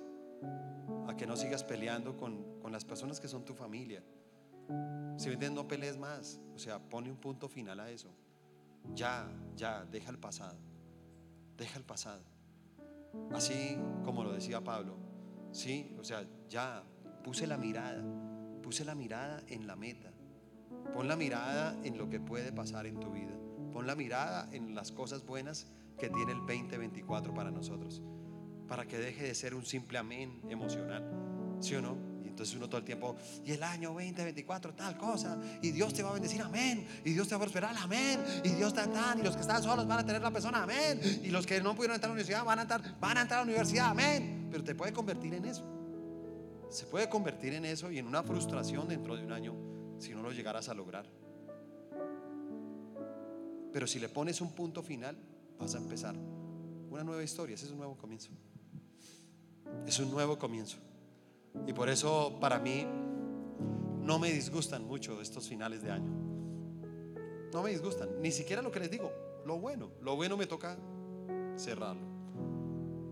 a 1.07 1.17
que 1.17 1.27
no 1.27 1.37
sigas 1.37 1.65
peleando 1.65 2.17
con, 2.17 2.61
con 2.61 2.73
las 2.73 2.85
personas 2.85 3.21
que 3.21 3.29
son 3.29 3.45
tu 3.45 3.55
familia. 3.55 4.03
Si 5.17 5.29
me 5.29 5.51
no 5.51 5.69
pelees 5.69 5.97
más, 5.97 6.41
o 6.55 6.59
sea, 6.59 6.79
pone 6.79 7.11
un 7.11 7.17
punto 7.17 7.49
final 7.49 7.81
a 7.81 7.91
eso. 7.91 8.11
Ya, 8.95 9.29
ya, 9.57 9.85
deja 9.85 10.11
el 10.11 10.19
pasado, 10.19 10.59
deja 11.57 11.79
el 11.79 11.85
pasado. 11.85 12.23
Así 13.33 13.79
como 14.05 14.25
lo 14.25 14.33
decía 14.33 14.63
Pablo, 14.63 14.97
sí, 15.53 15.95
o 15.99 16.05
sea, 16.05 16.27
ya 16.49 16.85
puse 17.23 17.47
la 17.47 17.57
mirada, 17.57 18.03
puse 18.63 18.85
la 18.85 18.95
mirada 18.95 19.43
en 19.49 19.67
la 19.67 19.77
meta. 19.77 20.13
Pon 20.93 21.09
la 21.09 21.17
mirada 21.17 21.77
en 21.85 21.99
lo 21.99 22.09
que 22.09 22.21
puede 22.21 22.53
pasar 22.53 22.87
en 22.87 22.99
tu 22.99 23.11
vida. 23.11 23.35
Pon 23.73 23.87
la 23.87 23.95
mirada 23.95 24.49
en 24.53 24.75
las 24.75 24.93
cosas 24.93 25.27
buenas 25.27 25.67
que 25.99 26.09
tiene 26.09 26.33
el 26.33 26.39
2024 26.39 27.35
para 27.35 27.51
nosotros. 27.51 28.03
Para 28.69 28.87
que 28.87 28.99
deje 28.99 29.25
de 29.25 29.35
ser 29.35 29.55
un 29.55 29.65
simple 29.65 29.99
amén 29.99 30.41
emocional. 30.49 31.05
¿Sí 31.61 31.75
o 31.75 31.83
no? 31.83 31.97
Entonces 32.37 32.55
uno 32.55 32.69
todo 32.69 32.77
el 32.77 32.85
tiempo, 32.85 33.17
y 33.47 33.53
el 33.53 33.63
año 33.63 33.95
2024 33.95 34.75
tal 34.75 34.99
cosa, 34.99 35.39
y 35.63 35.71
Dios 35.71 35.95
te 35.95 36.03
va 36.03 36.11
a 36.11 36.13
bendecir, 36.13 36.43
amén, 36.43 36.87
y 37.03 37.15
Dios 37.15 37.27
te 37.27 37.35
va 37.35 37.39
a 37.39 37.41
prosperar, 37.41 37.75
amén, 37.79 38.23
y 38.45 38.51
Dios 38.51 38.75
te 38.75 38.87
tan, 38.89 39.21
y 39.21 39.23
los 39.23 39.35
que 39.35 39.41
están 39.41 39.63
solos 39.63 39.87
van 39.87 40.01
a 40.01 40.05
tener 40.05 40.21
la 40.21 40.31
persona, 40.31 40.65
amén, 40.65 41.01
y 41.25 41.31
los 41.31 41.47
que 41.47 41.63
no 41.63 41.75
pudieron 41.75 41.95
entrar 41.95 42.11
a 42.11 42.13
la 42.13 42.13
universidad 42.13 42.45
van 42.45 42.59
a 42.59 42.63
entrar, 42.63 43.01
van 43.01 43.17
a 43.17 43.23
entrar 43.23 43.41
a 43.41 43.45
la 43.45 43.49
universidad, 43.49 43.87
amén. 43.89 44.49
Pero 44.51 44.63
te 44.63 44.75
puede 44.75 44.93
convertir 44.93 45.33
en 45.33 45.47
eso. 45.47 45.65
Se 46.69 46.85
puede 46.85 47.09
convertir 47.09 47.55
en 47.55 47.65
eso 47.65 47.91
y 47.91 47.99
en 47.99 48.07
una 48.07 48.23
frustración 48.23 48.87
dentro 48.87 49.17
de 49.17 49.25
un 49.25 49.33
año 49.33 49.55
si 49.99 50.11
no 50.13 50.21
lo 50.21 50.31
llegaras 50.31 50.69
a 50.69 50.75
lograr. 50.75 51.07
Pero 53.73 53.87
si 53.87 53.99
le 53.99 54.11
pones 54.11 54.43
un 54.43 54.53
punto 54.53 54.83
final, 54.83 55.17
vas 55.59 55.75
a 55.75 55.79
empezar 55.79 56.15
una 56.91 57.03
nueva 57.03 57.23
historia. 57.23 57.55
Ese 57.55 57.65
es 57.65 57.71
un 57.71 57.79
nuevo 57.79 57.97
comienzo. 57.97 58.29
Es 59.87 59.99
un 60.01 60.11
nuevo 60.11 60.39
comienzo. 60.39 60.77
Y 61.67 61.73
por 61.73 61.89
eso 61.89 62.37
para 62.41 62.59
mí 62.59 62.87
no 64.03 64.19
me 64.19 64.31
disgustan 64.31 64.85
mucho 64.85 65.21
estos 65.21 65.49
finales 65.49 65.83
de 65.83 65.91
año. 65.91 66.13
No 67.53 67.63
me 67.63 67.71
disgustan. 67.71 68.21
Ni 68.21 68.31
siquiera 68.31 68.63
lo 68.63 68.71
que 68.71 68.81
les 68.81 68.91
digo. 68.91 69.13
Lo 69.45 69.59
bueno. 69.59 69.91
Lo 70.03 70.17
bueno 70.17 70.37
me 70.37 70.47
toca 70.47 70.77
cerrarlo. 71.57 72.07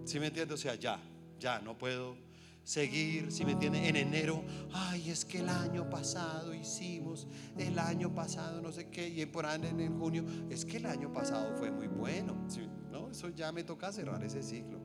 Si 0.04 0.20
me 0.20 0.26
entiendes? 0.26 0.58
O 0.58 0.62
sea, 0.62 0.74
ya, 0.74 1.00
ya, 1.38 1.60
no 1.60 1.76
puedo 1.76 2.16
seguir, 2.64 3.30
si 3.30 3.44
me 3.44 3.52
entiende, 3.52 3.86
en 3.86 3.96
enero, 3.96 4.42
ay, 4.72 5.10
es 5.10 5.24
que 5.24 5.40
el 5.40 5.48
año 5.50 5.88
pasado 5.90 6.54
hicimos, 6.54 7.28
el 7.58 7.78
año 7.78 8.14
pasado 8.14 8.62
no 8.62 8.72
sé 8.72 8.88
qué, 8.88 9.06
y 9.06 9.26
por 9.26 9.44
ahí 9.44 9.60
en 9.62 9.98
junio, 9.98 10.24
es 10.48 10.64
que 10.64 10.78
el 10.78 10.86
año 10.86 11.12
pasado 11.12 11.54
fue 11.58 11.70
muy 11.70 11.86
bueno. 11.86 12.34
no, 12.90 13.10
eso 13.10 13.28
ya 13.28 13.52
me 13.52 13.64
toca 13.64 13.92
cerrar 13.92 14.24
ese 14.24 14.42
ciclo. 14.42 14.83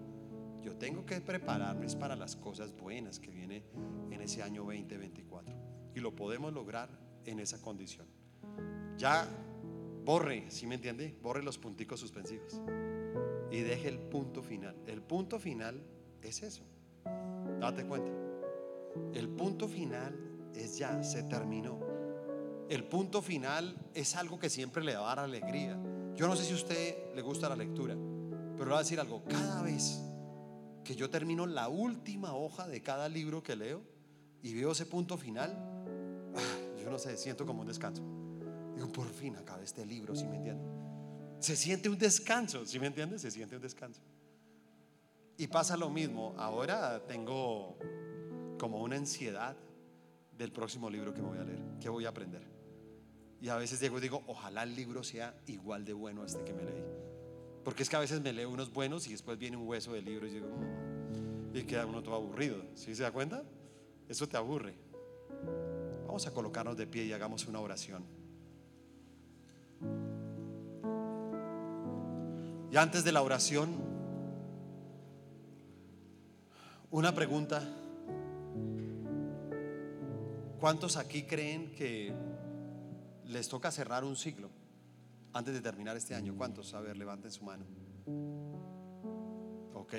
Tengo 0.77 1.05
que 1.05 1.21
prepararme 1.21 1.87
para 1.99 2.15
las 2.15 2.35
cosas 2.35 2.75
buenas 2.75 3.19
que 3.19 3.31
viene 3.31 3.63
en 4.11 4.21
ese 4.21 4.43
año 4.43 4.63
2024. 4.63 5.55
Y 5.95 5.99
lo 5.99 6.15
podemos 6.15 6.53
lograr 6.53 6.89
en 7.25 7.39
esa 7.39 7.61
condición. 7.61 8.07
Ya 8.97 9.27
borre, 10.05 10.49
si 10.49 10.67
me 10.67 10.75
entiende? 10.75 11.15
Borre 11.21 11.43
los 11.43 11.57
punticos 11.57 11.99
suspensivos. 11.99 12.61
Y 13.51 13.61
deje 13.61 13.87
el 13.87 13.99
punto 13.99 14.41
final. 14.43 14.75
El 14.85 15.01
punto 15.01 15.39
final 15.39 15.83
es 16.21 16.43
eso. 16.43 16.63
Date 17.59 17.85
cuenta. 17.85 18.11
El 19.13 19.29
punto 19.29 19.67
final 19.67 20.15
es 20.55 20.77
ya, 20.77 21.03
se 21.03 21.23
terminó. 21.23 21.79
El 22.69 22.83
punto 22.83 23.21
final 23.21 23.75
es 23.93 24.15
algo 24.15 24.37
que 24.37 24.49
siempre 24.49 24.83
le 24.83 24.95
va 24.95 25.11
a 25.11 25.15
dar 25.15 25.25
alegría. 25.25 25.79
Yo 26.15 26.27
no 26.27 26.35
sé 26.35 26.43
si 26.43 26.53
a 26.53 26.55
usted 26.55 27.15
le 27.15 27.21
gusta 27.21 27.49
la 27.49 27.55
lectura, 27.55 27.95
pero 27.95 28.65
le 28.65 28.71
voy 28.71 28.75
a 28.75 28.79
decir 28.79 28.99
algo. 28.99 29.23
Cada 29.23 29.63
vez 29.63 30.01
que 30.89 30.95
yo 30.95 31.07
termino 31.07 31.45
la 31.45 31.69
última 31.69 32.33
hoja 32.33 32.67
de 32.67 32.81
cada 32.81 33.07
libro 33.07 33.43
que 33.43 33.55
leo 33.55 33.83
y 34.41 34.55
veo 34.55 34.71
ese 34.71 34.87
punto 34.87 35.19
final, 35.19 35.55
yo 36.81 36.89
no 36.89 36.97
sé, 36.97 37.15
siento 37.15 37.45
como 37.45 37.61
un 37.61 37.67
descanso. 37.67 38.01
Digo, 38.73 38.91
por 38.91 39.07
fin 39.07 39.35
acaba 39.35 39.61
este 39.61 39.85
libro, 39.85 40.15
si 40.15 40.25
me 40.25 40.37
entiende? 40.37 40.63
Se 41.41 41.55
siente 41.55 41.89
un 41.89 41.99
descanso, 41.99 42.65
si 42.65 42.79
me 42.79 42.87
entiende? 42.87 43.19
Se 43.19 43.29
siente 43.29 43.55
un 43.55 43.61
descanso. 43.61 44.01
Y 45.37 45.45
pasa 45.45 45.77
lo 45.77 45.91
mismo. 45.91 46.33
Ahora 46.39 47.05
tengo 47.05 47.77
como 48.57 48.81
una 48.81 48.95
ansiedad 48.95 49.55
del 50.35 50.51
próximo 50.51 50.89
libro 50.89 51.13
que 51.13 51.21
me 51.21 51.27
voy 51.27 51.37
a 51.37 51.43
leer, 51.43 51.61
que 51.79 51.87
voy 51.87 52.05
a 52.05 52.09
aprender. 52.09 52.41
Y 53.39 53.49
a 53.49 53.57
veces 53.57 53.79
digo, 53.79 53.99
digo, 53.99 54.23
ojalá 54.25 54.63
el 54.63 54.75
libro 54.75 55.03
sea 55.03 55.39
igual 55.45 55.85
de 55.85 55.93
bueno 55.93 56.23
a 56.23 56.25
este 56.25 56.43
que 56.43 56.53
me 56.55 56.63
leí. 56.63 56.83
Porque 57.63 57.83
es 57.83 57.89
que 57.89 57.95
a 57.95 57.99
veces 57.99 58.21
me 58.21 58.33
leo 58.33 58.49
unos 58.49 58.73
buenos 58.73 59.07
y 59.07 59.11
después 59.11 59.37
viene 59.37 59.55
un 59.55 59.67
hueso 59.67 59.93
del 59.93 60.05
libro 60.05 60.25
y 60.25 60.31
digo, 60.31 60.47
mm", 60.47 60.78
y 61.53 61.63
queda 61.63 61.85
uno 61.85 62.01
todo 62.03 62.15
aburrido. 62.15 62.63
¿Sí 62.75 62.95
se 62.95 63.03
da 63.03 63.11
cuenta? 63.11 63.43
Eso 64.07 64.27
te 64.27 64.37
aburre. 64.37 64.75
Vamos 66.05 66.25
a 66.27 66.33
colocarnos 66.33 66.77
de 66.77 66.87
pie 66.87 67.05
y 67.05 67.13
hagamos 67.13 67.47
una 67.47 67.59
oración. 67.59 68.03
Y 72.71 72.77
antes 72.77 73.03
de 73.03 73.11
la 73.11 73.21
oración, 73.21 73.69
una 76.91 77.13
pregunta. 77.13 77.61
¿Cuántos 80.59 80.97
aquí 80.97 81.23
creen 81.23 81.71
que 81.71 82.13
les 83.25 83.47
toca 83.47 83.71
cerrar 83.71 84.03
un 84.03 84.15
ciclo 84.15 84.49
antes 85.31 85.53
de 85.53 85.61
terminar 85.61 85.95
este 85.95 86.15
año? 86.15 86.35
¿Cuántos? 86.35 86.73
A 86.73 86.81
ver, 86.81 86.97
levanten 86.97 87.31
su 87.31 87.43
mano. 87.45 87.65
Ok. 89.73 89.93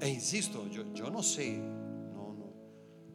E 0.00 0.08
insisto, 0.08 0.66
yo, 0.68 0.92
yo 0.94 1.10
no 1.10 1.22
sé, 1.22 1.58
no, 1.58 2.32
no, 2.32 2.52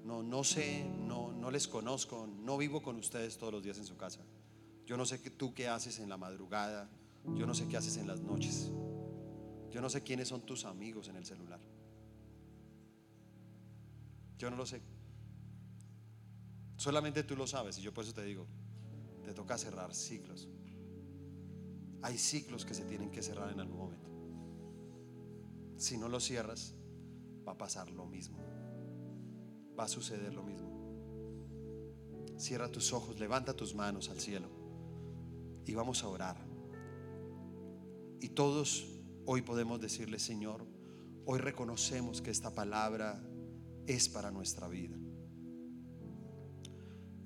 no, 0.04 0.24
no 0.24 0.44
sé, 0.44 0.84
no, 0.84 1.32
no 1.32 1.50
les 1.50 1.68
conozco, 1.68 2.28
no 2.28 2.58
vivo 2.58 2.82
con 2.82 2.98
ustedes 2.98 3.38
todos 3.38 3.54
los 3.54 3.64
días 3.64 3.78
en 3.78 3.86
su 3.86 3.96
casa. 3.96 4.20
Yo 4.86 4.98
no 4.98 5.06
sé 5.06 5.18
tú 5.20 5.54
qué 5.54 5.70
haces 5.70 6.00
en 6.00 6.10
la 6.10 6.18
madrugada, 6.18 6.90
yo 7.36 7.46
no 7.46 7.56
sé 7.56 7.68
qué 7.68 7.78
haces 7.78 7.96
en 7.98 8.08
las 8.08 8.22
noches. 8.22 8.72
Yo 9.72 9.82
no 9.82 9.90
sé 9.90 10.04
quiénes 10.04 10.28
son 10.28 10.46
tus 10.46 10.66
amigos 10.66 11.08
en 11.08 11.16
el 11.16 11.26
celular. 11.26 11.60
Yo 14.38 14.52
no 14.52 14.58
lo 14.58 14.66
sé. 14.66 14.82
Solamente 16.76 17.24
tú 17.24 17.36
lo 17.36 17.48
sabes 17.48 17.78
y 17.78 17.82
yo 17.82 17.94
por 17.94 18.04
eso 18.04 18.14
te 18.14 18.26
digo, 18.26 18.46
te 19.24 19.34
toca 19.34 19.58
cerrar 19.58 19.96
ciclos. 19.96 20.50
Hay 22.02 22.18
ciclos 22.18 22.66
que 22.66 22.74
se 22.74 22.84
tienen 22.84 23.10
que 23.10 23.24
cerrar 23.24 23.50
en 23.52 23.62
algún 23.62 23.78
momento. 23.78 24.13
Si 25.78 25.98
no 25.98 26.08
los 26.08 26.24
cierras, 26.24 26.76
va 27.48 27.54
a 27.54 27.58
pasar 27.58 27.90
lo 27.92 28.06
mismo. 28.06 28.38
Va 29.78 29.86
a 29.86 29.88
suceder 29.88 30.34
lo 30.34 30.44
mismo. 30.44 30.72
Cierra 32.38 32.72
tus 32.72 32.94
ojos, 32.94 33.20
levanta 33.20 33.54
tus 33.54 33.76
manos 33.76 34.10
al 34.10 34.20
cielo 34.20 34.48
y 35.66 35.74
vamos 35.74 36.04
a 36.04 36.08
orar. 36.08 36.38
Y 38.20 38.30
todos 38.30 38.94
Hoy 39.26 39.42
podemos 39.42 39.80
decirle, 39.80 40.20
Señor, 40.20 40.68
hoy 41.26 41.40
reconocemos 41.40 42.22
que 42.22 42.30
esta 42.30 42.54
palabra 42.54 43.24
es 43.88 44.10
para 44.10 44.32
nuestra 44.32 44.68
vida. 44.68 44.98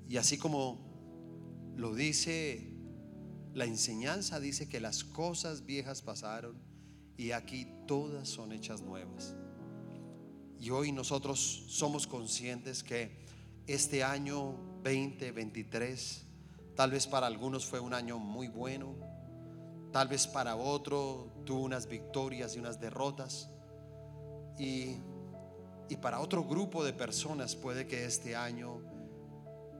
Y 0.08 0.16
así 0.16 0.38
como 0.38 1.74
lo 1.76 1.96
dice 1.96 2.72
la 3.52 3.64
enseñanza, 3.64 4.38
dice 4.38 4.68
que 4.68 4.78
las 4.78 5.02
cosas 5.02 5.64
viejas 5.64 6.02
pasaron 6.02 6.56
y 7.18 7.32
aquí 7.32 7.66
todas 7.86 8.26
son 8.26 8.52
hechas 8.52 8.80
nuevas. 8.80 9.34
Y 10.58 10.70
hoy 10.70 10.90
nosotros 10.90 11.66
somos 11.68 12.06
conscientes 12.06 12.82
que 12.82 13.26
este 13.66 14.02
año 14.02 14.56
2023, 14.82 16.24
tal 16.74 16.92
vez 16.92 17.06
para 17.06 17.26
algunos 17.26 17.66
fue 17.66 17.80
un 17.80 17.92
año 17.92 18.18
muy 18.18 18.48
bueno, 18.48 18.96
Tal 19.92 20.08
vez 20.08 20.26
para 20.26 20.56
otro 20.56 21.32
tuvo 21.46 21.62
unas 21.62 21.88
victorias 21.88 22.54
y 22.56 22.58
unas 22.58 22.78
derrotas. 22.78 23.48
Y, 24.58 24.96
y 25.88 25.96
para 25.96 26.20
otro 26.20 26.44
grupo 26.44 26.84
de 26.84 26.92
personas 26.92 27.56
puede 27.56 27.86
que 27.86 28.04
este 28.04 28.36
año 28.36 28.82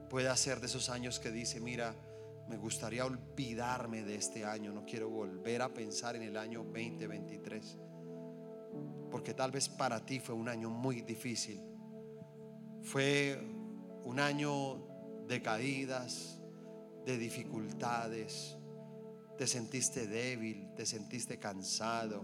pueda 0.09 0.35
ser 0.35 0.59
de 0.59 0.65
esos 0.65 0.89
años 0.89 1.19
que 1.19 1.31
dice, 1.31 1.59
mira, 1.59 1.95
me 2.49 2.57
gustaría 2.57 3.05
olvidarme 3.05 4.03
de 4.03 4.15
este 4.15 4.43
año, 4.43 4.73
no 4.73 4.83
quiero 4.83 5.07
volver 5.07 5.61
a 5.61 5.71
pensar 5.71 6.15
en 6.15 6.23
el 6.23 6.35
año 6.35 6.63
2023. 6.63 7.77
porque 9.11 9.33
tal 9.33 9.51
vez 9.51 9.67
para 9.69 10.05
ti 10.05 10.19
fue 10.19 10.35
un 10.35 10.47
año 10.47 10.69
muy 10.69 11.01
difícil. 11.01 11.59
Fue 12.83 13.39
un 14.03 14.19
año 14.19 15.25
de 15.27 15.41
caídas, 15.41 16.39
de 17.05 17.17
dificultades. 17.17 18.55
Te 19.35 19.47
sentiste 19.47 20.07
débil, 20.07 20.73
te 20.75 20.85
sentiste 20.85 21.39
cansado, 21.39 22.23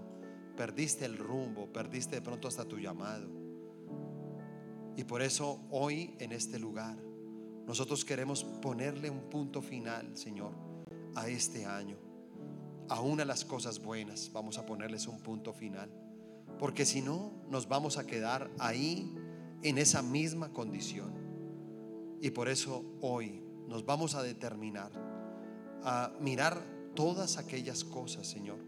perdiste 0.56 1.06
el 1.06 1.18
rumbo, 1.18 1.72
perdiste 1.74 2.18
de 2.18 2.22
pronto 2.22 2.48
hasta 2.48 2.66
tu 2.66 2.78
llamado. 2.78 3.28
Y 4.96 5.04
por 5.06 5.24
eso 5.24 5.66
hoy 5.72 6.16
en 6.20 6.32
este 6.34 6.60
lugar 6.60 7.05
nosotros 7.68 8.06
queremos 8.06 8.44
ponerle 8.44 9.10
un 9.10 9.30
punto 9.30 9.62
final, 9.62 10.16
Señor, 10.18 10.52
a 11.16 11.28
este 11.28 11.66
año. 11.66 11.98
Aún 12.90 13.20
a 13.20 13.26
las 13.26 13.44
cosas 13.44 13.82
buenas 13.82 14.32
vamos 14.32 14.58
a 14.58 14.66
ponerles 14.66 15.08
un 15.08 15.20
punto 15.20 15.54
final. 15.54 15.90
Porque 16.60 16.86
si 16.86 17.02
no, 17.02 17.32
nos 17.50 17.68
vamos 17.68 17.98
a 17.98 18.06
quedar 18.06 18.52
ahí 18.60 19.16
en 19.64 19.78
esa 19.78 20.02
misma 20.02 20.50
condición. 20.54 21.14
Y 22.22 22.30
por 22.32 22.50
eso 22.50 22.86
hoy 23.02 23.42
nos 23.68 23.86
vamos 23.86 24.16
a 24.16 24.24
determinar 24.24 24.92
a 25.84 26.14
mirar 26.20 26.64
todas 26.96 27.38
aquellas 27.38 27.84
cosas, 27.84 28.28
Señor, 28.28 28.60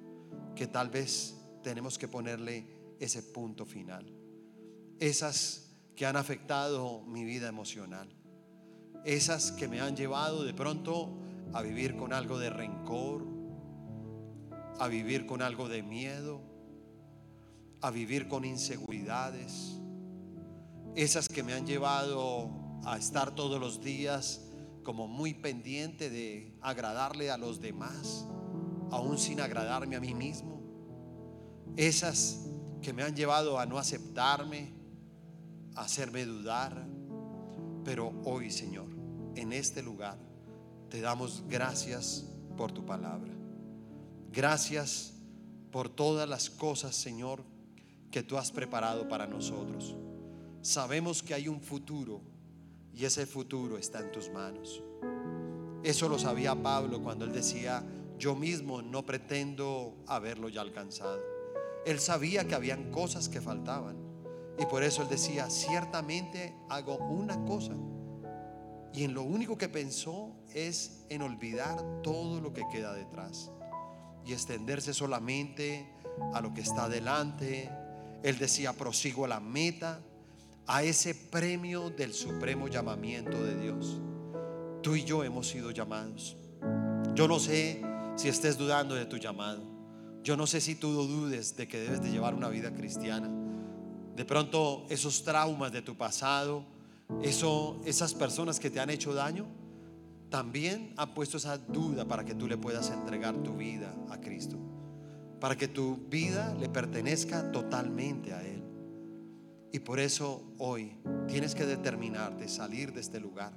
que 0.56 0.68
tal 0.68 0.90
vez 0.90 1.36
tenemos 1.64 1.98
que 1.98 2.08
ponerle 2.08 2.68
ese 3.00 3.24
punto 3.24 3.66
final. 3.66 4.12
Esas 5.00 5.68
que 5.96 6.06
han 6.06 6.16
afectado 6.16 7.02
mi 7.02 7.24
vida 7.24 7.48
emocional. 7.48 8.17
Esas 9.06 9.52
que 9.52 9.68
me 9.68 9.80
han 9.80 9.96
llevado 9.96 10.44
de 10.44 10.54
pronto 10.54 11.18
a 11.54 11.62
vivir 11.62 11.96
con 11.96 12.14
algo 12.14 12.40
de 12.40 12.50
rencor, 12.50 13.26
a 14.80 14.88
vivir 14.88 15.26
con 15.26 15.42
algo 15.42 15.70
de 15.70 15.82
miedo, 15.82 16.42
a 17.82 17.92
vivir 17.92 18.28
con 18.28 18.46
inseguridades, 18.46 19.80
esas 20.96 21.30
que 21.30 21.44
me 21.44 21.54
han 21.54 21.66
llevado 21.66 22.50
a 22.84 22.98
estar 22.98 23.36
todos 23.36 23.60
los 23.60 23.82
días 23.82 24.42
como 24.84 25.08
muy 25.08 25.34
pendiente 25.34 26.10
de 26.10 26.58
agradarle 26.62 27.30
a 27.30 27.38
los 27.38 27.62
demás, 27.62 28.26
aún 28.92 29.18
sin 29.18 29.40
agradarme 29.40 29.96
a 29.96 30.00
mí 30.00 30.14
mismo, 30.14 30.62
esas 31.76 32.48
que 32.82 32.94
me 32.94 33.04
han 33.04 33.16
llevado 33.16 33.60
a 33.60 33.66
no 33.66 33.78
aceptarme, 33.78 34.74
a 35.76 35.82
hacerme 35.82 36.26
dudar, 36.26 36.88
pero 37.88 38.12
hoy 38.26 38.52
Señor, 38.52 38.90
en 39.36 39.54
este 39.54 39.82
lugar, 39.82 40.18
te 40.90 41.00
damos 41.00 41.46
gracias 41.48 42.26
por 42.58 42.74
tu 42.74 42.86
palabra. 42.86 43.34
Gracias 44.30 45.14
por 45.72 45.88
todas 45.88 46.28
las 46.28 46.50
cosas, 46.50 46.98
Señor, 46.98 47.46
que 48.12 48.24
tú 48.24 48.38
has 48.38 48.52
preparado 48.52 49.08
para 49.08 49.26
nosotros. 49.26 49.96
Sabemos 50.62 51.24
que 51.24 51.34
hay 51.34 51.48
un 51.48 51.62
futuro 51.62 52.22
y 52.94 53.06
ese 53.06 53.26
futuro 53.26 53.78
está 53.78 54.02
en 54.02 54.12
tus 54.12 54.30
manos. 54.32 54.84
Eso 55.82 56.10
lo 56.10 56.20
sabía 56.20 56.62
Pablo 56.62 57.02
cuando 57.02 57.24
él 57.24 57.32
decía, 57.32 57.86
yo 58.20 58.36
mismo 58.36 58.82
no 58.82 59.06
pretendo 59.06 59.96
haberlo 60.08 60.50
ya 60.50 60.60
alcanzado. 60.60 61.22
Él 61.86 62.02
sabía 62.02 62.46
que 62.50 62.56
habían 62.56 62.92
cosas 62.92 63.30
que 63.30 63.40
faltaban 63.40 64.07
y 64.60 64.66
por 64.66 64.84
eso 64.84 65.04
él 65.04 65.10
decía, 65.10 65.50
ciertamente 65.50 66.56
hago 66.70 66.98
una 66.98 67.44
cosa. 67.46 67.74
Y 68.94 69.04
en 69.04 69.14
lo 69.14 69.24
único 69.24 69.58
que 69.58 69.70
pensó 69.70 70.36
es 70.54 71.06
en 71.10 71.22
olvidar 71.22 72.02
todo 72.02 72.42
lo 72.42 72.54
que 72.54 72.68
queda 72.72 72.94
detrás 72.94 73.52
y 74.26 74.34
extenderse 74.34 74.94
solamente 74.94 75.88
a 76.34 76.42
lo 76.42 76.54
que 76.54 76.62
está 76.62 76.90
delante, 76.90 77.70
él 78.24 78.38
decía, 78.40 78.74
prosigo 78.74 79.28
la 79.28 79.40
meta, 79.40 80.02
a 80.66 80.84
ese 80.84 81.16
premio 81.16 81.90
del 81.90 82.14
supremo 82.14 82.68
llamamiento 82.68 83.42
de 83.42 83.56
Dios. 83.56 84.02
Tú 84.82 84.96
y 84.96 85.06
yo 85.06 85.24
hemos 85.24 85.48
sido 85.48 85.72
llamados. 85.72 86.36
Yo 87.14 87.28
no 87.28 87.40
sé 87.40 87.82
si 88.16 88.28
estés 88.28 88.58
dudando 88.58 88.96
de 88.96 89.06
tu 89.06 89.18
llamado. 89.18 89.64
Yo 90.24 90.36
no 90.36 90.46
sé 90.46 90.60
si 90.60 90.76
tú 90.76 90.92
dudes 90.92 91.56
de 91.56 91.68
que 91.68 91.80
debes 91.80 92.02
de 92.02 92.10
llevar 92.12 92.36
una 92.36 92.50
vida 92.50 92.74
cristiana. 92.74 93.30
De 94.18 94.26
pronto 94.26 94.86
esos 94.90 95.24
traumas 95.24 95.72
de 95.72 95.82
tu 95.82 95.96
pasado, 95.96 96.66
eso, 97.22 97.80
esas 97.86 98.14
personas 98.14 98.60
que 98.60 98.70
te 98.70 98.82
han 98.82 98.90
hecho 98.90 99.14
daño, 99.14 99.46
también 100.30 100.94
han 100.98 101.14
puesto 101.14 101.38
esa 101.38 101.58
duda 101.58 102.04
para 102.04 102.26
que 102.26 102.36
tú 102.36 102.50
le 102.50 102.58
puedas 102.58 102.90
entregar 102.90 103.36
tu 103.44 103.56
vida 103.56 103.96
a 104.10 104.20
Cristo 104.20 104.58
para 105.40 105.56
que 105.56 105.68
tu 105.68 105.98
vida 106.10 106.56
le 106.60 106.70
pertenezca 106.70 107.52
totalmente 107.52 108.34
a 108.34 108.44
Él. 108.44 108.64
Y 109.72 109.80
por 109.80 110.00
eso 110.00 110.44
hoy 110.58 110.94
tienes 111.28 111.54
que 111.54 111.66
determinarte, 111.66 112.48
salir 112.48 112.94
de 112.94 113.02
este 113.02 113.20
lugar 113.20 113.52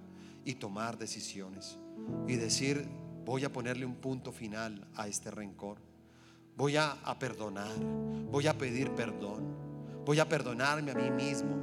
y 0.45 0.55
tomar 0.55 0.99
decisiones 0.99 1.79
y 2.27 2.37
decir, 2.37 2.87
voy 3.25 3.45
a 3.45 3.53
ponerle 3.53 3.87
un 3.87 3.97
punto 3.97 4.33
final 4.33 4.87
a 4.97 5.09
este 5.09 5.31
rencor. 5.31 5.79
Voy 6.57 6.77
a, 6.77 6.93
a 6.93 7.19
perdonar, 7.19 7.73
voy 8.31 8.47
a 8.47 8.59
pedir 8.59 8.91
perdón, 8.91 9.70
voy 10.05 10.19
a 10.21 10.29
perdonarme 10.29 10.93
a 10.93 10.95
mí 10.95 11.11
mismo. 11.11 11.57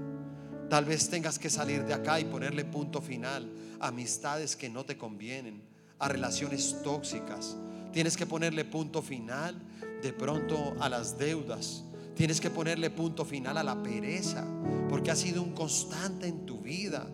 Tal 0.69 0.85
vez 0.85 1.09
tengas 1.09 1.39
que 1.39 1.49
salir 1.49 1.85
de 1.85 1.93
acá 1.93 2.19
y 2.19 2.25
ponerle 2.25 2.65
punto 2.65 3.01
final 3.01 3.49
a 3.79 3.87
amistades 3.87 4.55
que 4.55 4.69
no 4.69 4.83
te 4.83 4.97
convienen, 4.97 5.61
a 5.99 6.07
relaciones 6.07 6.77
tóxicas. 6.83 7.55
Tienes 7.93 8.17
que 8.17 8.25
ponerle 8.25 8.65
punto 8.65 9.01
final 9.01 9.55
de 10.01 10.13
pronto 10.13 10.75
a 10.79 10.89
las 10.89 11.17
deudas. 11.17 11.83
Tienes 12.15 12.41
que 12.41 12.49
ponerle 12.49 12.89
punto 12.89 13.25
final 13.25 13.57
a 13.57 13.63
la 13.63 13.81
pereza, 13.81 14.45
porque 14.89 15.11
ha 15.11 15.15
sido 15.15 15.41
un 15.41 15.53
constante 15.53 16.27
en 16.27 16.45
tu 16.45 16.59
vida. 16.59 17.07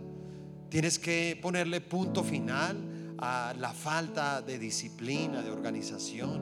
Tienes 0.69 0.97
que 0.97 1.37
ponerle 1.41 1.81
punto 1.81 2.23
final 2.23 3.15
a 3.19 3.53
la 3.57 3.73
falta 3.73 4.41
de 4.41 4.57
disciplina, 4.57 5.41
de 5.41 5.51
organización, 5.51 6.41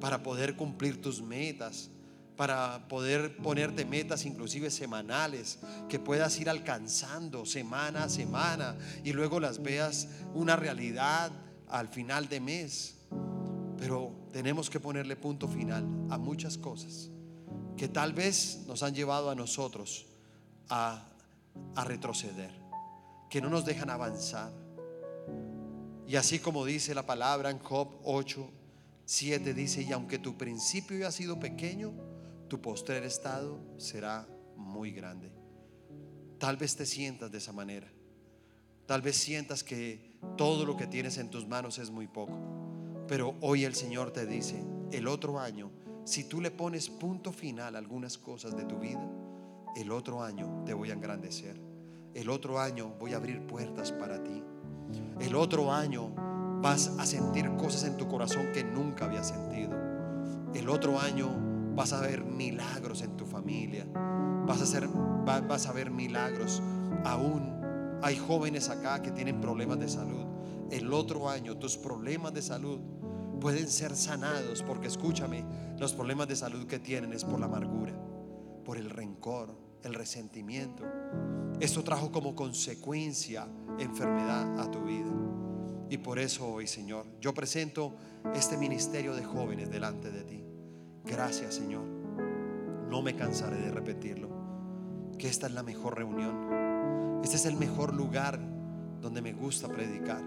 para 0.00 0.22
poder 0.22 0.56
cumplir 0.56 1.00
tus 1.00 1.22
metas, 1.22 1.90
para 2.38 2.86
poder 2.86 3.36
ponerte 3.38 3.84
metas 3.84 4.24
inclusive 4.24 4.70
semanales, 4.70 5.58
que 5.88 5.98
puedas 5.98 6.38
ir 6.38 6.48
alcanzando 6.48 7.44
semana 7.44 8.04
a 8.04 8.08
semana 8.08 8.78
y 9.02 9.12
luego 9.12 9.40
las 9.40 9.60
veas 9.60 10.06
una 10.34 10.54
realidad 10.54 11.32
al 11.68 11.88
final 11.88 12.28
de 12.28 12.38
mes. 12.38 12.94
Pero 13.76 14.12
tenemos 14.32 14.70
que 14.70 14.78
ponerle 14.78 15.16
punto 15.16 15.48
final 15.48 15.84
a 16.10 16.16
muchas 16.16 16.56
cosas 16.56 17.10
que 17.76 17.88
tal 17.88 18.12
vez 18.12 18.64
nos 18.68 18.84
han 18.84 18.94
llevado 18.94 19.30
a 19.30 19.34
nosotros 19.34 20.06
a, 20.68 21.04
retroceder, 21.84 22.52
que 23.28 23.40
no 23.40 23.50
nos 23.50 23.64
dejan 23.64 23.90
avanzar. 23.90 24.52
Y 26.06 26.14
así 26.14 26.38
como 26.38 26.64
dice 26.64 26.94
la 26.94 27.04
palabra 27.04 27.50
en 27.50 27.58
Job 27.58 27.88
8, 28.04 28.48
7 29.06 29.54
dice, 29.54 29.82
y 29.82 29.92
aunque 29.92 30.20
tu 30.20 30.36
principio 30.36 31.06
ha 31.06 31.10
sido 31.10 31.40
pequeño, 31.40 31.92
tu 32.48 32.60
postrer 32.60 33.04
estado 33.04 33.60
será 33.76 34.26
muy 34.56 34.90
grande. 34.90 35.30
Tal 36.38 36.56
vez 36.56 36.76
te 36.76 36.86
sientas 36.86 37.30
de 37.30 37.38
esa 37.38 37.52
manera. 37.52 37.92
Tal 38.86 39.02
vez 39.02 39.16
sientas 39.16 39.62
que 39.62 40.18
todo 40.36 40.64
lo 40.64 40.76
que 40.76 40.86
tienes 40.86 41.18
en 41.18 41.30
tus 41.30 41.46
manos 41.46 41.78
es 41.78 41.90
muy 41.90 42.06
poco. 42.06 42.36
Pero 43.06 43.34
hoy 43.40 43.64
el 43.64 43.74
Señor 43.74 44.12
te 44.12 44.26
dice, 44.26 44.64
el 44.92 45.08
otro 45.08 45.38
año, 45.38 45.70
si 46.04 46.24
tú 46.24 46.40
le 46.40 46.50
pones 46.50 46.88
punto 46.88 47.32
final 47.32 47.74
a 47.74 47.78
algunas 47.78 48.16
cosas 48.16 48.56
de 48.56 48.64
tu 48.64 48.78
vida, 48.78 49.06
el 49.76 49.92
otro 49.92 50.22
año 50.22 50.62
te 50.64 50.74
voy 50.74 50.90
a 50.90 50.94
engrandecer. 50.94 51.60
El 52.14 52.30
otro 52.30 52.58
año 52.58 52.94
voy 52.98 53.12
a 53.12 53.16
abrir 53.16 53.46
puertas 53.46 53.92
para 53.92 54.22
ti. 54.24 54.42
El 55.20 55.34
otro 55.34 55.72
año 55.72 56.14
vas 56.62 56.88
a 56.98 57.04
sentir 57.04 57.50
cosas 57.56 57.84
en 57.84 57.96
tu 57.96 58.08
corazón 58.08 58.52
que 58.52 58.64
nunca 58.64 59.04
había 59.04 59.22
sentido. 59.22 59.76
El 60.54 60.68
otro 60.68 60.98
año 60.98 61.47
vas 61.78 61.92
a 61.92 62.00
ver 62.00 62.24
milagros 62.24 63.02
en 63.02 63.16
tu 63.16 63.24
familia. 63.24 63.86
Vas 63.94 64.60
a, 64.60 64.64
hacer, 64.64 64.88
vas 64.88 65.66
a 65.68 65.72
ver 65.72 65.92
milagros. 65.92 66.60
Aún 67.04 68.00
hay 68.02 68.16
jóvenes 68.16 68.68
acá 68.68 69.00
que 69.00 69.12
tienen 69.12 69.40
problemas 69.40 69.78
de 69.78 69.88
salud. 69.88 70.26
El 70.72 70.92
otro 70.92 71.28
año 71.28 71.56
tus 71.56 71.76
problemas 71.76 72.34
de 72.34 72.42
salud 72.42 72.80
pueden 73.40 73.68
ser 73.68 73.94
sanados, 73.94 74.64
porque 74.64 74.88
escúchame, 74.88 75.44
los 75.78 75.92
problemas 75.92 76.26
de 76.26 76.34
salud 76.34 76.66
que 76.66 76.80
tienen 76.80 77.12
es 77.12 77.24
por 77.24 77.38
la 77.38 77.46
amargura, 77.46 77.92
por 78.64 78.76
el 78.76 78.90
rencor, 78.90 79.56
el 79.84 79.94
resentimiento. 79.94 80.82
Esto 81.60 81.84
trajo 81.84 82.10
como 82.10 82.34
consecuencia 82.34 83.46
enfermedad 83.78 84.58
a 84.58 84.68
tu 84.68 84.82
vida. 84.82 85.12
Y 85.90 85.98
por 85.98 86.18
eso 86.18 86.44
hoy, 86.48 86.66
Señor, 86.66 87.06
yo 87.20 87.32
presento 87.32 87.94
este 88.34 88.56
ministerio 88.56 89.14
de 89.14 89.22
jóvenes 89.22 89.70
delante 89.70 90.10
de 90.10 90.24
ti. 90.24 90.47
Gracias, 91.08 91.54
Señor. 91.54 91.84
No 92.88 93.02
me 93.02 93.16
cansaré 93.16 93.56
de 93.56 93.70
repetirlo, 93.70 94.28
que 95.18 95.28
esta 95.28 95.46
es 95.46 95.52
la 95.52 95.62
mejor 95.62 95.96
reunión. 95.96 97.20
Este 97.24 97.36
es 97.36 97.46
el 97.46 97.56
mejor 97.56 97.94
lugar 97.94 98.38
donde 99.00 99.22
me 99.22 99.32
gusta 99.32 99.68
predicar. 99.68 100.22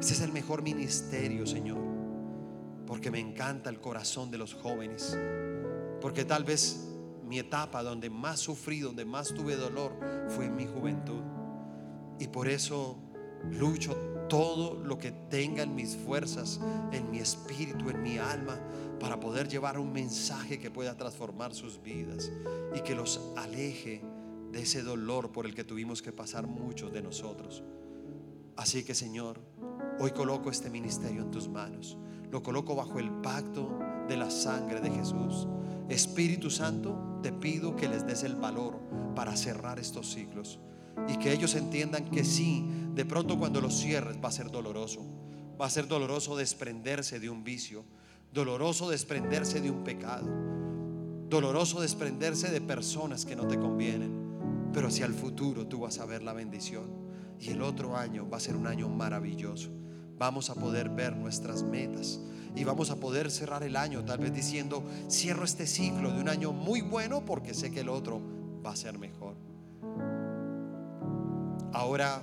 Este 0.00 0.14
es 0.14 0.20
el 0.20 0.32
mejor 0.32 0.62
ministerio, 0.62 1.46
Señor 1.46 1.92
porque 2.92 3.10
me 3.10 3.20
encanta 3.20 3.70
el 3.70 3.80
corazón 3.80 4.30
de 4.30 4.36
los 4.36 4.52
jóvenes, 4.52 5.18
porque 6.02 6.26
tal 6.26 6.44
vez 6.44 6.90
mi 7.24 7.38
etapa 7.38 7.82
donde 7.82 8.10
más 8.10 8.38
sufrí, 8.38 8.80
donde 8.80 9.06
más 9.06 9.32
tuve 9.32 9.56
dolor, 9.56 9.98
fue 10.28 10.44
en 10.44 10.56
mi 10.56 10.66
juventud. 10.66 11.22
Y 12.18 12.28
por 12.28 12.48
eso 12.48 12.98
lucho 13.50 13.96
todo 14.28 14.74
lo 14.74 14.98
que 14.98 15.10
tenga 15.12 15.62
en 15.62 15.74
mis 15.74 15.96
fuerzas, 15.96 16.60
en 16.92 17.10
mi 17.10 17.18
espíritu, 17.18 17.90
en 17.90 18.02
mi 18.02 18.18
alma, 18.18 18.58
para 18.98 19.18
poder 19.20 19.48
llevar 19.48 19.78
un 19.78 19.92
mensaje 19.92 20.58
que 20.58 20.70
pueda 20.70 20.96
transformar 20.96 21.54
sus 21.54 21.82
vidas 21.82 22.30
y 22.74 22.80
que 22.80 22.94
los 22.94 23.20
aleje 23.36 24.02
de 24.50 24.62
ese 24.62 24.82
dolor 24.82 25.32
por 25.32 25.46
el 25.46 25.54
que 25.54 25.64
tuvimos 25.64 26.02
que 26.02 26.12
pasar 26.12 26.46
muchos 26.46 26.92
de 26.92 27.02
nosotros. 27.02 27.62
Así 28.56 28.84
que 28.84 28.94
Señor, 28.94 29.40
hoy 29.98 30.10
coloco 30.12 30.50
este 30.50 30.70
ministerio 30.70 31.22
en 31.22 31.30
tus 31.30 31.48
manos. 31.48 31.96
Lo 32.30 32.42
coloco 32.42 32.74
bajo 32.74 32.98
el 32.98 33.10
pacto 33.10 33.78
de 34.08 34.16
la 34.16 34.30
sangre 34.30 34.80
de 34.80 34.90
Jesús. 34.90 35.48
Espíritu 35.88 36.50
Santo, 36.50 37.18
te 37.22 37.32
pido 37.32 37.76
que 37.76 37.88
les 37.88 38.06
des 38.06 38.22
el 38.22 38.36
valor 38.36 38.78
para 39.14 39.36
cerrar 39.36 39.78
estos 39.78 40.12
ciclos 40.12 40.60
y 41.08 41.16
que 41.18 41.32
ellos 41.32 41.54
entiendan 41.54 42.10
que 42.10 42.24
sí, 42.24 42.64
de 42.94 43.04
pronto 43.04 43.38
cuando 43.38 43.60
los 43.60 43.74
cierres 43.78 44.18
va 44.22 44.28
a 44.28 44.32
ser 44.32 44.50
doloroso. 44.50 45.02
Va 45.60 45.66
a 45.66 45.70
ser 45.70 45.86
doloroso 45.86 46.36
desprenderse 46.36 47.20
de 47.20 47.30
un 47.30 47.44
vicio, 47.44 47.84
doloroso 48.32 48.88
desprenderse 48.90 49.60
de 49.60 49.70
un 49.70 49.84
pecado, 49.84 50.26
doloroso 51.28 51.80
desprenderse 51.80 52.50
de 52.50 52.60
personas 52.60 53.24
que 53.24 53.36
no 53.36 53.46
te 53.46 53.58
convienen, 53.58 54.70
pero 54.72 54.88
hacia 54.88 55.06
el 55.06 55.14
futuro 55.14 55.66
tú 55.66 55.80
vas 55.80 55.98
a 55.98 56.06
ver 56.06 56.22
la 56.22 56.32
bendición 56.32 57.02
y 57.38 57.50
el 57.50 57.62
otro 57.62 57.96
año 57.96 58.28
va 58.28 58.38
a 58.38 58.40
ser 58.40 58.56
un 58.56 58.66
año 58.66 58.88
maravilloso. 58.88 59.70
Vamos 60.18 60.50
a 60.50 60.54
poder 60.54 60.88
ver 60.88 61.16
nuestras 61.16 61.62
metas 61.62 62.20
y 62.54 62.64
vamos 62.64 62.90
a 62.90 62.96
poder 62.96 63.30
cerrar 63.30 63.62
el 63.62 63.76
año 63.76 64.04
tal 64.04 64.18
vez 64.18 64.32
diciendo, 64.32 64.84
cierro 65.08 65.44
este 65.44 65.66
ciclo 65.66 66.12
de 66.12 66.20
un 66.20 66.28
año 66.28 66.52
muy 66.52 66.80
bueno 66.80 67.24
porque 67.24 67.54
sé 67.54 67.70
que 67.70 67.80
el 67.80 67.88
otro 67.88 68.20
va 68.64 68.72
a 68.72 68.76
ser 68.76 68.98
mejor. 68.98 69.51
Ahora 71.72 72.22